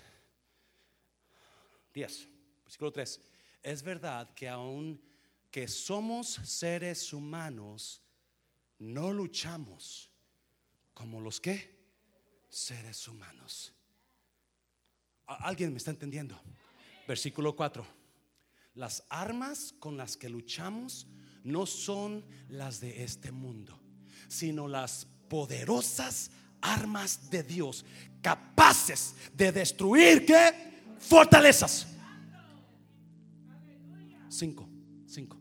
10, 1.92 2.28
versículo 2.64 2.92
3. 2.92 3.20
Es 3.62 3.82
verdad 3.82 4.34
que 4.34 4.48
aun 4.48 5.00
que 5.50 5.68
somos 5.68 6.28
seres 6.28 7.12
humanos, 7.12 8.02
no 8.78 9.12
luchamos 9.12 10.10
como 10.92 11.20
los 11.20 11.40
que 11.40 11.78
seres 12.48 13.06
humanos. 13.06 13.72
¿Alguien 15.26 15.72
me 15.72 15.78
está 15.78 15.90
entendiendo? 15.90 16.40
Versículo 17.06 17.54
4 17.54 18.03
las 18.74 19.04
armas 19.08 19.74
con 19.78 19.96
las 19.96 20.16
que 20.16 20.28
luchamos 20.28 21.06
no 21.44 21.66
son 21.66 22.24
las 22.48 22.80
de 22.80 23.04
este 23.04 23.30
mundo, 23.30 23.78
sino 24.28 24.66
las 24.66 25.06
poderosas 25.28 26.30
armas 26.60 27.30
de 27.30 27.42
Dios, 27.42 27.84
capaces 28.22 29.14
de 29.34 29.52
destruir 29.52 30.24
qué? 30.26 30.72
Fortalezas. 30.98 31.86
cinco, 34.28 34.68
cinco. 35.06 35.38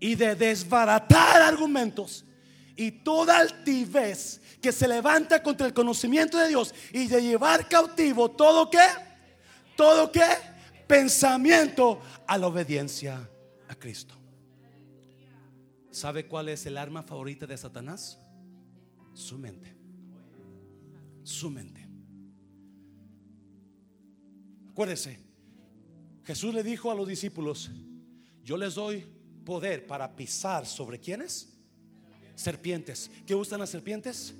Y 0.00 0.14
de 0.14 0.34
desbaratar 0.34 1.42
argumentos 1.42 2.24
y 2.74 2.90
toda 2.90 3.38
altivez 3.38 4.40
que 4.60 4.72
se 4.72 4.88
levanta 4.88 5.42
contra 5.42 5.66
el 5.66 5.72
conocimiento 5.72 6.38
de 6.38 6.48
Dios 6.48 6.74
y 6.92 7.06
de 7.06 7.22
llevar 7.22 7.68
cautivo 7.68 8.30
todo 8.30 8.68
que, 8.68 8.84
todo 9.76 10.10
que, 10.10 10.26
pensamiento 10.86 12.00
a 12.26 12.38
la 12.38 12.46
obediencia 12.46 13.28
a 13.68 13.74
Cristo. 13.74 14.14
¿Sabe 15.90 16.26
cuál 16.26 16.48
es 16.50 16.66
el 16.66 16.76
arma 16.76 17.02
favorita 17.02 17.46
de 17.46 17.56
Satanás? 17.56 18.18
Su 19.14 19.38
mente. 19.38 19.74
Su 21.22 21.50
mente. 21.50 21.88
Acuérdese, 24.70 25.18
Jesús 26.22 26.52
le 26.52 26.62
dijo 26.62 26.90
a 26.90 26.94
los 26.94 27.08
discípulos, 27.08 27.70
yo 28.42 28.56
les 28.56 28.74
doy 28.74 29.06
poder 29.44 29.86
para 29.86 30.14
pisar 30.14 30.66
sobre 30.66 31.00
quienes? 31.00 31.48
Serpientes. 32.34 33.10
¿Qué 33.24 33.34
usan 33.34 33.60
las 33.60 33.70
serpientes? 33.70 34.34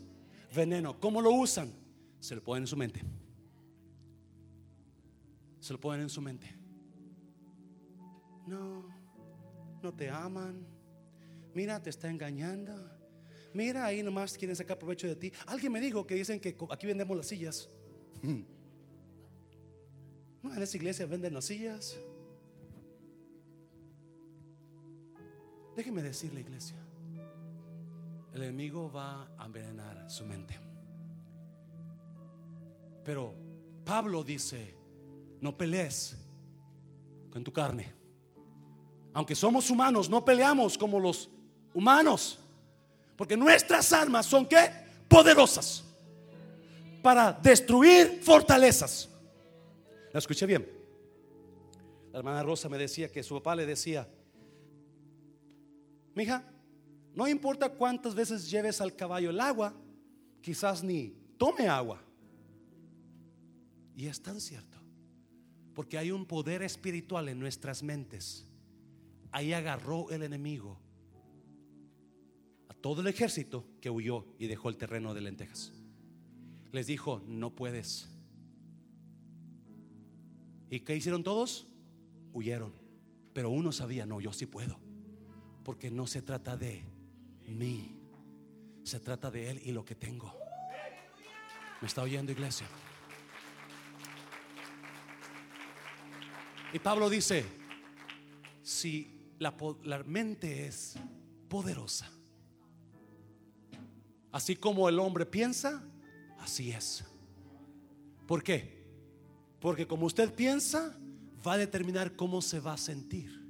Veneno. 0.54 1.00
¿Cómo 1.00 1.22
lo 1.22 1.30
usan? 1.30 1.72
Se 2.20 2.34
lo 2.34 2.42
ponen 2.42 2.64
en 2.64 2.66
su 2.66 2.76
mente. 2.76 3.02
Se 5.66 5.72
lo 5.72 5.80
ponen 5.80 6.02
en 6.02 6.08
su 6.08 6.22
mente. 6.22 6.46
No, 8.46 8.88
no 9.82 9.92
te 9.92 10.08
aman. 10.08 10.64
Mira, 11.54 11.82
te 11.82 11.90
está 11.90 12.08
engañando. 12.08 12.72
Mira, 13.52 13.84
ahí 13.84 14.00
nomás 14.00 14.38
quieren 14.38 14.54
sacar 14.54 14.78
provecho 14.78 15.08
de 15.08 15.16
ti. 15.16 15.32
Alguien 15.44 15.72
me 15.72 15.80
dijo 15.80 16.06
que 16.06 16.14
dicen 16.14 16.38
que 16.38 16.56
aquí 16.70 16.86
vendemos 16.86 17.16
las 17.16 17.26
sillas. 17.26 17.68
No, 20.40 20.54
en 20.54 20.62
esa 20.62 20.76
iglesia 20.76 21.04
venden 21.06 21.34
las 21.34 21.46
sillas. 21.46 21.98
Déjeme 25.74 26.00
decir 26.00 26.32
la 26.32 26.38
iglesia. 26.38 26.76
El 28.32 28.44
enemigo 28.44 28.88
va 28.92 29.34
a 29.36 29.46
envenenar 29.46 30.08
su 30.08 30.24
mente. 30.24 30.56
Pero 33.02 33.34
Pablo 33.84 34.22
dice, 34.22 34.85
no 35.40 35.56
pelees 35.56 36.16
con 37.30 37.42
tu 37.44 37.52
carne. 37.52 37.92
Aunque 39.12 39.34
somos 39.34 39.70
humanos, 39.70 40.10
no 40.10 40.24
peleamos 40.24 40.76
como 40.76 41.00
los 41.00 41.30
humanos. 41.72 42.38
Porque 43.16 43.36
nuestras 43.36 43.92
armas 43.92 44.26
son 44.26 44.46
qué? 44.46 44.70
Poderosas. 45.08 45.84
Para 47.02 47.32
destruir 47.32 48.20
fortalezas. 48.22 49.08
La 50.12 50.18
escuché 50.18 50.46
bien. 50.46 50.76
La 52.12 52.18
hermana 52.18 52.42
Rosa 52.42 52.68
me 52.68 52.78
decía 52.78 53.10
que 53.10 53.22
su 53.22 53.34
papá 53.34 53.54
le 53.54 53.66
decía, 53.66 54.08
mija, 56.14 56.42
no 57.14 57.28
importa 57.28 57.68
cuántas 57.70 58.14
veces 58.14 58.50
lleves 58.50 58.80
al 58.80 58.94
caballo 58.96 59.30
el 59.30 59.40
agua, 59.40 59.74
quizás 60.40 60.82
ni 60.82 61.14
tome 61.38 61.68
agua. 61.68 62.02
Y 63.94 64.06
es 64.06 64.22
tan 64.22 64.40
cierto, 64.40 64.75
porque 65.76 65.98
hay 65.98 66.10
un 66.10 66.24
poder 66.24 66.62
espiritual 66.62 67.28
en 67.28 67.38
nuestras 67.38 67.82
mentes. 67.82 68.46
Ahí 69.30 69.52
agarró 69.52 70.10
el 70.10 70.22
enemigo 70.22 70.80
a 72.70 72.74
todo 72.74 73.02
el 73.02 73.08
ejército 73.08 73.66
que 73.82 73.90
huyó 73.90 74.24
y 74.38 74.46
dejó 74.46 74.70
el 74.70 74.78
terreno 74.78 75.12
de 75.12 75.20
lentejas. 75.20 75.74
Les 76.72 76.86
dijo, 76.86 77.22
no 77.26 77.54
puedes. 77.54 78.08
¿Y 80.70 80.80
qué 80.80 80.96
hicieron 80.96 81.22
todos? 81.22 81.68
Huyeron. 82.32 82.72
Pero 83.34 83.50
uno 83.50 83.70
sabía, 83.70 84.06
no, 84.06 84.18
yo 84.22 84.32
sí 84.32 84.46
puedo. 84.46 84.80
Porque 85.62 85.90
no 85.90 86.06
se 86.06 86.22
trata 86.22 86.56
de 86.56 86.84
mí. 87.46 88.00
Se 88.82 88.98
trata 88.98 89.30
de 89.30 89.50
Él 89.50 89.60
y 89.62 89.72
lo 89.72 89.84
que 89.84 89.94
tengo. 89.94 90.34
¿Me 91.82 91.86
está 91.86 92.00
oyendo 92.00 92.32
iglesia? 92.32 92.66
Y 96.72 96.78
Pablo 96.78 97.08
dice, 97.08 97.44
si 98.62 99.16
la, 99.38 99.54
mente 100.04 100.66
es 100.66 100.96
poderosa, 101.48 102.10
así 104.32 104.56
como 104.56 104.88
el 104.88 104.98
hombre 104.98 105.24
piensa, 105.24 105.82
así 106.40 106.72
es. 106.72 107.04
¿Por 108.26 108.42
qué? 108.42 108.84
Porque 109.60 109.86
como 109.86 110.06
usted 110.06 110.34
piensa, 110.34 110.96
va 111.46 111.54
a 111.54 111.58
determinar 111.58 112.16
cómo 112.16 112.42
se 112.42 112.60
va 112.60 112.74
a 112.74 112.78
sentir. 112.78 113.44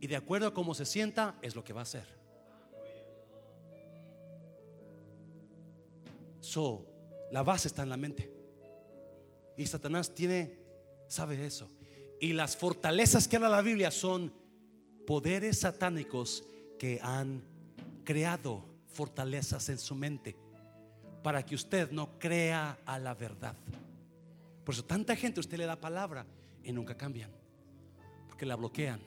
Y 0.00 0.06
de 0.06 0.16
acuerdo 0.16 0.48
a 0.48 0.54
cómo 0.54 0.74
se 0.74 0.86
sienta, 0.86 1.36
es 1.42 1.54
lo 1.54 1.64
que 1.64 1.72
va 1.72 1.80
a 1.80 1.82
hacer. 1.82 2.06
So, 6.40 6.86
la 7.30 7.42
base 7.42 7.68
está 7.68 7.82
en 7.82 7.88
la 7.88 7.96
mente. 7.96 8.32
Y 9.56 9.66
Satanás 9.66 10.14
tiene, 10.14 10.58
sabe 11.08 11.44
eso. 11.46 11.68
Y 12.22 12.34
las 12.34 12.56
fortalezas 12.56 13.26
que 13.26 13.34
habla 13.34 13.48
la 13.48 13.62
Biblia 13.62 13.90
son 13.90 14.32
poderes 15.08 15.58
satánicos 15.58 16.44
que 16.78 17.00
han 17.02 17.42
creado 18.04 18.64
fortalezas 18.86 19.68
en 19.70 19.78
su 19.78 19.96
mente 19.96 20.36
para 21.24 21.44
que 21.44 21.56
usted 21.56 21.90
no 21.90 22.20
crea 22.20 22.78
a 22.86 23.00
la 23.00 23.14
verdad. 23.14 23.56
Por 24.64 24.72
eso 24.72 24.84
tanta 24.84 25.16
gente 25.16 25.40
usted 25.40 25.58
le 25.58 25.66
da 25.66 25.74
palabra 25.74 26.24
y 26.62 26.70
nunca 26.70 26.96
cambian, 26.96 27.32
porque 28.28 28.46
la 28.46 28.54
bloquean. 28.54 29.00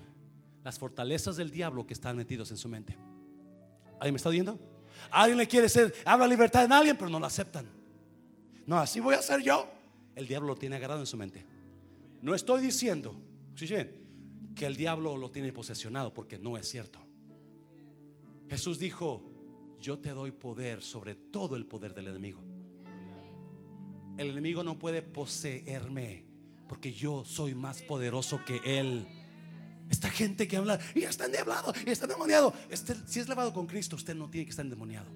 Las 0.66 0.78
fortalezas 0.78 1.38
del 1.38 1.51
diablo 1.51 1.88
que 1.88 1.93
están 1.93 2.18
metidos 2.18 2.51
en 2.51 2.57
su 2.57 2.68
mente. 2.68 2.97
¿Alguien 3.93 4.16
me 4.16 4.18
está 4.18 4.28
oyendo? 4.28 4.59
Alguien 5.09 5.38
le 5.38 5.47
quiere 5.47 5.70
ser, 5.70 5.95
habla 6.03 6.28
libertad 6.28 6.66
en 6.66 6.74
alguien, 6.74 6.97
pero 6.97 7.09
no 7.09 7.22
lo 7.22 7.28
aceptan. 7.28 7.66
No, 8.68 8.78
así 8.78 8.99
voy 8.99 9.16
a 9.16 9.22
ser 9.22 9.41
yo. 9.41 9.72
El 10.16 10.28
diablo 10.28 10.49
lo 10.49 10.55
tiene 10.57 10.76
agarrado 10.76 10.99
en 10.99 11.07
su 11.07 11.16
mente. 11.16 11.55
No 12.26 12.34
estoy 12.34 12.59
diciendo, 12.63 13.21
que 14.55 14.65
el 14.65 14.76
diablo 14.76 15.15
lo 15.15 15.30
tiene 15.30 15.53
posesionado, 15.53 16.11
porque 16.11 16.39
no 16.39 16.57
es 16.57 16.67
cierto. 16.67 16.97
Jesús 18.49 18.80
dijo, 18.80 19.21
yo 19.80 19.99
te 19.99 20.09
doy 20.09 20.32
poder 20.32 20.82
sobre 20.82 21.13
todo 21.13 21.55
el 21.55 21.67
poder 21.67 21.93
del 21.93 22.07
enemigo. 22.07 22.43
El 24.17 24.32
enemigo 24.32 24.63
no 24.63 24.80
puede 24.80 25.03
poseerme, 25.03 26.26
porque 26.67 26.91
yo 26.91 27.23
soy 27.26 27.53
más 27.53 27.84
poderoso 27.84 28.39
que 28.43 28.59
él. 28.65 29.05
Esta 29.91 30.09
gente 30.09 30.47
que 30.47 30.57
habla 30.57 30.80
y 30.95 31.03
está 31.03 31.26
endemoniado 31.28 31.73
y 31.86 31.91
está 31.91 32.05
endemoniado. 32.05 32.55
Este, 32.71 32.95
si 33.05 33.19
es 33.19 33.30
lavado 33.30 33.53
con 33.53 33.67
Cristo, 33.67 33.97
usted 33.97 34.15
no 34.15 34.32
tiene 34.32 34.45
que 34.45 34.49
estar 34.49 34.65
endemoniado. 34.65 35.11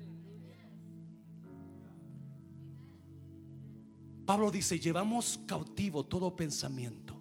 Pablo 4.29 4.51
dice: 4.51 4.79
Llevamos 4.79 5.39
cautivo 5.47 6.05
todo 6.05 6.35
pensamiento. 6.35 7.19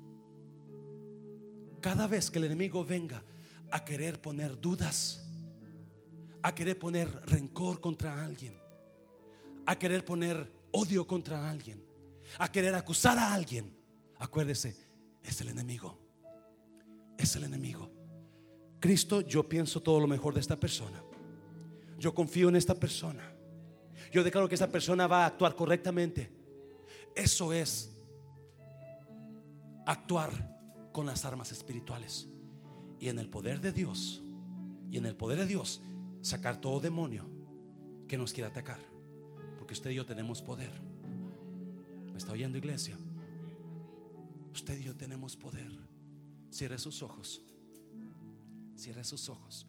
Cada 1.80 2.06
vez 2.06 2.30
que 2.30 2.38
el 2.38 2.44
enemigo 2.44 2.84
venga 2.84 3.24
a 3.70 3.82
querer 3.82 4.20
poner 4.20 4.60
dudas, 4.60 5.26
a 6.42 6.54
querer 6.54 6.78
poner 6.78 7.08
rencor 7.24 7.80
contra 7.80 8.22
alguien, 8.22 8.54
a 9.64 9.78
querer 9.78 10.04
poner 10.04 10.52
odio 10.72 11.06
contra 11.06 11.48
alguien, 11.48 11.82
a 12.36 12.52
querer 12.52 12.74
acusar 12.74 13.16
a 13.16 13.32
alguien, 13.32 13.74
acuérdese, 14.18 14.76
es 15.22 15.40
el 15.40 15.48
enemigo 15.48 15.98
es 17.16 17.34
el 17.36 17.44
enemigo. 17.44 17.90
Cristo, 18.80 19.22
yo 19.22 19.48
pienso 19.48 19.82
todo 19.82 19.98
lo 19.98 20.06
mejor 20.06 20.34
de 20.34 20.40
esta 20.40 20.60
persona. 20.60 21.02
Yo 21.98 22.14
confío 22.14 22.50
en 22.50 22.56
esta 22.56 22.74
persona. 22.74 23.34
Yo 24.12 24.22
declaro 24.22 24.46
que 24.46 24.54
esta 24.54 24.70
persona 24.70 25.06
va 25.06 25.24
a 25.24 25.26
actuar 25.28 25.56
correctamente. 25.56 26.37
Eso 27.18 27.52
es 27.52 27.90
actuar 29.84 30.30
con 30.92 31.04
las 31.04 31.24
armas 31.24 31.50
espirituales. 31.50 32.28
Y 33.00 33.08
en 33.08 33.18
el 33.18 33.28
poder 33.28 33.60
de 33.60 33.72
Dios, 33.72 34.22
y 34.88 34.98
en 34.98 35.04
el 35.04 35.16
poder 35.16 35.40
de 35.40 35.46
Dios, 35.46 35.80
sacar 36.22 36.60
todo 36.60 36.78
demonio 36.78 37.24
que 38.06 38.16
nos 38.16 38.32
quiera 38.32 38.50
atacar. 38.50 38.78
Porque 39.58 39.74
usted 39.74 39.90
y 39.90 39.96
yo 39.96 40.06
tenemos 40.06 40.40
poder. 40.42 40.70
¿Me 42.12 42.18
está 42.18 42.32
oyendo 42.32 42.56
iglesia? 42.56 42.96
Usted 44.52 44.78
y 44.78 44.84
yo 44.84 44.94
tenemos 44.94 45.36
poder. 45.36 45.72
Cierre 46.52 46.78
sus 46.78 47.02
ojos. 47.02 47.42
Cierre 48.76 49.02
sus 49.02 49.28
ojos. 49.28 49.66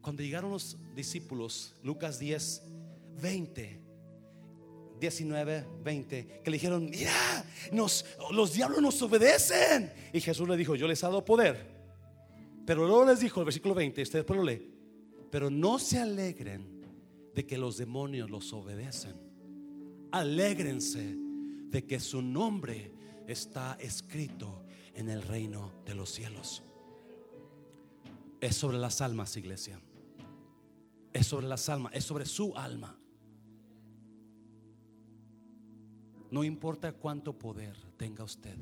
Cuando 0.00 0.22
llegaron 0.22 0.52
los 0.52 0.78
discípulos, 0.94 1.74
Lucas 1.82 2.20
10, 2.20 2.62
20, 3.20 3.89
19, 5.00 5.66
20, 5.82 6.40
que 6.44 6.50
le 6.50 6.56
dijeron, 6.56 6.88
mira, 6.88 7.44
nos, 7.72 8.04
los 8.32 8.52
diablos 8.52 8.82
nos 8.82 9.00
obedecen. 9.02 9.92
Y 10.12 10.20
Jesús 10.20 10.48
le 10.48 10.56
dijo, 10.56 10.76
yo 10.76 10.86
les 10.86 11.02
he 11.02 11.06
dado 11.06 11.24
poder. 11.24 11.80
Pero 12.66 12.86
luego 12.86 13.06
les 13.06 13.20
dijo, 13.20 13.40
el 13.40 13.46
versículo 13.46 13.74
20, 13.74 14.02
usted 14.02 14.18
después 14.20 14.38
lo 14.38 14.70
pero 15.30 15.48
no 15.48 15.78
se 15.78 15.98
alegren 15.98 16.80
de 17.34 17.46
que 17.46 17.56
los 17.56 17.78
demonios 17.78 18.30
los 18.30 18.52
obedecen. 18.52 19.14
Alégrense 20.12 21.16
de 21.16 21.86
que 21.86 22.00
su 22.00 22.20
nombre 22.20 22.92
está 23.26 23.76
escrito 23.80 24.64
en 24.94 25.08
el 25.08 25.22
reino 25.22 25.72
de 25.86 25.94
los 25.94 26.10
cielos. 26.10 26.64
Es 28.40 28.56
sobre 28.56 28.78
las 28.78 29.00
almas, 29.00 29.36
iglesia. 29.36 29.80
Es 31.12 31.26
sobre 31.26 31.46
las 31.46 31.68
almas, 31.68 31.92
es 31.94 32.04
sobre 32.04 32.26
su 32.26 32.56
alma. 32.56 32.99
No 36.30 36.44
importa 36.44 36.92
cuánto 36.92 37.32
poder 37.32 37.76
tenga 37.96 38.24
usted 38.24 38.56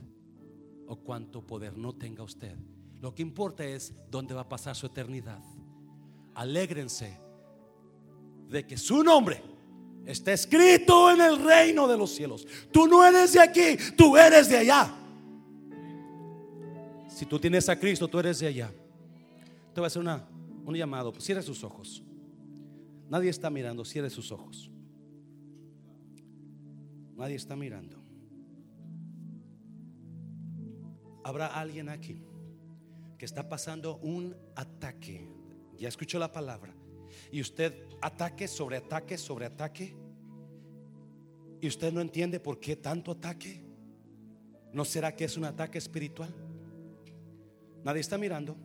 o 0.87 0.97
cuánto 0.97 1.47
poder 1.47 1.77
no 1.77 1.95
tenga 1.95 2.23
usted. 2.23 2.57
Lo 3.01 3.15
que 3.15 3.23
importa 3.23 3.65
es 3.65 3.93
dónde 4.11 4.35
va 4.35 4.43
a 4.43 4.49
pasar 4.49 4.75
su 4.75 4.87
eternidad. 4.87 5.41
Alégrense 6.35 7.19
de 8.49 8.67
que 8.67 8.77
su 8.77 9.05
nombre 9.05 9.43
está 10.07 10.33
escrito 10.33 11.11
en 11.11 11.21
el 11.21 11.45
reino 11.45 11.87
de 11.87 11.99
los 11.99 12.11
cielos. 12.11 12.47
Tú 12.73 12.87
no 12.87 13.05
eres 13.05 13.35
de 13.35 13.41
aquí, 13.41 13.77
tú 13.97 14.17
eres 14.17 14.49
de 14.49 14.59
allá. 14.59 14.95
Si 17.09 17.27
tú 17.27 17.39
tienes 17.39 17.69
a 17.69 17.79
Cristo, 17.79 18.09
tú 18.09 18.19
eres 18.19 18.39
de 18.39 18.47
allá. 18.47 18.73
Te 19.75 19.81
voy 19.81 19.85
a 19.85 19.89
hacer 19.89 20.01
una, 20.01 20.27
un 20.65 20.75
llamado. 20.75 21.13
Cierre 21.21 21.43
sus 21.43 21.63
ojos. 21.63 22.03
Nadie 23.11 23.31
está 23.31 23.51
mirando, 23.51 23.85
cierre 23.85 24.09
sus 24.09 24.33
ojos. 24.33 24.71
Nadie 27.19 27.35
está 27.35 27.57
mirando. 27.57 27.97
Habrá 31.25 31.49
alguien 31.49 31.89
aquí 31.89 32.23
que 33.19 33.25
está 33.25 33.49
pasando 33.49 33.97
un 33.99 34.37
ataque. 34.55 35.29
Ya 35.77 35.89
escuchó 35.89 36.21
la 36.21 36.31
palabra. 36.31 36.73
Y 37.33 37.41
usted 37.41 37.75
ataque 38.01 38.47
sobre 38.47 38.77
ataque 38.77 39.19
sobre 39.19 39.47
ataque. 39.47 39.97
Y 41.61 41.67
usted 41.67 41.93
no 41.93 42.01
entiende 42.01 42.39
por 42.39 42.61
qué 42.61 42.77
tanto 42.77 43.11
ataque. 43.11 43.65
¿No 44.73 44.85
será 44.85 45.17
que 45.17 45.25
es 45.25 45.37
un 45.37 45.45
ataque 45.45 45.79
espiritual? 45.79 46.33
Nadie 47.83 48.01
está 48.01 48.17
mirando. 48.17 48.57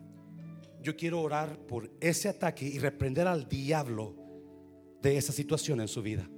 Yo 0.80 0.94
quiero 0.94 1.20
orar 1.20 1.58
por 1.66 1.90
ese 2.00 2.28
ataque 2.28 2.66
y 2.66 2.78
reprender 2.78 3.26
al 3.26 3.48
diablo 3.48 4.14
de 5.02 5.16
esa 5.16 5.32
situación 5.32 5.80
en 5.80 5.88
su 5.88 6.02
vida. 6.02 6.30